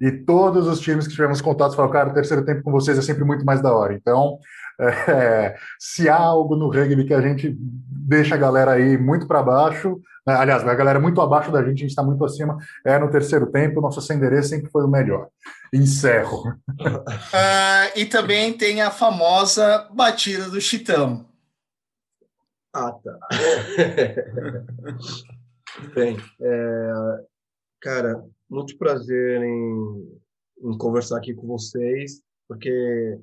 [0.00, 3.02] E todos os times que tivemos contatos falaram, cara, o terceiro tempo com vocês é
[3.02, 3.94] sempre muito mais da hora.
[3.94, 4.38] Então,
[4.78, 9.42] é, se há algo no rugby que a gente deixa a galera aí muito para
[9.42, 9.98] baixo?
[10.26, 12.58] Aliás, a galera muito abaixo da gente, a gente está muito acima.
[12.84, 15.28] É no terceiro tempo, o nosso Senderê sempre foi o melhor.
[15.72, 16.50] Encerro.
[16.68, 21.24] Uh, e também tem a famosa batida do Chitão.
[22.74, 23.18] Ah, tá.
[25.94, 26.92] Bem, é,
[27.80, 30.18] cara, muito prazer em,
[30.62, 33.18] em conversar aqui com vocês, porque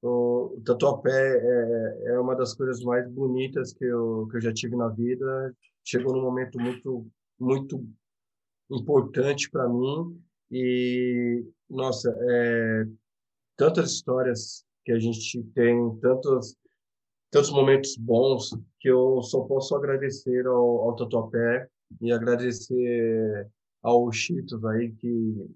[0.00, 4.52] o, o tatuapé é, é uma das coisas mais bonitas que eu, que eu já
[4.52, 5.54] tive na vida.
[5.84, 7.06] Chegou num momento muito,
[7.38, 7.86] muito
[8.70, 10.20] importante para mim
[10.50, 12.86] e, nossa, é,
[13.56, 16.56] tantas histórias que a gente tem, tantos,
[17.30, 21.68] tantos momentos bons que eu só posso agradecer ao, ao Tatuapé
[22.00, 23.48] e agradecer
[23.82, 25.50] ao Cheetos aí que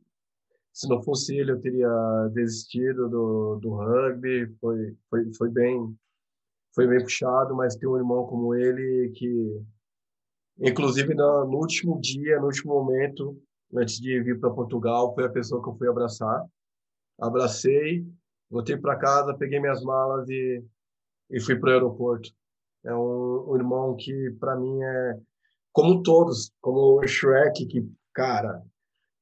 [0.77, 1.89] se não fosse ele, eu teria
[2.35, 4.55] desistido do, do rugby.
[4.61, 5.99] Foi, foi, foi, bem,
[6.75, 9.59] foi bem puxado, mas ter um irmão como ele que,
[10.59, 13.41] inclusive, no, no último dia, no último momento,
[13.75, 16.45] antes de vir para Portugal, foi a pessoa que eu fui abraçar.
[17.21, 18.07] Abracei,
[18.51, 20.63] voltei para casa, peguei minhas malas e,
[21.31, 22.31] e fui para o aeroporto.
[22.85, 25.19] É um, um irmão que, para mim, é
[25.73, 28.63] como todos, como o Shrek, que, cara,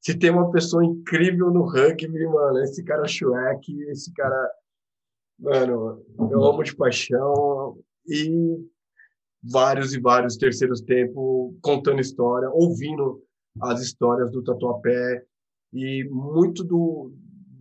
[0.00, 4.50] se tem uma pessoa incrível no rugby, mano, esse cara é Shrek, esse cara,
[5.38, 8.56] mano, eu amo de paixão e
[9.50, 13.22] vários e vários terceiros tempos contando história, ouvindo
[13.60, 15.24] as histórias do Tatuapé
[15.72, 17.12] e muito do,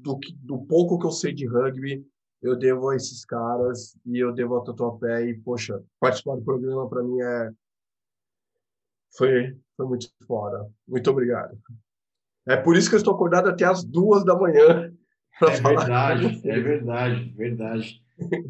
[0.02, 2.06] do, do pouco que eu sei de rugby
[2.44, 6.90] eu devo a esses caras e eu devo ao Tatuapé e, poxa, participar do programa
[6.90, 7.52] para mim é
[9.16, 10.68] foi, foi muito fora.
[10.86, 11.58] Muito obrigado.
[12.46, 14.92] É por isso que eu estou acordado até as duas da manhã.
[15.42, 18.04] É verdade, é verdade, verdade.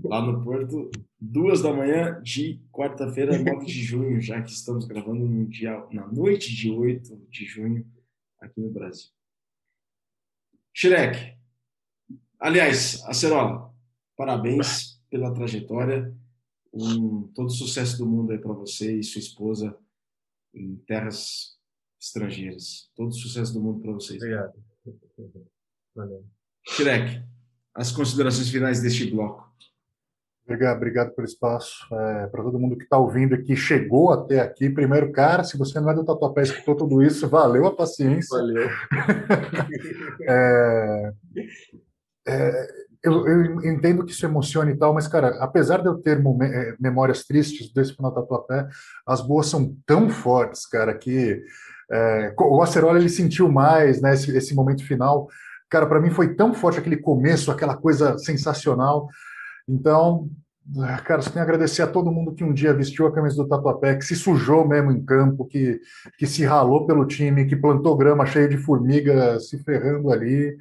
[0.04, 0.90] Lá no Porto,
[1.24, 6.06] duas da manhã de quarta-feira, 9 de junho, já que estamos gravando no dia, na
[6.06, 7.90] noite de 8 de junho
[8.42, 9.10] aqui no Brasil.
[10.74, 11.38] Shrek,
[12.40, 13.74] aliás, Acerola,
[14.18, 16.14] parabéns pela trajetória.
[16.74, 19.78] Um, todo sucesso do mundo aí para você e sua esposa
[20.54, 21.58] em terras
[22.02, 22.92] estrangeiras.
[22.96, 24.22] Todo sucesso do mundo para vocês.
[24.22, 24.54] Obrigado.
[25.96, 26.26] Valeu.
[26.68, 27.24] Shrek,
[27.76, 29.53] as considerações finais deste bloco.
[30.46, 31.86] Obrigado, obrigado pelo espaço.
[31.94, 34.70] É, para todo mundo que está ouvindo aqui, chegou até aqui.
[34.70, 38.38] Primeiro, cara, se você não é do Tatuapé e escutou tudo isso, valeu a paciência.
[38.38, 38.70] Valeu.
[40.28, 41.14] é,
[42.28, 42.68] é,
[43.04, 46.76] eu, eu, entendo que isso emociona e tal, mas, cara, apesar de eu ter é,
[46.78, 48.68] memórias tristes desse final Tatuapé,
[49.08, 51.42] as boas são tão fortes, cara, que
[51.92, 55.30] é, o Acerola ele sentiu mais, né, esse, esse momento final.
[55.70, 59.08] Cara, para mim foi tão forte aquele começo, aquela coisa sensacional.
[59.68, 60.30] Então,
[61.06, 63.48] cara, só tenho a agradecer a todo mundo que um dia vestiu a camisa do
[63.48, 65.80] Tatuapé, que se sujou mesmo em campo, que,
[66.18, 70.56] que se ralou pelo time, que plantou grama cheia de formiga se ferrando ali.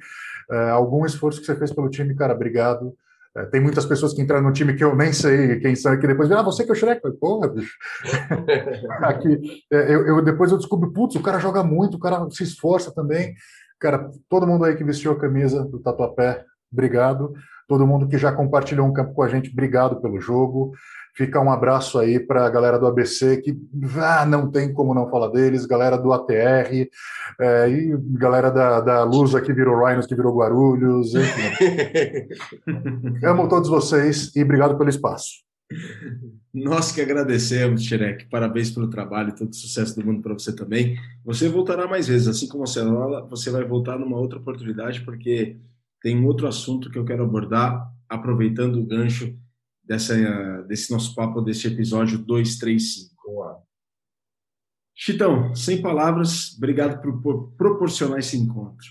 [0.51, 2.93] É, algum esforço que você fez pelo time, cara, obrigado.
[3.35, 6.05] É, tem muitas pessoas que entraram no time que eu nem sei quem são, que
[6.05, 7.01] depois ah, você que é o Shrek.
[7.19, 7.75] Porra, bicho.
[9.01, 12.43] Aqui, é, eu, eu, depois eu descubro, putz, o cara joga muito, o cara se
[12.43, 13.33] esforça também.
[13.79, 17.33] Cara, todo mundo aí que vestiu a camisa do Tatuapé, obrigado.
[17.67, 20.73] Todo mundo que já compartilhou um campo com a gente, obrigado pelo jogo.
[21.15, 23.55] Fica um abraço aí para a galera do ABC, que
[23.97, 26.89] ah, não tem como não falar deles, galera do ATR,
[27.39, 32.27] é, e galera da, da Lusa que virou Rhinos, que virou Guarulhos, enfim.
[33.23, 35.43] Amo todos vocês e obrigado pelo espaço.
[36.53, 38.27] Nós que agradecemos, Xerec.
[38.29, 40.97] Parabéns pelo trabalho e todo sucesso do mundo para você também.
[41.25, 45.57] Você voltará mais vezes, assim como a Cenola, você vai voltar numa outra oportunidade, porque
[46.03, 49.33] tem um outro assunto que eu quero abordar, aproveitando o gancho
[49.81, 50.13] dessa,
[50.67, 53.13] desse nosso papo, desse episódio 235.
[54.93, 58.85] Chitão, sem palavras, obrigado por, por proporcionar esse encontro.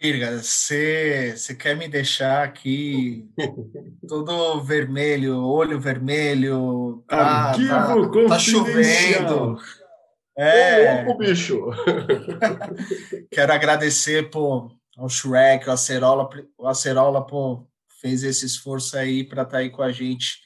[0.00, 3.26] Virga, você quer me deixar aqui
[4.06, 9.58] todo vermelho, olho vermelho, tá, Arquivo tá, tá chovendo.
[10.36, 11.08] É.
[11.08, 11.70] Ô, bicho!
[13.32, 17.68] Quero agradecer pô, ao Shrek, ao Acerola, o Acerola pô,
[18.00, 20.40] fez esse esforço aí para estar tá aí com a gente.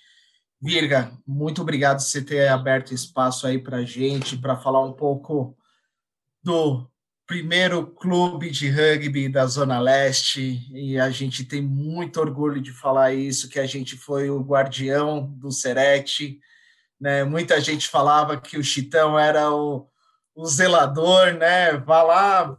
[0.61, 4.93] Virga, muito obrigado por você ter aberto espaço aí para a gente, para falar um
[4.93, 5.57] pouco
[6.43, 6.91] do
[7.27, 13.15] primeiro clube de rugby da Zona Leste, e a gente tem muito orgulho de falar
[13.15, 16.41] isso, que a gente foi o guardião do Serete,
[17.01, 17.23] né?
[17.23, 19.89] Muita gente falava que o Chitão era o,
[20.41, 21.77] o zelador, né?
[21.77, 22.59] Vá lá,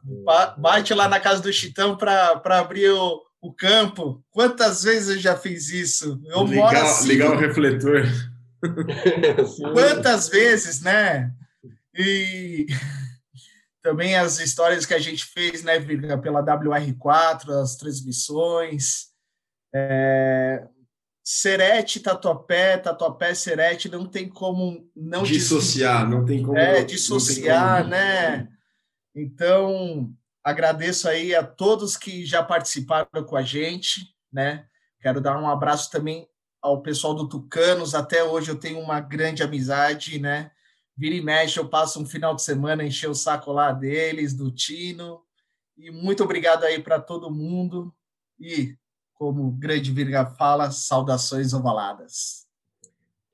[0.58, 4.24] bate lá na casa do Chitão para abrir o, o campo.
[4.30, 6.22] Quantas vezes eu já fiz isso?
[6.26, 7.08] Eu ligar, moro assim.
[7.08, 8.04] Ligar o refletor.
[9.74, 11.32] Quantas vezes, né?
[11.96, 12.68] E
[13.82, 19.08] também as histórias que a gente fez, né, Virga, pela WR4, as transmissões.
[19.74, 20.68] É,
[21.34, 27.90] Serete, Tatuapé, Tatuapé, Serete, não tem como não dissociar, não tem como é, dissociar, como...
[27.92, 28.50] né?
[29.16, 30.14] Então,
[30.44, 34.66] agradeço aí a todos que já participaram com a gente, né?
[35.00, 36.28] Quero dar um abraço também
[36.62, 37.96] ao pessoal do Tucanos.
[37.96, 40.52] Até hoje eu tenho uma grande amizade, né?
[40.98, 44.52] Vira e mexe, eu passo um final de semana encher o saco lá deles, do
[44.52, 45.22] Tino.
[45.78, 47.96] E muito obrigado aí para todo mundo.
[48.38, 48.76] E,
[49.22, 52.48] como o grande Virga fala, saudações ovaladas.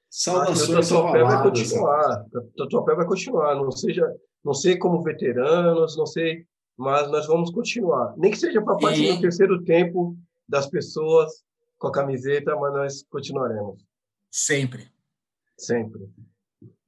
[0.09, 1.33] Saudações ovaladas.
[1.33, 2.25] Vai continuar.
[2.57, 3.55] Tatuapé vai continuar.
[3.55, 4.05] Não seja,
[4.43, 8.13] não sei como veteranos, não sei, mas nós vamos continuar.
[8.17, 11.31] Nem que seja para partir do terceiro tempo das pessoas
[11.77, 13.81] com a camiseta, mas nós continuaremos.
[14.29, 14.91] Sempre.
[15.57, 16.09] Sempre.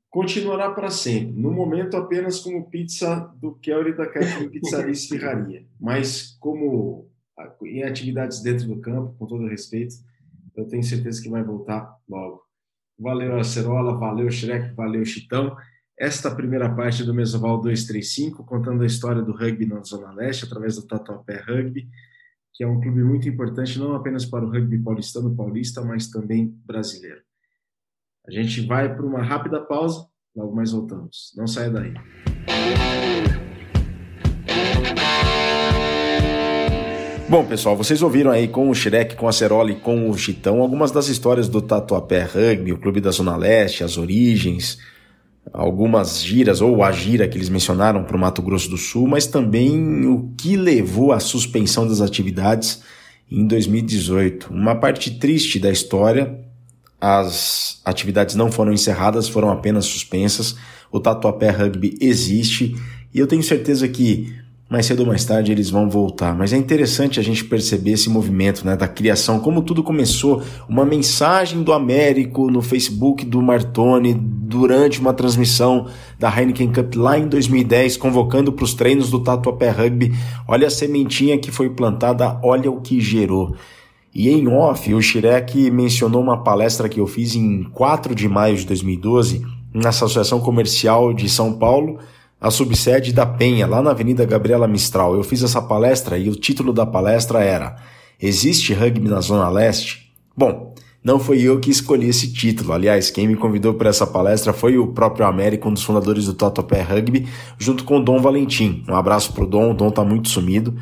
[0.10, 1.40] Continuará para sempre.
[1.40, 5.66] No momento, apenas como pizza do Kelly da Catherine Pizzaria Esfirraria.
[5.80, 7.09] Mas como
[7.64, 9.96] em atividades dentro do campo, com todo respeito,
[10.56, 12.44] eu tenho certeza que vai voltar logo.
[13.00, 15.56] Valeu, Acerola, valeu, Shrek, valeu, Chitão.
[15.98, 20.76] Esta primeira parte do Mesoval 235, contando a história do rugby na Zona Leste, através
[20.76, 21.88] do Tatuapé Rugby
[22.60, 26.54] que é um clube muito importante não apenas para o rugby paulistano paulista, mas também
[26.66, 27.22] brasileiro.
[28.28, 31.34] A gente vai para uma rápida pausa, logo mais voltamos.
[31.38, 31.94] Não saia daí.
[37.30, 40.90] Bom, pessoal, vocês ouviram aí com o Shrek, com a Ceroli, com o Chitão, algumas
[40.90, 44.80] das histórias do Tatuapé Rugby, o clube da Zona Leste, as origens,
[45.54, 49.28] algumas giras, ou a gira que eles mencionaram para o Mato Grosso do Sul, mas
[49.28, 52.82] também o que levou à suspensão das atividades
[53.32, 54.52] em 2018.
[54.52, 56.36] Uma parte triste da história,
[57.00, 60.56] as atividades não foram encerradas, foram apenas suspensas.
[60.92, 62.76] O Tatuapé Rugby existe
[63.14, 64.34] e eu tenho certeza que
[64.70, 66.36] mais cedo ou mais tarde eles vão voltar.
[66.36, 70.44] Mas é interessante a gente perceber esse movimento né, da criação, como tudo começou.
[70.68, 75.88] Uma mensagem do Américo no Facebook do Martoni durante uma transmissão
[76.20, 80.14] da Heineken Cup lá em 2010, convocando para os treinos do Tatuapé Rugby.
[80.48, 83.56] Olha a sementinha que foi plantada, olha o que gerou.
[84.14, 88.56] E em off, o Shirek mencionou uma palestra que eu fiz em 4 de maio
[88.56, 92.00] de 2012 na Associação Comercial de São Paulo
[92.40, 95.16] a subsede da Penha, lá na Avenida Gabriela Mistral.
[95.16, 97.76] Eu fiz essa palestra e o título da palestra era
[98.22, 100.14] Existe rugby na Zona Leste?
[100.36, 100.74] Bom,
[101.04, 102.74] não foi eu que escolhi esse título.
[102.74, 106.34] Aliás, quem me convidou para essa palestra foi o próprio Américo, um dos fundadores do
[106.34, 107.28] Totopé Rugby,
[107.58, 108.84] junto com o Dom Valentim.
[108.88, 110.76] Um abraço pro Dom, o Dom tá muito sumido.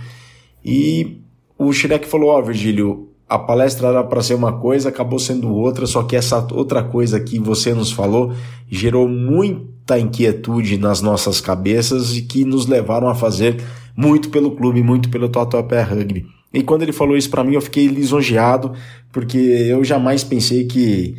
[0.64, 1.22] E
[1.58, 5.54] o Shrek falou: Ó, oh, Virgílio, a palestra era para ser uma coisa, acabou sendo
[5.54, 8.34] outra, só que essa outra coisa que você nos falou
[8.70, 13.62] gerou muita inquietude nas nossas cabeças e que nos levaram a fazer
[13.96, 16.26] muito pelo clube, muito pelo Tatuapé Rugby.
[16.54, 18.72] E quando ele falou isso para mim, eu fiquei lisonjeado,
[19.12, 21.16] porque eu jamais pensei que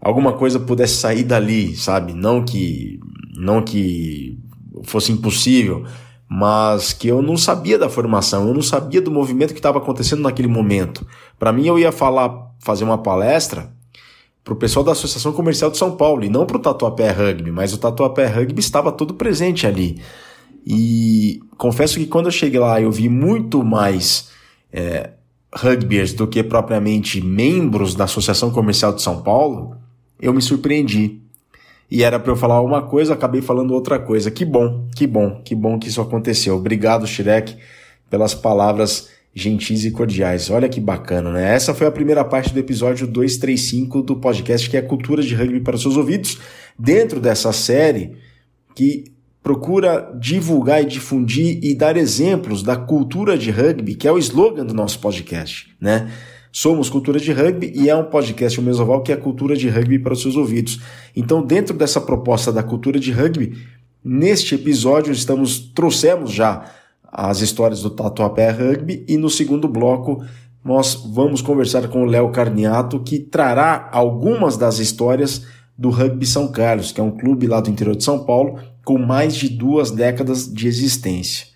[0.00, 2.14] alguma coisa pudesse sair dali, sabe?
[2.14, 2.98] Não que
[3.36, 4.38] não que
[4.84, 5.84] fosse impossível,
[6.34, 10.22] mas que eu não sabia da formação, eu não sabia do movimento que estava acontecendo
[10.22, 11.06] naquele momento.
[11.38, 13.70] Para mim, eu ia falar, fazer uma palestra
[14.42, 17.52] para o pessoal da Associação Comercial de São Paulo e não para o Tatuapé Rugby,
[17.52, 20.00] mas o Tatuapé Rugby estava todo presente ali.
[20.66, 24.30] E confesso que quando eu cheguei lá, eu vi muito mais
[24.72, 25.10] é,
[25.54, 29.76] rugbyers do que propriamente membros da Associação Comercial de São Paulo.
[30.18, 31.20] Eu me surpreendi
[31.92, 34.30] e era para eu falar uma coisa, acabei falando outra coisa.
[34.30, 36.56] Que bom, que bom, que bom que isso aconteceu.
[36.56, 37.54] Obrigado, Shrek,
[38.08, 40.48] pelas palavras gentis e cordiais.
[40.48, 41.54] Olha que bacana, né?
[41.54, 45.60] Essa foi a primeira parte do episódio 235 do podcast que é Cultura de Rugby
[45.60, 46.38] para seus ouvidos,
[46.78, 48.16] dentro dessa série
[48.74, 49.04] que
[49.42, 54.64] procura divulgar e difundir e dar exemplos da cultura de rugby, que é o slogan
[54.64, 56.10] do nosso podcast, né?
[56.52, 59.98] Somos Cultura de Rugby e é um podcast, o Mesoval, que é cultura de rugby
[59.98, 60.80] para os seus ouvidos.
[61.16, 63.56] Então, dentro dessa proposta da cultura de rugby,
[64.04, 66.70] neste episódio estamos trouxemos já
[67.10, 70.22] as histórias do Tatuapé Rugby e no segundo bloco
[70.62, 75.46] nós vamos conversar com o Léo Carniato, que trará algumas das histórias
[75.76, 78.98] do Rugby São Carlos, que é um clube lá do interior de São Paulo com
[78.98, 81.46] mais de duas décadas de existência.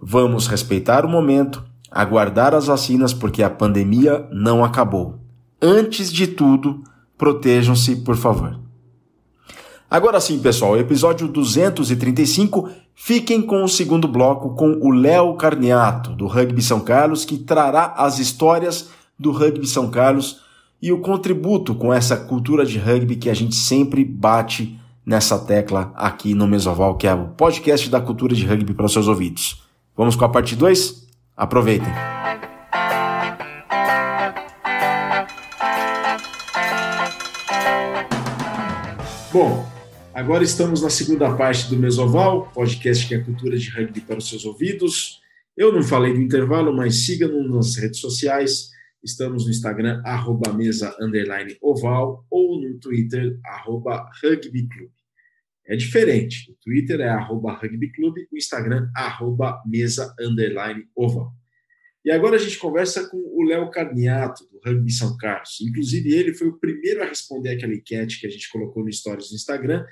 [0.00, 5.18] Vamos respeitar o momento, aguardar as vacinas porque a pandemia não acabou.
[5.60, 6.84] Antes de tudo,
[7.18, 8.60] protejam-se, por favor.
[9.90, 12.70] Agora sim, pessoal, episódio 235.
[12.94, 17.94] Fiquem com o segundo bloco com o Léo Carniato, do Rugby São Carlos, que trará
[17.96, 20.42] as histórias do Rugby São Carlos
[20.80, 25.92] e o contributo com essa cultura de rugby que a gente sempre bate nessa tecla
[25.96, 29.60] aqui no Mesoval, que é o podcast da cultura de rugby para os seus ouvidos.
[29.96, 31.04] Vamos com a parte 2?
[31.36, 31.92] Aproveitem!
[39.32, 39.79] Bom,
[40.20, 44.28] Agora estamos na segunda parte do Mesoval, podcast que é cultura de rugby para os
[44.28, 45.18] seus ouvidos.
[45.56, 48.68] Eu não falei do intervalo, mas siga-nos nas redes sociais.
[49.02, 50.94] Estamos no Instagram, arroba mesa
[51.62, 54.92] oval, ou no Twitter, arroba rugbyclub.
[55.66, 56.52] É diferente.
[56.52, 60.14] O Twitter é arroba rugbyclub, o Instagram, arroba mesa
[60.94, 61.32] oval.
[62.04, 65.62] E agora a gente conversa com o Léo Carniato, do Rugby São Carlos.
[65.62, 69.30] Inclusive, ele foi o primeiro a responder aquela enquete que a gente colocou no Stories
[69.30, 69.84] do Instagram,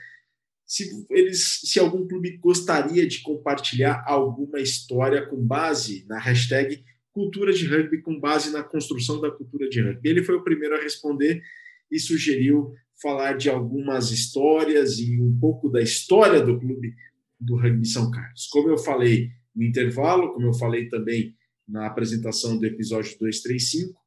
[0.68, 7.52] se eles, se algum clube gostaria de compartilhar alguma história com base na hashtag cultura
[7.54, 10.08] de rugby, com base na construção da cultura de rugby.
[10.08, 11.42] Ele foi o primeiro a responder
[11.90, 16.94] e sugeriu falar de algumas histórias e um pouco da história do clube
[17.40, 18.46] do Rugby São Carlos.
[18.48, 21.34] Como eu falei no intervalo, como eu falei também
[21.66, 23.98] na apresentação do episódio 235,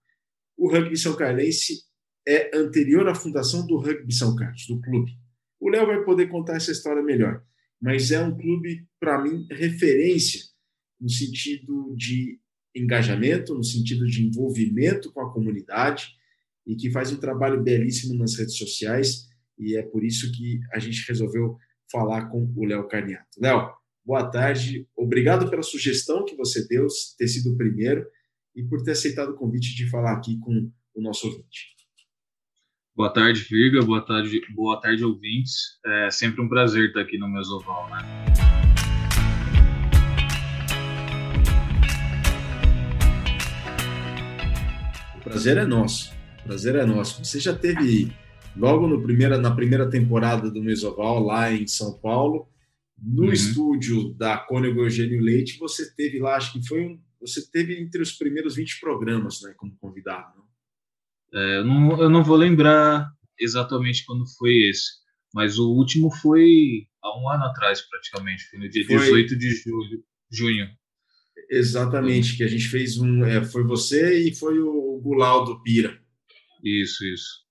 [0.57, 1.83] o Rugby São Carlense
[2.27, 5.11] é anterior à fundação do Rugby São Carlos, do clube.
[5.61, 7.43] O Léo vai poder contar essa história melhor,
[7.79, 10.41] mas é um clube, para mim, referência
[10.99, 12.39] no sentido de
[12.75, 16.07] engajamento, no sentido de envolvimento com a comunidade
[16.65, 19.29] e que faz um trabalho belíssimo nas redes sociais
[19.61, 21.55] e é por isso que a gente resolveu
[21.91, 23.39] falar com o Léo Carniato.
[23.39, 23.69] Léo,
[24.03, 26.87] boa tarde, obrigado pela sugestão que você deu,
[27.17, 28.03] ter sido o primeiro
[28.55, 31.80] e por ter aceitado o convite de falar aqui com o nosso ouvinte.
[32.93, 33.81] Boa tarde, Virga.
[33.81, 35.79] Boa tarde, boa tarde, ouvintes.
[35.85, 38.25] É sempre um prazer estar aqui no Mesoval, né?
[45.15, 46.11] O prazer é nosso.
[46.41, 47.23] O prazer é nosso.
[47.23, 48.11] Você já teve
[48.57, 52.49] logo no primeira, na primeira temporada do Mesoval, lá em São Paulo,
[53.01, 53.31] no uhum.
[53.31, 58.01] estúdio da Cônego Eugênio Leite, você teve lá, acho que foi um, você teve entre
[58.01, 60.33] os primeiros 20 programas, né, como convidado.
[60.35, 60.50] Não?
[61.33, 63.09] É, eu, não, eu não vou lembrar
[63.39, 64.91] exatamente quando foi esse,
[65.33, 68.97] mas o último foi há um ano atrás, praticamente, foi no dia foi...
[68.97, 70.67] 18 de julho, junho.
[71.49, 73.25] Exatamente, que a gente fez um.
[73.25, 75.99] É, foi você e foi o Gulaldo Pira.
[76.63, 77.41] Isso, isso.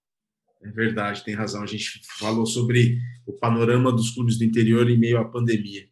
[0.62, 1.62] É verdade, tem razão.
[1.62, 5.86] A gente falou sobre o panorama dos clubes do interior em meio à pandemia.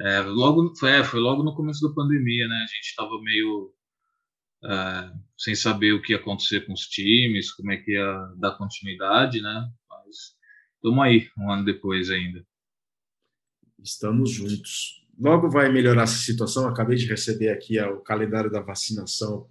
[0.00, 2.56] É, logo, é, foi logo no começo da pandemia, né?
[2.56, 3.72] A gente estava meio
[4.64, 8.56] uh, sem saber o que ia acontecer com os times, como é que ia dar
[8.56, 9.68] continuidade, né?
[9.88, 10.36] Mas
[10.76, 12.44] estamos aí, um ano depois ainda.
[13.82, 15.02] Estamos juntos.
[15.18, 16.68] Logo vai melhorar essa situação.
[16.68, 19.48] Acabei de receber aqui o calendário da vacinação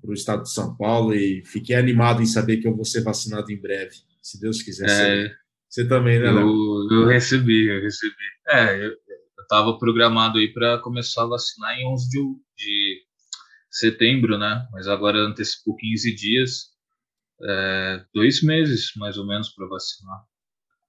[0.00, 3.02] para o estado de São Paulo e fiquei animado em saber que eu vou ser
[3.02, 4.88] vacinado em breve, se Deus quiser.
[4.88, 5.34] É,
[5.68, 6.48] você também, né, Léo?
[6.90, 8.14] Eu, eu, recebi, eu recebi.
[8.48, 8.92] É, eu
[9.42, 12.18] estava programado aí para começar a vacinar em 11 de,
[12.56, 13.02] de
[13.70, 14.66] setembro, né?
[14.72, 16.70] Mas agora antecipou 15 dias,
[17.42, 20.24] é, dois meses mais ou menos para vacinar.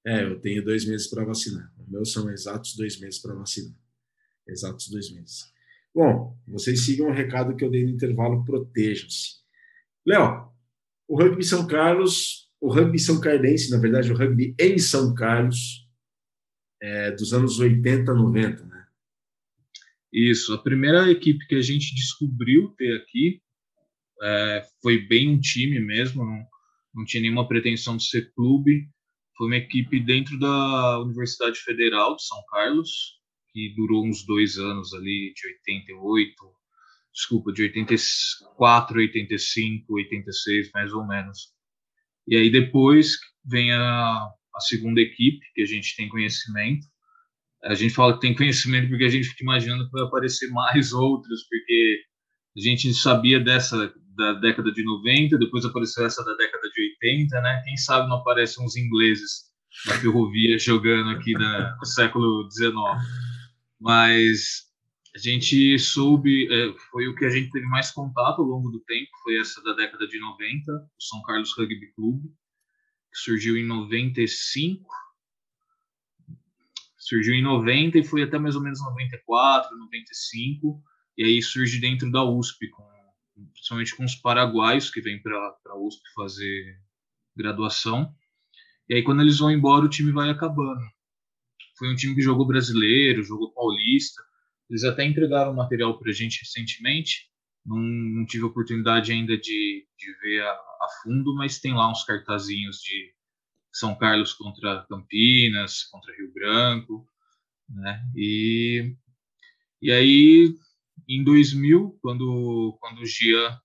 [0.05, 1.71] É, eu tenho dois meses para vacinar.
[1.77, 3.77] O meu são exatos dois meses para vacinar.
[4.47, 5.51] Exatos dois meses.
[5.93, 9.41] Bom, vocês sigam o recado que eu dei no intervalo, protejam-se.
[10.05, 10.49] Léo,
[11.07, 15.87] o rugby São Carlos, o rugby São Carlense, na verdade, o rugby em São Carlos,
[16.81, 18.70] é, dos anos 80, 90, né?
[20.11, 23.41] Isso, a primeira equipe que a gente descobriu ter aqui
[24.21, 26.45] é, foi bem um time mesmo, não,
[26.93, 28.89] não tinha nenhuma pretensão de ser clube.
[29.37, 33.19] Foi uma equipe dentro da Universidade Federal de São Carlos,
[33.51, 36.33] que durou uns dois anos ali, de 88,
[37.13, 41.53] desculpa, de 84, 85, 86, mais ou menos.
[42.27, 43.81] E aí depois vem a,
[44.55, 46.85] a segunda equipe, que a gente tem conhecimento.
[47.63, 50.93] A gente fala que tem conhecimento porque a gente fica imaginando que vai aparecer mais
[50.93, 52.01] outros, porque
[52.57, 57.41] a gente sabia dessa da década de 90, depois apareceu essa da década de 80,
[57.41, 57.61] né?
[57.63, 59.51] Quem sabe não aparecem uns ingleses
[59.85, 62.99] na ferrovia jogando aqui na, no século 19.
[63.79, 64.65] Mas
[65.15, 68.79] a gente soube, é, foi o que a gente teve mais contato ao longo do
[68.81, 72.29] tempo, foi essa da década de 90, o São Carlos Rugby Clube,
[73.11, 74.85] que surgiu em 95,
[77.11, 80.81] surgiu em 90 e foi até mais ou menos 94, 95,
[81.17, 82.83] e aí surge dentro da USP, com,
[83.51, 85.35] principalmente com os paraguaios que vêm para
[85.67, 86.79] a USP fazer
[87.35, 88.15] graduação.
[88.87, 90.81] E aí, quando eles vão embora, o time vai acabando.
[91.77, 94.21] Foi um time que jogou brasileiro, jogou paulista.
[94.69, 97.29] Eles até entregaram material para a gente recentemente.
[97.65, 102.03] Não, não, tive oportunidade ainda de, de ver a, a, fundo, mas tem lá uns
[102.03, 103.13] cartazinhos de
[103.71, 107.07] São Carlos contra Campinas, contra Rio Branco,
[107.69, 108.03] né?
[108.15, 108.95] E,
[109.81, 110.55] e aí
[111.07, 113.59] em 2000, quando, quando o Jean,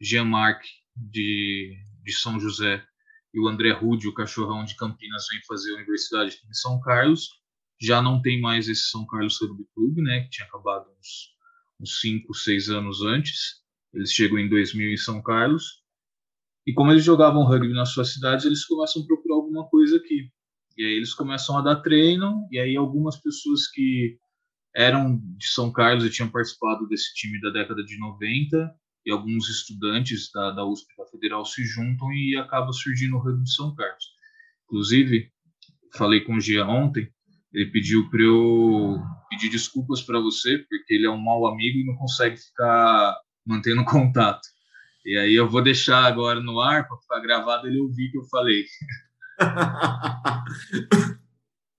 [0.00, 0.64] Jean Marc
[0.96, 2.84] de, de São José
[3.32, 7.28] e o André Rude, o cachorrão de Campinas, vem fazer a universidade em São Carlos,
[7.80, 11.34] já não tem mais esse São Carlos Rugby Clube, né, que tinha acabado uns,
[11.80, 13.60] uns cinco, seis anos antes.
[13.92, 15.79] Eles chegam em 2000 em São Carlos.
[16.66, 20.30] E como eles jogavam rugby nas suas cidades, eles começam a procurar alguma coisa aqui.
[20.76, 24.18] E aí eles começam a dar treino, e aí algumas pessoas que
[24.74, 28.72] eram de São Carlos e tinham participado desse time da década de 90
[29.04, 33.42] e alguns estudantes da, da USP da Federal se juntam e acaba surgindo o rugby
[33.42, 34.04] de São Carlos.
[34.64, 35.30] Inclusive,
[35.94, 37.10] falei com o Gia ontem,
[37.52, 41.84] ele pediu para eu pedir desculpas para você, porque ele é um mau amigo e
[41.84, 44.46] não consegue ficar mantendo contato.
[45.04, 48.24] E aí eu vou deixar agora no ar para ficar gravado ele ouvir que eu
[48.24, 48.64] falei.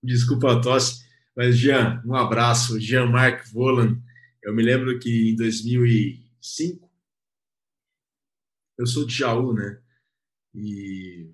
[0.02, 1.04] Desculpa a tosse.
[1.36, 2.80] Mas, Jean, um abraço.
[2.80, 4.00] Jean-Marc Volan.
[4.42, 6.90] Eu me lembro que em 2005,
[8.78, 9.80] eu sou de Jaú, né?
[10.54, 11.30] E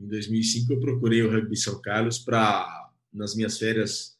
[0.00, 4.15] em 2005 eu procurei o Rugby São Carlos para, nas minhas férias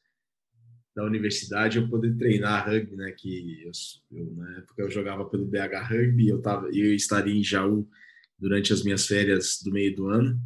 [0.97, 3.13] da universidade, eu poder treinar rugby, né?
[3.13, 3.71] Que eu,
[4.19, 7.87] eu, na época eu jogava pelo BH Rugby, eu, tava, eu estaria em Jaú
[8.39, 10.41] durante as minhas férias do meio do ano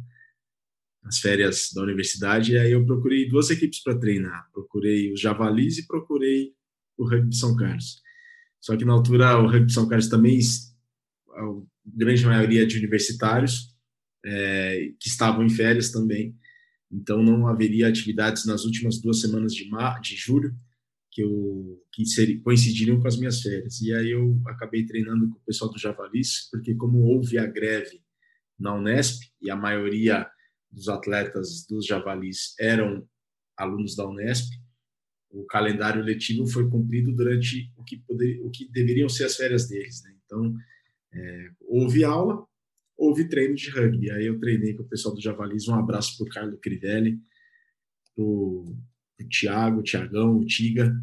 [1.01, 4.47] nas férias da universidade, e aí eu procurei duas equipes para treinar.
[4.53, 6.53] Procurei os Javalis e procurei
[6.95, 8.01] o Rugby São Carlos.
[8.59, 10.39] Só que na altura o Rugby São Carlos também,
[11.31, 11.41] a
[11.85, 13.75] grande maioria de universitários,
[14.23, 16.35] é, que estavam em férias também,
[16.91, 20.53] então não haveria atividades nas últimas duas semanas de, mar, de julho,
[21.11, 22.03] que, eu, que
[22.39, 23.81] coincidiriam com as minhas férias.
[23.81, 28.01] E aí eu acabei treinando com o pessoal do Javalis, porque como houve a greve
[28.59, 30.27] na Unesp, e a maioria
[30.71, 33.07] dos atletas dos Javalis eram
[33.57, 34.49] alunos da Unesp,
[35.29, 39.67] o calendário letivo foi cumprido durante o que, poder, o que deveriam ser as férias
[39.67, 40.01] deles.
[40.03, 40.13] Né?
[40.25, 40.53] Então,
[41.13, 42.45] é, houve aula,
[43.01, 44.11] houve treino de rugby.
[44.11, 45.67] Aí eu treinei com o pessoal do Javalis.
[45.67, 47.19] Um abraço para o Carlos Crivelli,
[48.15, 48.77] para o
[49.27, 50.95] Tiago, o Tiagão, o Tiga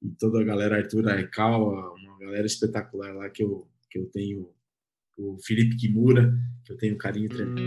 [0.00, 4.48] e toda a galera, Arthur Aikawa, uma galera espetacular lá que eu, que eu tenho,
[5.18, 6.32] o Felipe Kimura,
[6.64, 7.60] que eu tenho carinho treinando.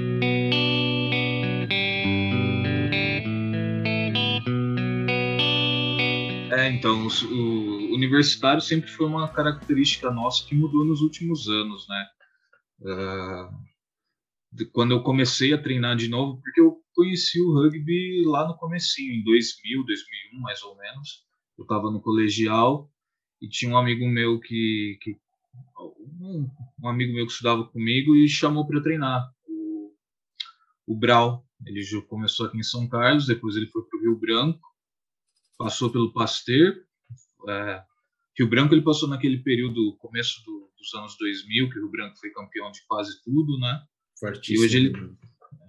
[6.53, 12.07] É, então, o, universitário sempre foi uma característica nossa que mudou nos últimos anos, né?
[12.79, 13.72] Uh,
[14.71, 19.13] quando eu comecei a treinar de novo, porque eu conheci o rugby lá no comecinho,
[19.13, 21.23] em 2000, 2001, mais ou menos.
[21.57, 22.89] Eu estava no colegial
[23.41, 25.17] e tinha um amigo meu que, que
[26.19, 26.49] um,
[26.81, 29.93] um, amigo meu que estudava comigo e chamou para treinar, o,
[30.87, 31.45] o Brau.
[31.65, 34.73] Ele começou aqui em São Carlos, depois ele foi para o Rio Branco
[35.57, 36.75] passou pelo Pasteur.
[37.47, 37.83] É,
[38.37, 42.17] Rio Branco ele passou naquele período, começo do, dos anos 2000, que o Rio Branco
[42.17, 43.81] foi campeão de quase tudo, né?
[44.23, 44.63] Fortíssimo.
[44.63, 44.93] E hoje ele,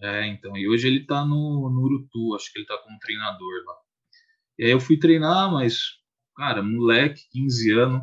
[0.00, 3.64] É, então, e hoje ele tá no, no Urutu, acho que ele tá como treinador
[3.66, 3.74] lá.
[4.58, 5.78] E aí eu fui treinar, mas,
[6.36, 8.02] cara, moleque, 15 anos,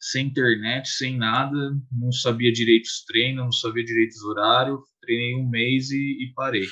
[0.00, 5.34] sem internet, sem nada, não sabia direito os treinos, não sabia direito os horários, treinei
[5.34, 6.66] um mês e, e parei.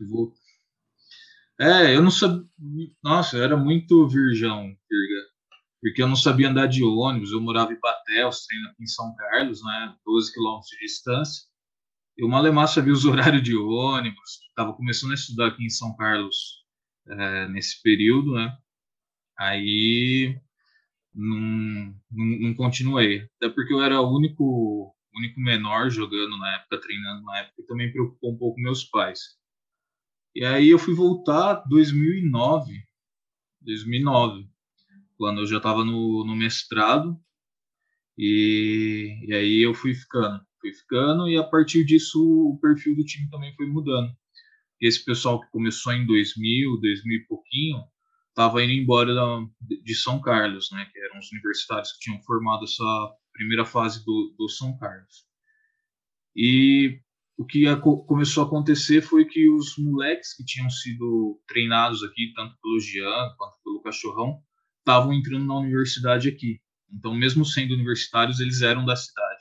[0.00, 0.32] Vou...
[1.60, 2.44] É, eu não sabia.
[3.04, 4.74] Nossa, eu era muito virgão.
[5.80, 9.14] Porque eu não sabia andar de ônibus, eu morava em Batel, treino aqui em São
[9.14, 9.94] Carlos, né?
[10.04, 11.51] 12 quilômetros de distância.
[12.16, 16.64] Eu malemar sabia os horários de ônibus, estava começando a estudar aqui em São Carlos
[17.08, 18.56] é, nesse período, né?
[19.38, 20.38] Aí
[21.14, 23.28] não, não, não, continuei.
[23.36, 27.66] Até porque eu era o único, único menor jogando na época, treinando na época, e
[27.66, 29.36] também preocupou um pouco meus pais.
[30.34, 32.82] E aí eu fui voltar 2009,
[33.60, 34.48] 2009,
[35.16, 37.18] quando eu já estava no, no mestrado,
[38.16, 43.04] e, e aí eu fui ficando, fui ficando, e a partir disso o perfil do
[43.04, 44.10] time também foi mudando.
[44.80, 47.78] Esse pessoal que começou em 2000, 2000 e pouquinho,
[48.30, 52.64] estava indo embora da, de São Carlos, né, que eram os universitários que tinham formado
[52.64, 55.26] essa primeira fase do, do São Carlos.
[56.34, 56.98] E
[57.36, 62.32] o que a, começou a acontecer foi que os moleques que tinham sido treinados aqui,
[62.34, 64.40] tanto pelo Jean quanto pelo Cachorrão,
[64.78, 66.60] estavam entrando na universidade aqui.
[66.90, 69.31] Então, mesmo sendo universitários, eles eram da cidade.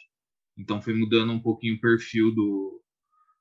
[0.57, 2.82] Então, foi mudando um pouquinho o perfil do,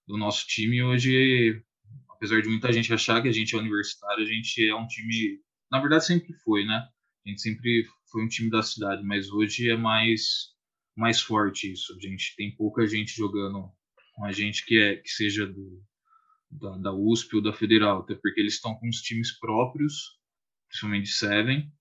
[0.06, 0.82] do nosso time.
[0.82, 1.62] Hoje,
[2.10, 5.40] apesar de muita gente achar que a gente é universitário, a gente é um time,
[5.70, 6.86] na verdade sempre foi, né?
[7.26, 10.50] A gente sempre foi um time da cidade, mas hoje é mais
[10.96, 11.96] mais forte isso.
[11.96, 13.70] A gente tem pouca gente jogando
[14.14, 15.82] com a gente que é que seja do
[16.50, 20.18] da, da USP ou da Federal, até porque eles estão com os times próprios,
[20.68, 21.72] principalmente Seven,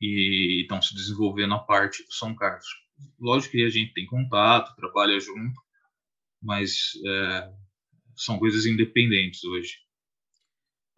[0.00, 2.66] e estão se desenvolvendo a parte do São Carlos.
[3.20, 5.60] Lógico que a gente tem contato, trabalha junto,
[6.42, 7.50] mas é,
[8.16, 9.78] são coisas independentes hoje.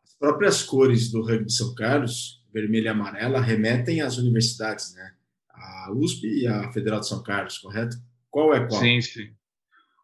[0.03, 5.15] As próprias cores do rugby São Carlos, vermelho e amarela, remetem às universidades, né?
[5.51, 7.97] A USP e a Federal de São Carlos, correto?
[8.31, 8.81] Qual é qual?
[8.81, 9.35] Sim, sim.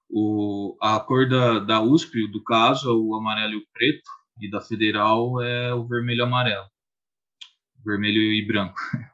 [0.09, 4.11] O, a cor da, da USP, do caso, é o amarelo e o preto,
[4.41, 6.67] e da Federal é o vermelho e amarelo.
[7.85, 8.75] Vermelho e branco.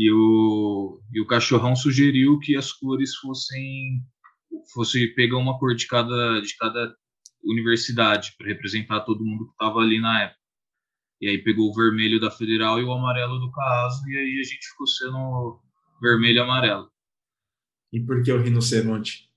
[0.00, 4.02] E o, e o cachorrão sugeriu que as cores fossem
[4.72, 6.96] fosse pegar uma cor de cada de cada
[7.44, 10.40] universidade para representar todo mundo que estava ali na época.
[11.20, 14.42] E aí pegou o vermelho da Federal e o amarelo do caso, e aí a
[14.42, 15.60] gente ficou sendo
[16.00, 16.90] vermelho e amarelo.
[17.92, 19.28] E por que o rinoceronte?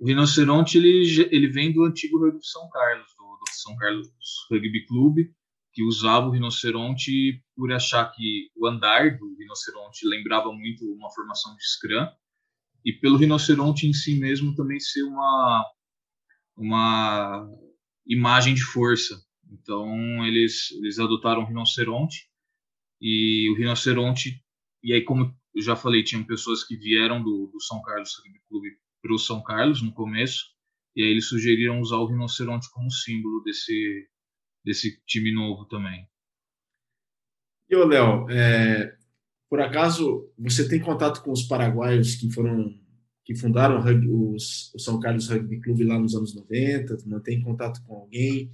[0.00, 4.08] O rinoceronte ele, ele vem do antigo rugby São Carlos, do, do São Carlos
[4.50, 5.32] Rugby Clube,
[5.74, 11.54] que usava o rinoceronte por achar que o andar do rinoceronte lembrava muito uma formação
[11.56, 12.06] de scrum,
[12.84, 15.64] e pelo rinoceronte em si mesmo também ser uma
[16.56, 17.50] uma
[18.06, 19.20] imagem de força.
[19.50, 22.28] Então eles eles adotaram o rinoceronte
[23.00, 24.40] e o rinoceronte
[24.82, 28.40] e aí como eu já falei tinham pessoas que vieram do, do São Carlos Rugby
[28.48, 28.68] Clube
[29.02, 30.44] para o São Carlos no começo
[30.94, 34.08] e aí eles sugeriram usar o rinoceronte como símbolo desse
[34.64, 36.08] desse time novo também.
[37.68, 38.96] E o Léo, é,
[39.48, 42.82] por acaso você tem contato com os paraguaios que foram
[43.24, 47.94] que fundaram os, o São Carlos Rugby Clube lá nos anos 90, mantém contato com
[47.94, 48.50] alguém,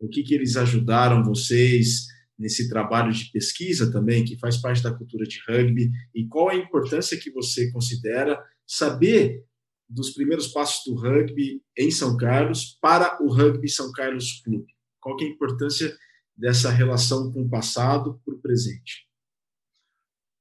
[0.00, 2.06] o que, que eles ajudaram vocês
[2.38, 6.56] nesse trabalho de pesquisa também, que faz parte da cultura de rugby, e qual a
[6.56, 9.44] importância que você considera saber
[9.88, 14.73] dos primeiros passos do rugby em São Carlos para o Rugby São Carlos Clube?
[15.04, 15.94] Qual é a importância
[16.34, 19.06] dessa relação com o passado para o presente?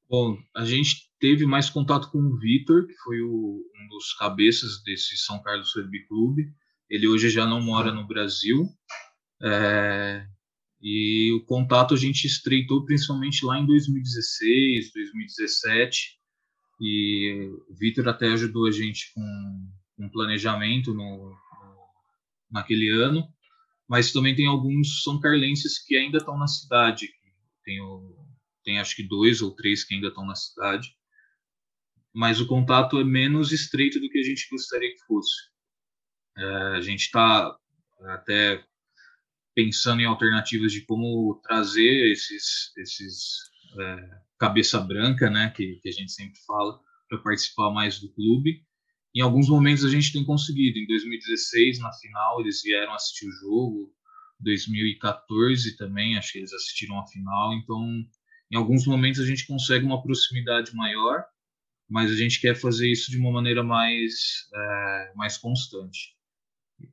[0.09, 4.81] Bom, a gente teve mais contato com o Vitor, que foi o, um dos cabeças
[4.81, 6.53] desse São Carlos Rugby Clube.
[6.89, 8.69] Ele hoje já não mora no Brasil.
[9.41, 10.25] É,
[10.81, 16.17] e o contato a gente estreitou principalmente lá em 2016, 2017.
[16.79, 19.69] E o Vitor até ajudou a gente com
[19.99, 21.35] um planejamento no, no,
[22.49, 23.27] naquele ano.
[23.93, 27.13] Mas também tem alguns são carlenses que ainda estão na cidade.
[27.63, 27.77] Tem
[28.63, 30.89] tem acho que dois ou três que ainda estão na cidade,
[32.11, 35.35] mas o contato é menos estreito do que a gente gostaria que fosse.
[36.35, 36.45] É,
[36.77, 37.55] a gente está
[38.07, 38.65] até
[39.53, 43.37] pensando em alternativas de como trazer esses, esses
[43.79, 44.09] é,
[44.39, 48.65] cabeça branca, né, que, que a gente sempre fala, para participar mais do clube.
[49.15, 50.79] Em alguns momentos a gente tem conseguido.
[50.79, 53.93] Em 2016, na final, eles vieram assistir o jogo.
[54.39, 57.53] 2014 também, acho que eles assistiram a final.
[57.53, 57.79] Então,
[58.51, 61.23] em alguns momentos a gente consegue uma proximidade maior,
[61.89, 66.15] mas a gente quer fazer isso de uma maneira mais, é, mais constante.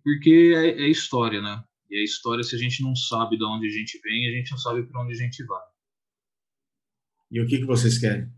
[0.04, 1.64] Porque é, é história, né?
[1.88, 4.50] E a história, se a gente não sabe de onde a gente vem, a gente
[4.52, 5.62] não sabe para onde a gente vai.
[7.30, 8.30] E o que, que vocês querem?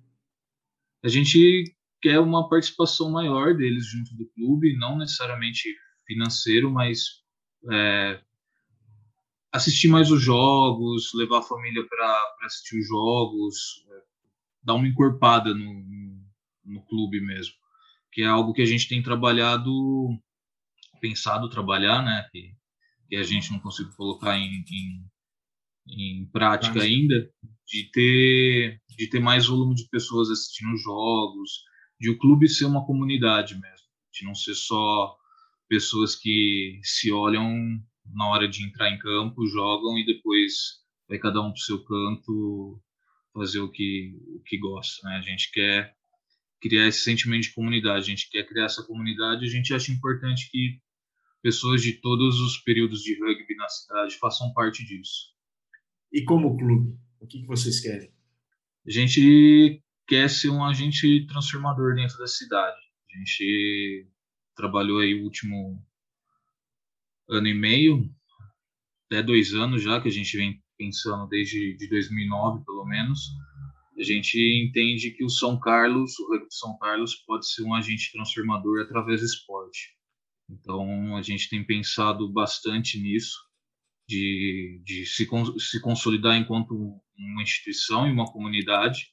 [1.04, 5.74] A gente quer uma participação maior deles junto do clube, não necessariamente
[6.04, 7.22] financeiro, mas
[7.70, 8.20] é,
[9.52, 14.02] assistir mais os jogos, levar a família para assistir os jogos, é,
[14.64, 15.84] dar uma encorpada no,
[16.64, 17.54] no clube mesmo,
[18.10, 19.70] que é algo que a gente tem trabalhado,
[21.00, 22.28] pensado trabalhar, né?
[22.32, 22.54] Que,
[23.08, 25.04] que a gente não conseguiu colocar em, em,
[25.86, 27.30] em prática ainda,
[27.66, 31.62] de ter, de ter mais volume de pessoas assistindo os jogos,
[32.02, 35.16] de o clube ser uma comunidade mesmo, de não ser só
[35.68, 37.80] pessoas que se olham
[38.12, 41.84] na hora de entrar em campo, jogam e depois vai cada um para o seu
[41.84, 42.82] canto
[43.32, 45.08] fazer o que, o que gosta.
[45.08, 45.16] Né?
[45.16, 45.94] A gente quer
[46.60, 50.50] criar esse sentimento de comunidade, a gente quer criar essa comunidade, a gente acha importante
[50.50, 50.80] que
[51.40, 55.28] pessoas de todos os períodos de rugby na cidade façam parte disso.
[56.12, 58.12] E como clube, o que, que vocês querem?
[58.84, 62.80] A gente quer ser um agente transformador dentro da cidade.
[63.14, 64.08] A gente
[64.56, 65.82] trabalhou aí o último
[67.28, 68.10] ano e meio,
[69.06, 73.20] até dois anos já, que a gente vem pensando desde de 2009, pelo menos.
[73.98, 78.10] A gente entende que o São Carlos, o rugby São Carlos, pode ser um agente
[78.10, 79.90] transformador através do esporte.
[80.50, 83.38] Então, a gente tem pensado bastante nisso,
[84.08, 86.74] de, de se, se consolidar enquanto
[87.16, 89.12] uma instituição e uma comunidade,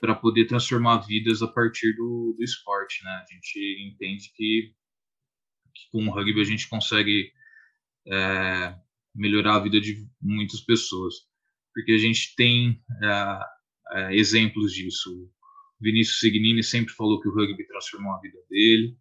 [0.00, 3.04] para poder transformar vidas a partir do, do esporte.
[3.04, 3.10] Né?
[3.10, 4.72] A gente entende que,
[5.74, 7.30] que com o rugby a gente consegue
[8.08, 8.74] é,
[9.14, 11.14] melhorar a vida de muitas pessoas,
[11.74, 13.40] porque a gente tem é,
[13.92, 15.30] é, exemplos disso.
[15.80, 18.96] Vinícius Signini sempre falou que o rugby transformou a vida dele.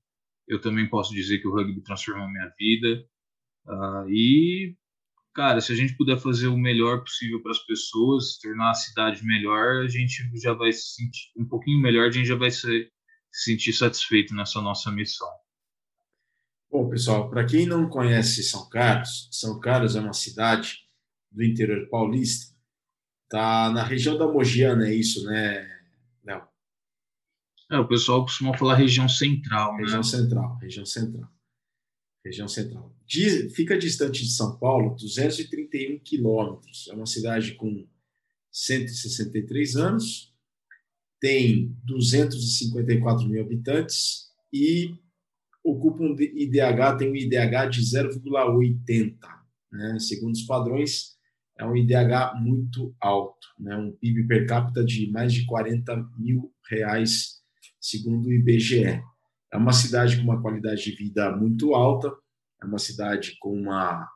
[0.47, 3.05] Eu também posso dizer que o rugby transformou a minha vida.
[3.67, 4.75] Uh, e,
[5.39, 9.23] cara, se a gente puder fazer o melhor possível para as pessoas, tornar a cidade
[9.23, 12.91] melhor, a gente já vai se sentir um pouquinho melhor, a gente já vai se,
[13.31, 15.29] se sentir satisfeito nessa nossa missão.
[16.69, 20.79] Bom, pessoal, para quem não conhece São Carlos, São Carlos é uma cidade
[21.31, 22.53] do interior paulista.
[23.29, 25.65] Tá na região da Mogiana, é isso, né,
[26.21, 26.43] Léo?
[27.71, 30.03] É, o pessoal costuma falar região central, região né?
[30.03, 31.31] central, região central.
[32.23, 32.93] Região central.
[33.05, 36.87] Diz, fica distante de São Paulo 231 quilômetros.
[36.89, 37.87] É uma cidade com
[38.51, 40.33] 163 anos,
[41.19, 44.95] tem 254 mil habitantes e
[45.63, 49.17] ocupa um IDH, tem um IDH de 0,80.
[49.71, 49.99] Né?
[49.99, 51.17] Segundo os padrões,
[51.57, 53.75] é um IDH muito alto, né?
[53.75, 57.41] um PIB per capita de mais de 40 mil reais,
[57.79, 59.01] segundo o IBGE.
[59.51, 62.11] É uma cidade com uma qualidade de vida muito alta,
[62.61, 64.07] é uma cidade com uma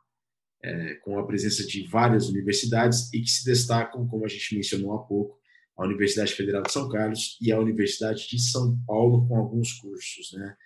[0.62, 4.94] é, com a presença de várias universidades e que se destacam, como a gente mencionou
[4.94, 5.38] há pouco,
[5.76, 10.32] a Universidade Federal de São Carlos e a Universidade de São Paulo com alguns cursos,
[10.32, 10.56] né?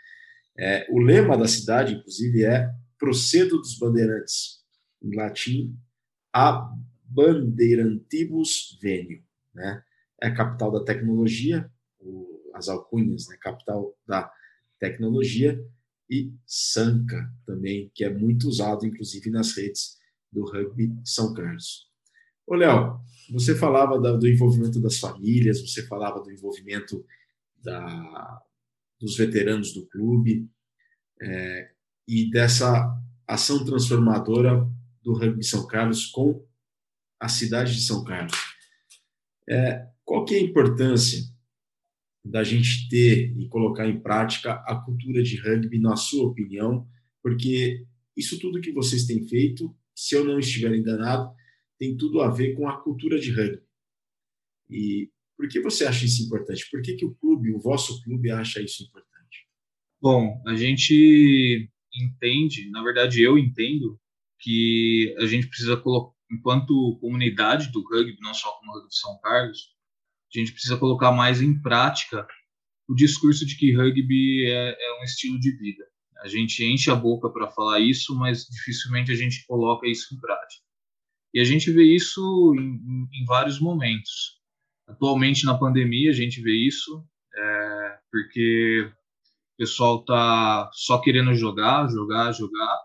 [0.56, 2.68] É, o lema da cidade, inclusive, é
[2.98, 4.58] Procedo dos Bandeirantes,
[5.00, 5.78] em latim,
[6.32, 6.68] a
[7.04, 9.22] Bandeirantibus Venio.
[9.54, 9.82] Né?
[10.20, 11.70] É a capital da tecnologia,
[12.54, 13.36] as alcunhas, né?
[13.40, 14.28] capital da
[14.78, 15.58] tecnologia,
[16.10, 19.98] e Sanca também, que é muito usado, inclusive, nas redes
[20.32, 21.88] do rugby São Carlos.
[22.46, 22.98] Ô, Léo,
[23.30, 27.04] você falava do envolvimento das famílias, você falava do envolvimento
[27.62, 28.42] da,
[28.98, 30.48] dos veteranos do clube
[31.20, 31.70] é,
[32.06, 32.96] e dessa
[33.26, 34.66] ação transformadora
[35.02, 36.42] do rugby São Carlos com
[37.20, 38.34] a cidade de São Carlos.
[39.46, 41.22] É, qual que é a importância
[42.28, 46.86] da gente ter e colocar em prática a cultura de rugby, na sua opinião?
[47.22, 47.84] Porque
[48.16, 51.32] isso tudo que vocês têm feito, se eu não estiver enganado,
[51.78, 53.62] tem tudo a ver com a cultura de rugby.
[54.70, 56.68] E por que você acha isso importante?
[56.70, 59.46] Por que, que o clube, o vosso clube, acha isso importante?
[60.00, 63.98] Bom, a gente entende, na verdade eu entendo,
[64.38, 69.74] que a gente precisa colocar, enquanto comunidade do rugby, não só como rugby São Carlos,
[70.34, 72.26] a gente precisa colocar mais em prática
[72.88, 75.84] o discurso de que rugby é, é um estilo de vida.
[76.22, 80.18] A gente enche a boca para falar isso, mas dificilmente a gente coloca isso em
[80.18, 80.62] prática.
[81.32, 84.38] E a gente vê isso em, em vários momentos.
[84.86, 87.06] Atualmente, na pandemia, a gente vê isso,
[87.36, 88.90] é, porque
[89.58, 92.78] pessoal tá só querendo jogar, jogar, jogar.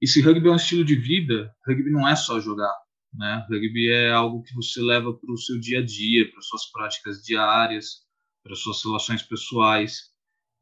[0.00, 2.72] E se rugby é um estilo de vida, rugby não é só jogar,
[3.12, 3.46] né?
[3.48, 7.22] Rugby é algo que você leva para o seu dia a dia, para suas práticas
[7.22, 8.02] diárias,
[8.42, 10.10] para suas relações pessoais.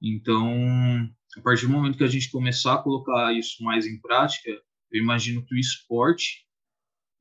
[0.02, 0.48] Então,
[1.36, 4.50] a partir do momento que a gente começar a colocar isso mais em prática,
[4.90, 6.46] eu imagino que o esporte,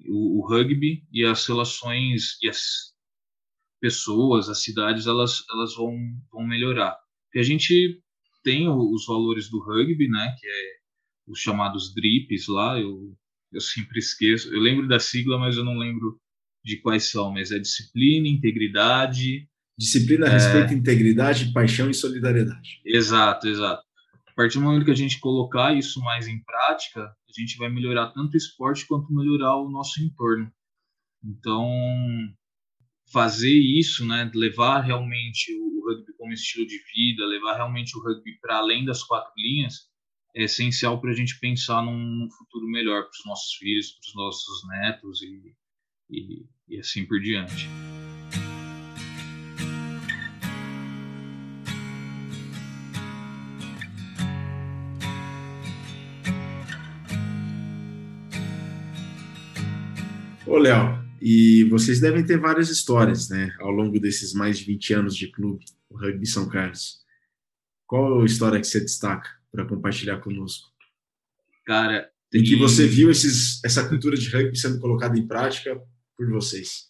[0.07, 2.93] o, o rugby e as relações e as
[3.79, 5.95] pessoas, as cidades, elas, elas vão,
[6.31, 6.97] vão melhorar.
[7.25, 8.01] Porque a gente
[8.43, 10.79] tem os valores do rugby, né, que é
[11.27, 13.15] os chamados DRIPs lá, eu,
[13.51, 16.19] eu sempre esqueço, eu lembro da sigla, mas eu não lembro
[16.63, 19.47] de quais são, mas é disciplina, integridade...
[19.77, 20.29] Disciplina, é...
[20.29, 22.81] respeito, integridade, paixão e solidariedade.
[22.85, 23.81] Exato, exato.
[24.27, 27.69] A partir do momento que a gente colocar isso mais em prática, a gente vai
[27.69, 30.51] melhorar tanto o esporte quanto melhorar o nosso entorno.
[31.23, 31.69] Então,
[33.11, 38.37] fazer isso, né, levar realmente o rugby como estilo de vida, levar realmente o rugby
[38.39, 39.88] para além das quatro linhas,
[40.35, 44.15] é essencial para a gente pensar num, futuro melhor para os nossos filhos, para os
[44.15, 45.55] nossos netos e,
[46.09, 47.67] e, e assim por diante.
[60.45, 64.93] Ô, Léo, e vocês devem ter várias histórias, né, ao longo desses mais de 20
[64.93, 66.99] anos de clube, o Rugby São Carlos.
[67.85, 70.69] Qual a história que você destaca para compartilhar conosco?
[71.65, 75.79] Cara, em que você viu esses, essa cultura de rugby sendo colocada em prática
[76.15, 76.89] por vocês?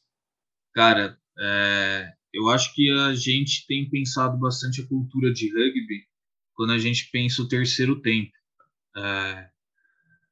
[0.73, 6.07] Cara, é, eu acho que a gente tem pensado bastante a cultura de rugby
[6.53, 8.31] quando a gente pensa o terceiro tempo.
[8.97, 9.49] É,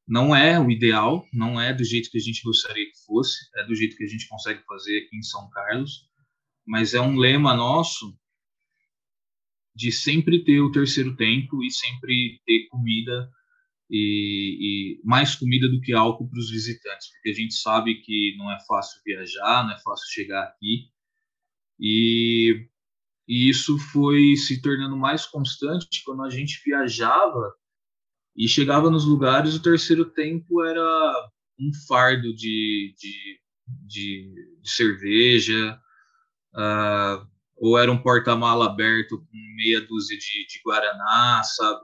[0.08, 3.66] não é o ideal, não é do jeito que a gente gostaria que fosse, é
[3.66, 6.08] do jeito que a gente consegue fazer aqui em São Carlos,
[6.66, 8.18] mas é um lema nosso
[9.78, 13.30] de sempre ter o terceiro tempo e sempre ter comida
[13.88, 18.36] e, e mais comida do que álcool para os visitantes, porque a gente sabe que
[18.38, 20.90] não é fácil viajar, não é fácil chegar aqui.
[21.80, 22.68] E,
[23.28, 27.54] e isso foi se tornando mais constante quando a gente viajava
[28.36, 31.30] e chegava nos lugares, o terceiro tempo era
[31.60, 33.40] um fardo de, de,
[33.86, 35.80] de, de cerveja,
[36.56, 41.82] uh, ou era um porta-mala aberto com meia dúzia de, de Guaraná, sabe?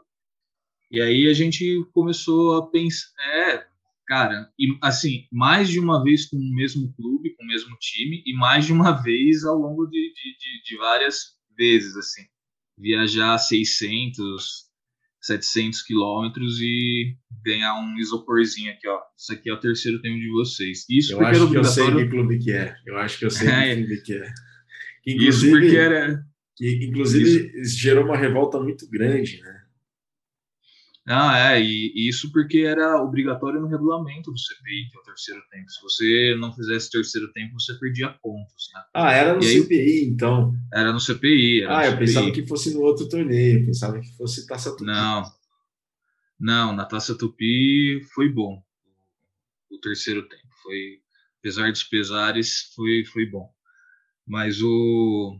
[0.91, 3.65] E aí a gente começou a pensar, é,
[4.05, 8.21] cara, e, assim, mais de uma vez com o mesmo clube, com o mesmo time,
[8.25, 12.21] e mais de uma vez ao longo de, de, de, de várias vezes, assim.
[12.77, 14.65] Viajar 600,
[15.21, 18.99] 700 quilômetros e ganhar um isoporzinho aqui, ó.
[19.17, 20.85] Isso aqui é o terceiro tempo de vocês.
[20.89, 22.75] Isso eu acho que eu sei que clube que é.
[22.85, 23.75] Eu acho que eu sei é.
[23.75, 24.33] que clube que é.
[25.03, 26.23] Que, Isso porque era...
[26.55, 27.77] Que, inclusive, Isso.
[27.77, 29.63] gerou uma revolta muito grande, né?
[31.05, 35.03] Ah, é, e, e, isso porque era obrigatório no regulamento do CPI, que é o
[35.03, 35.69] terceiro tempo.
[35.69, 38.81] Se você não fizesse terceiro tempo, você perdia pontos, né?
[38.93, 40.55] Ah, era no e CPI, aí, então.
[40.73, 41.63] Era no CPI.
[41.63, 42.05] Era ah, no eu CPI.
[42.05, 44.85] pensava que fosse no outro torneio, eu pensava que fosse Taça Tupi.
[44.85, 45.23] Não,
[46.39, 48.63] não, na Taça Tupi foi bom.
[49.69, 51.01] O terceiro tempo foi,
[51.39, 53.49] apesar dos pesares, foi, foi bom.
[54.27, 55.39] Mas o,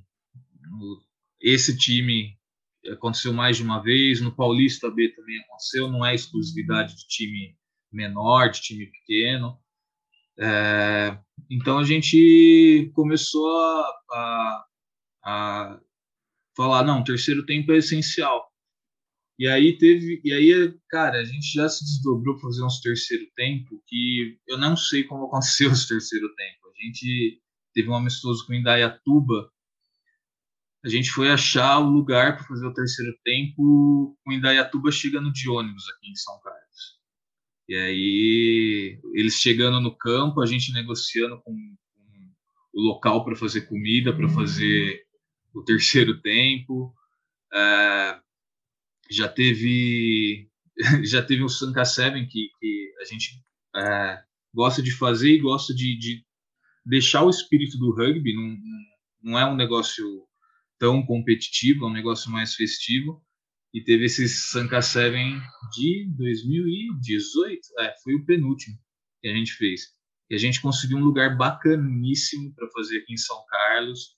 [0.81, 2.38] o esse time
[2.91, 7.57] aconteceu mais de uma vez, no Paulista B também aconteceu, não é exclusividade de time
[7.91, 9.57] menor, de time pequeno.
[10.39, 11.18] É,
[11.49, 14.65] então a gente começou a, a,
[15.26, 15.80] a,
[16.55, 18.49] falar, não, terceiro tempo é essencial.
[19.38, 23.26] E aí teve, e aí, cara, a gente já se desdobrou para fazer uns terceiro
[23.35, 26.69] tempo que eu não sei como aconteceu esse terceiro tempo.
[26.69, 27.43] A gente
[27.74, 29.52] teve um amistoso com Indaiatuba
[30.84, 34.18] a gente foi achar o lugar para fazer o terceiro tempo.
[34.26, 37.00] O Indaiatuba chegando de ônibus aqui em São Carlos.
[37.70, 42.34] E aí, eles chegando no campo, a gente negociando com, com
[42.74, 45.06] o local para fazer comida, para fazer
[45.54, 46.94] o terceiro tempo.
[47.54, 48.20] É,
[49.10, 50.50] já teve
[51.06, 53.41] já teve o Sanka Seven que, que a gente
[53.74, 54.22] é,
[54.54, 56.26] gosta de fazer e gosta de, de
[56.85, 58.34] deixar o espírito do rugby.
[58.34, 58.57] Não,
[59.22, 60.05] não é um negócio
[60.77, 63.23] tão competitivo, é um negócio mais festivo.
[63.73, 65.41] E teve esse Sanka Seven
[65.76, 68.77] de 2018, é, foi o penúltimo
[69.19, 69.88] que a gente fez.
[70.30, 74.15] E a gente conseguiu um lugar bacaníssimo para fazer aqui em São Carlos.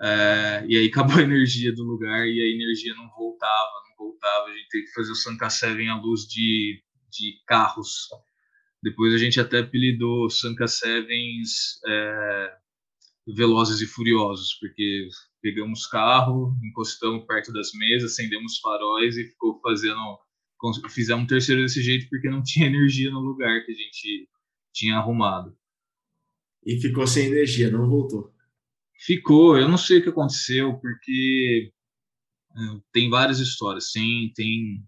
[0.00, 4.46] É, e aí acabou a energia do lugar e a energia não voltava, não voltava.
[4.46, 8.08] A gente teve que fazer o Sanka Seven à luz de, de carros.
[8.82, 12.56] Depois a gente até apelidou Sanka Sevens é,
[13.34, 15.08] Velozes e Furiosos, porque
[15.42, 20.18] pegamos carro, encostamos perto das mesas, acendemos faróis e ficou fazendo.
[20.90, 24.28] Fizemos um terceiro desse jeito porque não tinha energia no lugar que a gente
[24.72, 25.56] tinha arrumado.
[26.64, 28.32] E ficou sem energia, não voltou?
[29.00, 31.72] Ficou, eu não sei o que aconteceu, porque
[32.92, 33.90] tem várias histórias.
[33.92, 34.82] Tem, tem,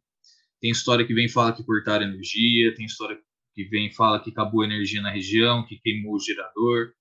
[0.61, 3.23] tem história que vem e fala que cortaram energia, tem história que
[3.56, 6.93] vem e fala que acabou a energia na região, que queimou o gerador.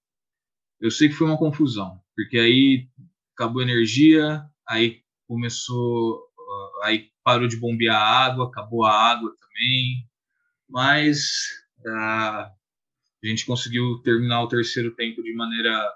[0.80, 2.88] Eu sei que foi uma confusão, porque aí
[3.34, 6.22] acabou a energia, aí começou,
[6.84, 10.10] aí parou de bombear a água, acabou a água também,
[10.68, 11.20] mas
[11.86, 12.52] a
[13.24, 15.94] gente conseguiu terminar o terceiro tempo de maneira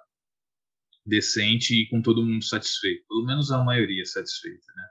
[1.06, 4.84] decente e com todo mundo satisfeito, pelo menos a maioria satisfeita, né?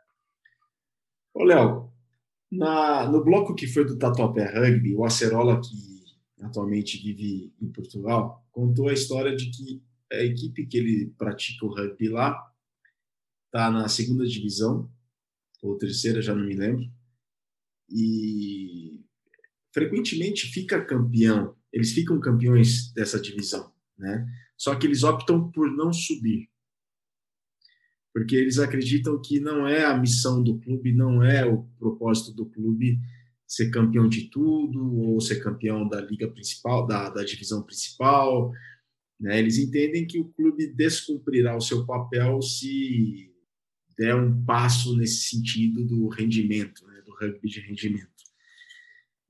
[1.35, 1.92] Ô, Léo,
[2.53, 6.03] no bloco que foi do Tatuapé Rugby, o Acerola, que
[6.43, 11.75] atualmente vive em Portugal, contou a história de que a equipe que ele pratica o
[11.75, 12.37] rugby lá
[13.47, 14.91] está na segunda divisão,
[15.63, 16.85] ou terceira, já não me lembro,
[17.89, 19.05] e
[19.73, 24.27] frequentemente fica campeão, eles ficam campeões dessa divisão, né?
[24.57, 26.52] Só que eles optam por não subir.
[28.13, 32.47] Porque eles acreditam que não é a missão do clube, não é o propósito do
[32.47, 32.99] clube
[33.47, 38.51] ser campeão de tudo ou ser campeão da liga principal, da, da divisão principal.
[39.21, 39.39] Né?
[39.39, 43.31] Eles entendem que o clube descumprirá o seu papel se
[43.99, 47.03] der um passo nesse sentido do rendimento, né?
[47.05, 48.11] do rugby de rendimento.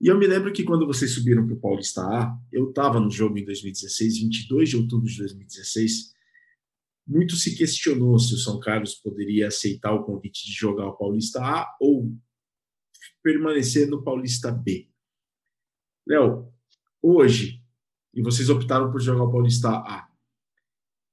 [0.00, 3.10] E eu me lembro que quando vocês subiram para o Paulista A, eu estava no
[3.10, 6.11] jogo em 2016, 22 de outubro de 2016.
[7.07, 11.43] Muito se questionou se o São Carlos poderia aceitar o convite de jogar o Paulista
[11.43, 12.15] A ou
[13.23, 14.89] permanecer no Paulista B.
[16.07, 16.53] Léo,
[17.01, 17.62] hoje,
[18.15, 20.09] e vocês optaram por jogar o Paulista A.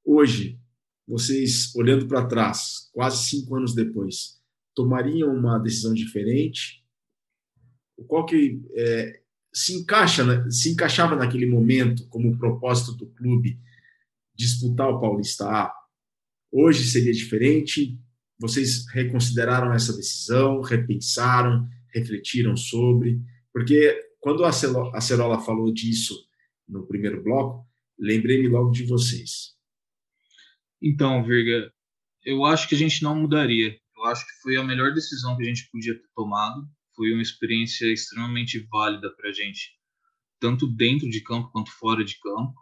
[0.03, 0.59] Hoje,
[1.07, 4.41] vocês, olhando para trás, quase cinco anos depois,
[4.75, 6.79] tomariam uma decisão diferente?
[8.07, 9.21] qual que é,
[9.53, 13.59] se encaixa, se encaixava naquele momento como propósito do clube
[14.35, 15.73] disputar o Paulista A.
[16.51, 17.99] Hoje seria diferente?
[18.39, 23.21] Vocês reconsideraram essa decisão, repensaram, refletiram sobre?
[23.53, 26.15] Porque quando a Cerola falou disso
[26.67, 27.67] no primeiro bloco,
[27.97, 29.55] lembrei-me logo de vocês.
[30.81, 31.71] Então, Virga,
[32.23, 33.77] eu acho que a gente não mudaria.
[33.97, 37.21] Eu acho que foi a melhor decisão que a gente podia ter tomado foi uma
[37.21, 39.71] experiência extremamente válida para a gente,
[40.37, 42.53] tanto dentro de campo quanto fora de campo.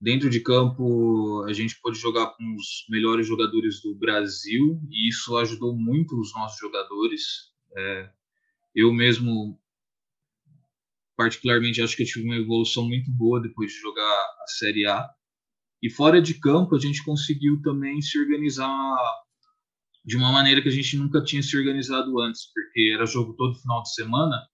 [0.00, 5.36] Dentro de campo, a gente pôde jogar com os melhores jogadores do Brasil e isso
[5.36, 7.22] ajudou muito os nossos jogadores.
[7.76, 8.10] É,
[8.74, 9.60] eu mesmo,
[11.16, 15.04] particularmente, acho que eu tive uma evolução muito boa depois de jogar a Série A.
[15.82, 18.96] E fora de campo, a gente conseguiu também se organizar
[20.04, 23.58] de uma maneira que a gente nunca tinha se organizado antes, porque era jogo todo
[23.60, 24.48] final de semana.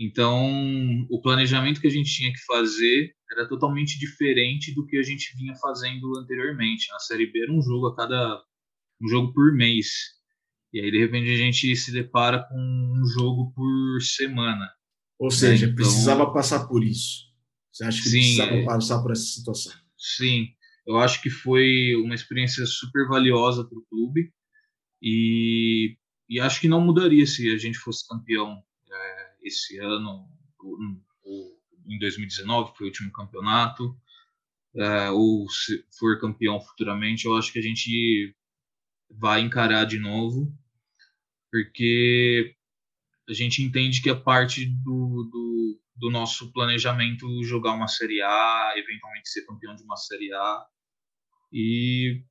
[0.00, 5.02] Então, o planejamento que a gente tinha que fazer era totalmente diferente do que a
[5.02, 6.88] gente vinha fazendo anteriormente.
[6.88, 8.42] Na Série B era um jogo a cada
[8.98, 9.88] um jogo por mês.
[10.72, 14.70] E aí de repente a gente se depara com um jogo por semana.
[15.18, 17.26] Ou seja, então, precisava passar por isso.
[17.70, 19.72] Você acha que sim, precisava é, passar por essa situação?
[19.98, 20.48] Sim,
[20.86, 24.32] eu acho que foi uma experiência super valiosa para o clube.
[25.02, 28.62] E, e acho que não mudaria se a gente fosse campeão
[29.42, 30.28] esse ano,
[31.86, 33.96] em 2019, que foi o último campeonato,
[34.76, 38.34] é, ou se for campeão futuramente, eu acho que a gente
[39.10, 40.52] vai encarar de novo,
[41.50, 42.54] porque
[43.28, 48.72] a gente entende que é parte do, do, do, nosso planejamento jogar uma Série A,
[48.76, 50.66] eventualmente ser campeão de uma Série A.
[51.52, 52.22] E,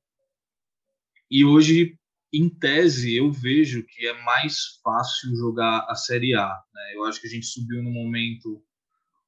[1.30, 1.99] e hoje
[2.32, 6.48] em tese, eu vejo que é mais fácil jogar a Série A.
[6.72, 6.92] Né?
[6.94, 8.62] Eu acho que a gente subiu no momento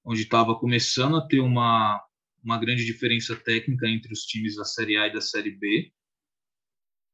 [0.05, 2.01] onde estava começando a ter uma,
[2.43, 5.93] uma grande diferença técnica entre os times da Série A e da Série B.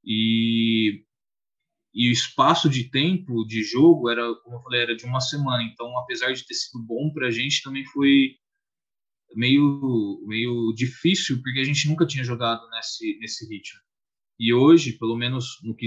[0.04, 1.04] E,
[1.94, 5.62] e o espaço de tempo de jogo era, como eu falei, era de uma semana.
[5.62, 8.36] Então, apesar de ter sido bom para a gente, também foi
[9.34, 13.87] meio, meio difícil, porque a gente nunca tinha jogado nesse, nesse ritmo.
[14.38, 15.86] E hoje, pelo menos no que,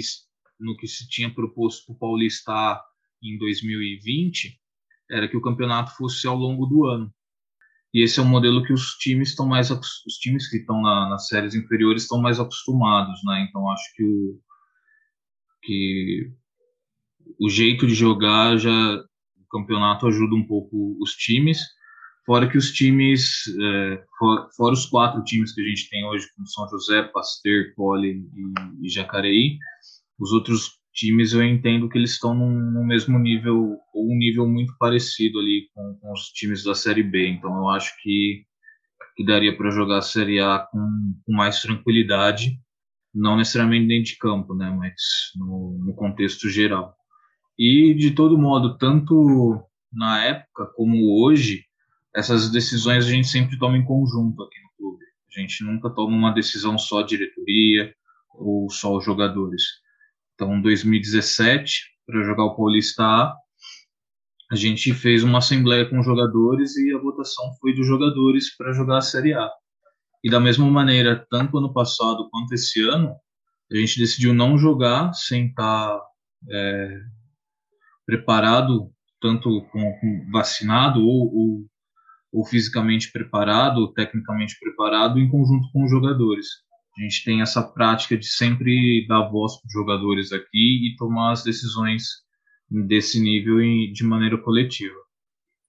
[0.60, 2.82] no que se tinha proposto para o Paulista
[3.24, 4.60] em 2020,
[5.10, 7.14] era que o campeonato fosse ao longo do ano.
[7.94, 11.10] E esse é um modelo que os times estão mais os times que estão na,
[11.10, 13.46] nas séries inferiores estão mais acostumados, né?
[13.48, 14.42] Então acho que o
[15.64, 16.32] que
[17.40, 21.60] o jeito de jogar já o campeonato ajuda um pouco os times
[22.26, 26.28] Fora que os times, é, for, fora os quatro times que a gente tem hoje,
[26.36, 29.58] como São José, Pasteur, Poli e, e Jacareí,
[30.20, 34.76] os outros times eu entendo que eles estão no mesmo nível, ou um nível muito
[34.78, 37.28] parecido ali com, com, os times da Série B.
[37.28, 38.46] Então eu acho que,
[39.16, 40.88] que daria para jogar a Série A com,
[41.26, 42.60] com, mais tranquilidade,
[43.14, 44.94] não necessariamente dentro de campo, né, mas
[45.36, 46.96] no, no contexto geral.
[47.58, 51.66] E, de todo modo, tanto na época como hoje,
[52.16, 55.06] essas decisões a gente sempre toma em conjunto aqui no clube.
[55.36, 57.94] A gente nunca toma uma decisão só a diretoria
[58.34, 59.64] ou só os jogadores.
[60.36, 63.36] Então, em 2017, para jogar o Paulista A,
[64.52, 68.74] a gente fez uma assembleia com os jogadores e a votação foi dos jogadores para
[68.74, 69.50] jogar a Série A.
[70.24, 73.16] E da mesma maneira, tanto ano passado quanto esse ano,
[73.72, 76.06] a gente decidiu não jogar sem estar tá,
[76.50, 77.00] é,
[78.06, 81.66] preparado, tanto com, com vacinado ou, ou,
[82.32, 86.48] ou, fisicamente preparado, tecnicamente preparado, em conjunto com os jogadores.
[86.98, 91.32] A gente tem essa prática de sempre dar voz para os jogadores aqui e tomar
[91.32, 92.04] as decisões
[92.70, 93.58] desse nível
[93.92, 94.96] de maneira coletiva.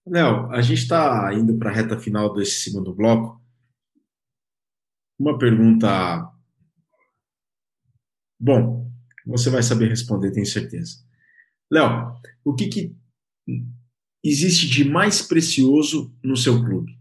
[0.07, 3.41] Léo, a gente está indo para a reta final desse segundo bloco.
[5.19, 6.29] Uma pergunta.
[8.39, 8.91] Bom,
[9.25, 10.97] você vai saber responder, tenho certeza.
[11.71, 12.97] Léo, o que, que
[14.23, 16.93] existe de mais precioso no seu clube?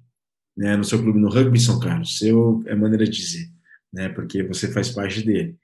[0.57, 2.17] Né, no seu clube, no Rugby São Carlos?
[2.17, 3.47] Seu é maneira de dizer,
[3.91, 5.57] né, porque você faz parte dele.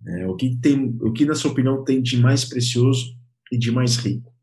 [0.00, 3.16] Né, o, que tem, o que, na sua opinião, tem de mais precioso
[3.52, 4.34] e de mais rico?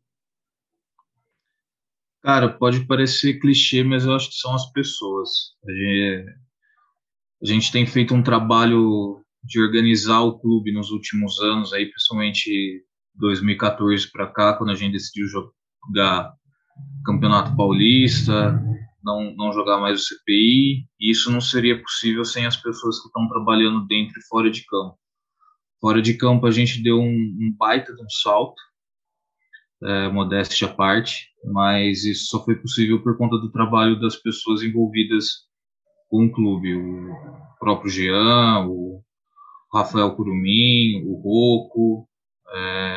[2.22, 5.28] Cara, pode parecer clichê, mas eu acho que são as pessoas.
[5.66, 6.30] A gente,
[7.42, 12.84] a gente tem feito um trabalho de organizar o clube nos últimos anos, aí principalmente
[13.16, 16.32] 2014 para cá, quando a gente decidiu jogar
[17.04, 18.60] Campeonato Paulista,
[19.02, 23.06] não, não jogar mais o CPI, e isso não seria possível sem as pessoas que
[23.06, 24.96] estão trabalhando dentro e fora de campo.
[25.80, 28.60] Fora de campo, a gente deu um, um baita de um salto,
[29.82, 34.62] é, modéstia à parte, mas isso só foi possível por conta do trabalho das pessoas
[34.62, 35.48] envolvidas
[36.08, 37.10] com o clube, o
[37.58, 39.02] próprio Jean, o
[39.72, 42.08] Rafael Curumim, o Rocco,
[42.54, 42.91] é,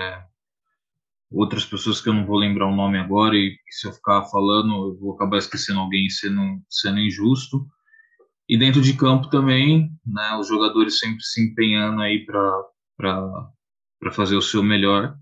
[1.35, 4.73] outras pessoas que eu não vou lembrar o nome agora e se eu ficar falando
[4.73, 7.67] eu vou acabar esquecendo alguém sendo, sendo injusto.
[8.47, 13.51] E dentro de campo também, né, os jogadores sempre se empenhando aí para
[14.13, 15.17] fazer o seu melhor.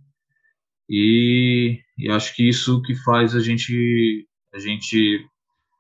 [0.89, 5.25] E, e acho que isso que faz a gente a gente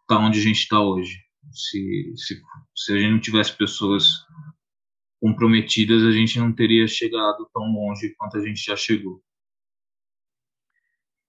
[0.07, 1.19] tá onde a gente está hoje.
[1.51, 2.41] Se, se,
[2.75, 4.25] se a gente não tivesse pessoas
[5.21, 9.21] comprometidas, a gente não teria chegado tão longe quanto a gente já chegou.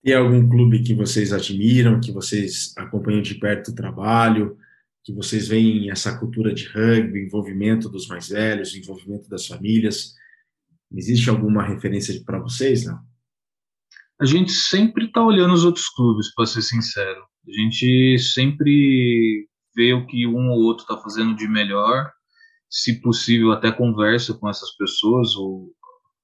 [0.04, 4.56] Tem algum clube que vocês admiram, que vocês acompanham de perto o trabalho,
[5.02, 10.14] que vocês veem essa cultura de rugby, envolvimento dos mais velhos, envolvimento das famílias?
[10.92, 13.00] Existe alguma referência para vocês, não?
[14.20, 17.20] a gente sempre está olhando os outros clubes, para ser sincero.
[17.46, 22.10] A gente sempre vê o que um ou outro está fazendo de melhor,
[22.70, 25.34] se possível até conversa com essas pessoas.
[25.36, 25.72] Ou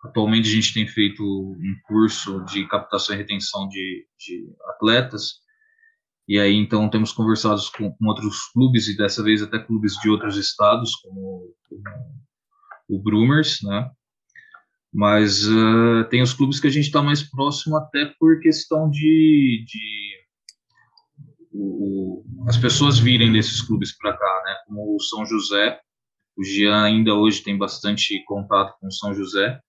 [0.02, 5.40] atualmente a gente tem feito um curso de captação e retenção de, de atletas.
[6.27, 10.09] E aí então temos conversado com, com, outros clubes e dessa vez até clubes de
[10.09, 11.82] outros estados, como, como
[12.89, 13.90] o Brumers, né?
[14.93, 19.64] Mas uh, tem os clubes que a gente está mais próximo até por questão de,
[19.66, 20.20] de
[21.52, 24.56] o, as pessoas virem desses clubes para cá, né?
[24.66, 25.78] Como o São José,
[26.36, 29.60] o Jean ainda hoje tem bastante contato com o São José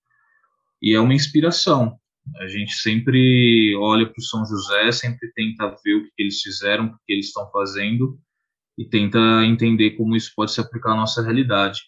[0.82, 1.98] e é uma inspiração.
[2.40, 6.86] A gente sempre olha para o São José, sempre tenta ver o que eles fizeram,
[6.86, 8.20] o que eles estão fazendo
[8.78, 11.82] e tenta entender como isso pode se aplicar à nossa realidade.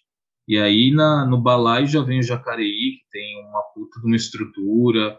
[0.48, 4.16] E aí na, no Balai já vem o Jacareí, que tem uma puta de uma
[4.16, 5.18] estrutura,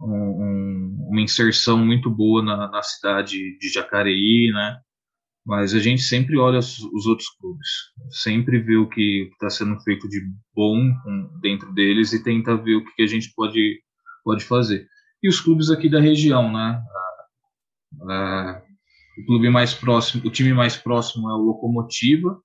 [0.00, 4.80] um, um, uma inserção muito boa na, na, cidade de Jacareí, né?
[5.46, 7.68] Mas a gente sempre olha os, os outros clubes,
[8.10, 10.20] sempre vê o que está sendo feito de
[10.52, 10.92] bom
[11.40, 13.80] dentro deles e tenta ver o que, a gente pode,
[14.24, 14.88] pode fazer.
[15.22, 16.82] E os clubes aqui da região, né?
[19.18, 22.38] o clube mais próximo, o time mais próximo é o Locomotiva,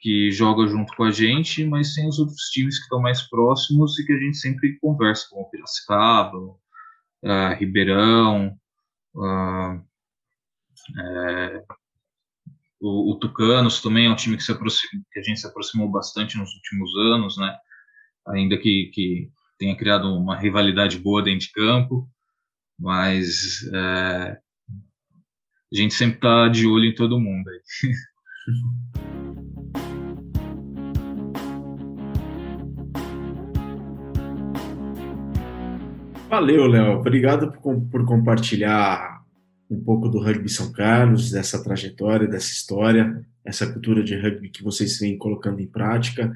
[0.00, 3.98] que joga junto com a gente, mas tem os outros times que estão mais próximos
[3.98, 8.56] e que a gente sempre conversa, como Piracicaba, uh, Ribeirão,
[9.14, 9.90] uh,
[12.80, 15.90] o, o, Tucanos também é um time que, se aproxima, que a gente se aproximou
[15.90, 17.54] bastante nos últimos anos, né?
[18.28, 22.08] ainda que, que tenha criado uma rivalidade boa dentro de campo,
[22.78, 24.38] mas é,
[25.72, 27.50] a gente sempre está de olho em todo mundo.
[36.30, 37.00] Valeu, Léo.
[37.00, 39.19] Obrigado por, por, compartilhar
[39.70, 44.64] um pouco do rugby São Carlos, dessa trajetória, dessa história, essa cultura de rugby que
[44.64, 46.34] vocês vêm colocando em prática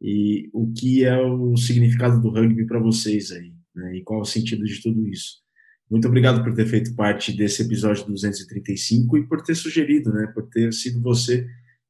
[0.00, 3.96] e o que é o significado do rugby para vocês aí, Né?
[3.96, 5.44] E qual o sentido de tudo isso?
[5.90, 10.48] Muito obrigado por ter feito parte desse episódio 235 e por ter sugerido, né, por
[10.48, 11.46] ter sido você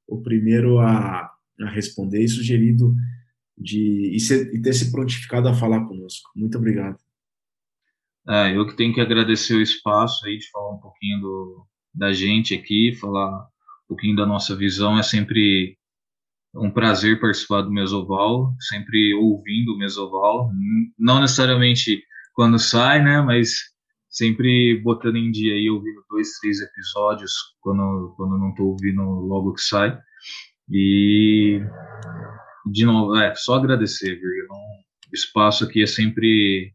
[0.07, 1.31] o primeiro a,
[1.63, 2.95] a responder e sugerido
[3.57, 6.31] de e, ser, e ter se prontificado a falar conosco.
[6.37, 6.99] Muito obrigado.
[8.29, 12.13] É, eu que tenho que agradecer o espaço aí de falar um pouquinho do, da
[12.13, 14.99] gente aqui, falar um pouquinho da nossa visão.
[14.99, 15.79] É sempre
[16.55, 20.51] um prazer participar do Mesoval, sempre ouvindo o Mesoval,
[20.99, 22.03] não necessariamente
[22.35, 23.55] quando sai, né, mas
[24.09, 29.53] sempre botando em dia aí, ouvindo dois, três episódios quando, quando não estou ouvindo logo
[29.53, 29.99] que sai.
[30.71, 31.61] E,
[32.73, 34.27] de novo, é, só agradecer, viu?
[34.51, 36.73] O espaço aqui é sempre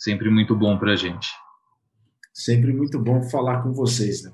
[0.00, 1.28] sempre muito bom para a gente.
[2.32, 4.32] Sempre muito bom falar com vocês, Léo.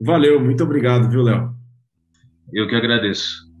[0.00, 1.54] Valeu, muito obrigado, viu, Léo?
[2.50, 3.52] Eu que agradeço.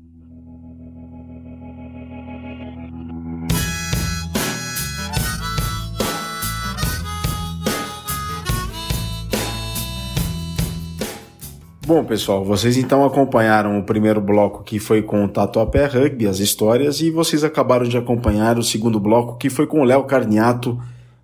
[11.84, 16.38] Bom, pessoal, vocês então acompanharam o primeiro bloco que foi com o Tatuapé Rugby, as
[16.38, 20.80] histórias, e vocês acabaram de acompanhar o segundo bloco que foi com o Léo Carniato,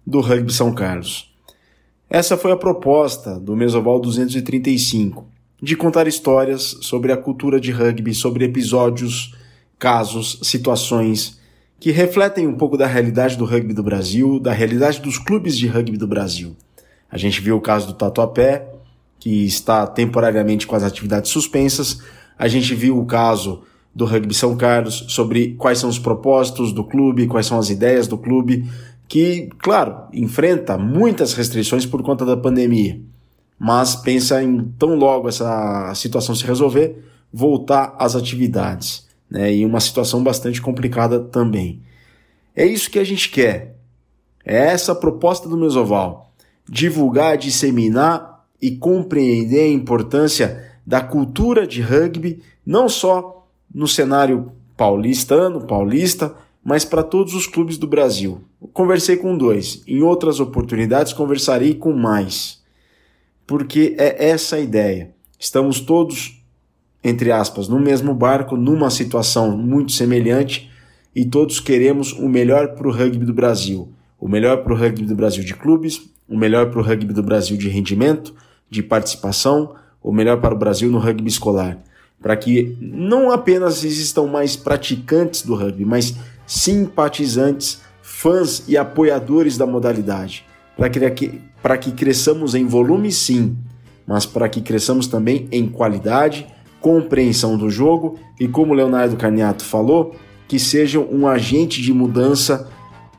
[0.08, 1.30] do Rugby São Carlos.
[2.08, 5.26] Essa foi a proposta do Mesoval 235,
[5.62, 9.36] de contar histórias sobre a cultura de rugby, sobre episódios,
[9.78, 11.38] casos, situações
[11.78, 15.66] que refletem um pouco da realidade do rugby do Brasil, da realidade dos clubes de
[15.66, 16.56] rugby do Brasil.
[17.10, 18.66] A gente viu o caso do Tatuapé,
[19.20, 22.00] que está temporariamente com as atividades suspensas.
[22.38, 23.62] A gente viu o caso
[23.94, 28.08] do Rugby São Carlos sobre quais são os propósitos do clube, quais são as ideias
[28.08, 28.64] do clube
[29.08, 33.00] que, claro, enfrenta muitas restrições por conta da pandemia,
[33.58, 39.52] mas pensa em tão logo essa situação se resolver, voltar às atividades, né?
[39.54, 41.80] E uma situação bastante complicada também.
[42.54, 43.76] É isso que a gente quer.
[44.44, 46.32] É essa a proposta do Mesoval:
[46.68, 55.66] divulgar, disseminar e compreender a importância da cultura de rugby, não só no cenário paulistano,
[55.66, 56.34] paulista,
[56.68, 58.42] mas para todos os clubes do Brasil.
[58.74, 62.62] Conversei com dois, em outras oportunidades conversarei com mais.
[63.46, 65.14] Porque é essa a ideia.
[65.38, 66.44] Estamos todos,
[67.02, 70.70] entre aspas, no mesmo barco, numa situação muito semelhante
[71.16, 73.88] e todos queremos o melhor para o rugby do Brasil.
[74.20, 77.22] O melhor para o rugby do Brasil de clubes, o melhor para o rugby do
[77.22, 78.34] Brasil de rendimento,
[78.68, 81.78] de participação, o melhor para o Brasil no rugby escolar.
[82.20, 86.14] Para que não apenas existam mais praticantes do rugby, mas
[86.48, 90.46] simpatizantes, fãs e apoiadores da modalidade,
[90.76, 93.56] para que, para que cresçamos em volume, sim,
[94.06, 96.46] mas para que cresçamos também em qualidade,
[96.80, 100.16] compreensão do jogo e, como Leonardo Caniato falou,
[100.48, 102.70] que sejam um agente de mudança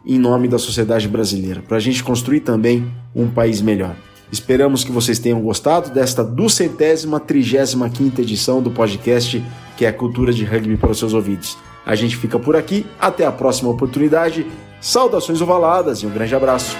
[0.04, 3.96] em nome da sociedade brasileira, para a gente construir também um país melhor.
[4.32, 9.44] Esperamos que vocês tenham gostado desta duzentésima, trigésima quinta edição do podcast
[9.78, 11.58] que é a cultura de rugby para os seus ouvidos.
[11.86, 14.46] A gente fica por aqui, até a próxima oportunidade.
[14.80, 16.78] Saudações ovaladas e um grande abraço.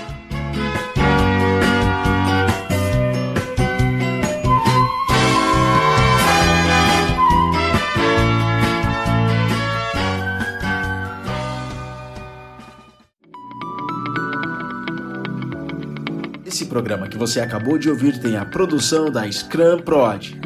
[16.46, 20.38] Esse programa que você acabou de ouvir tem a produção da Scrum Prod.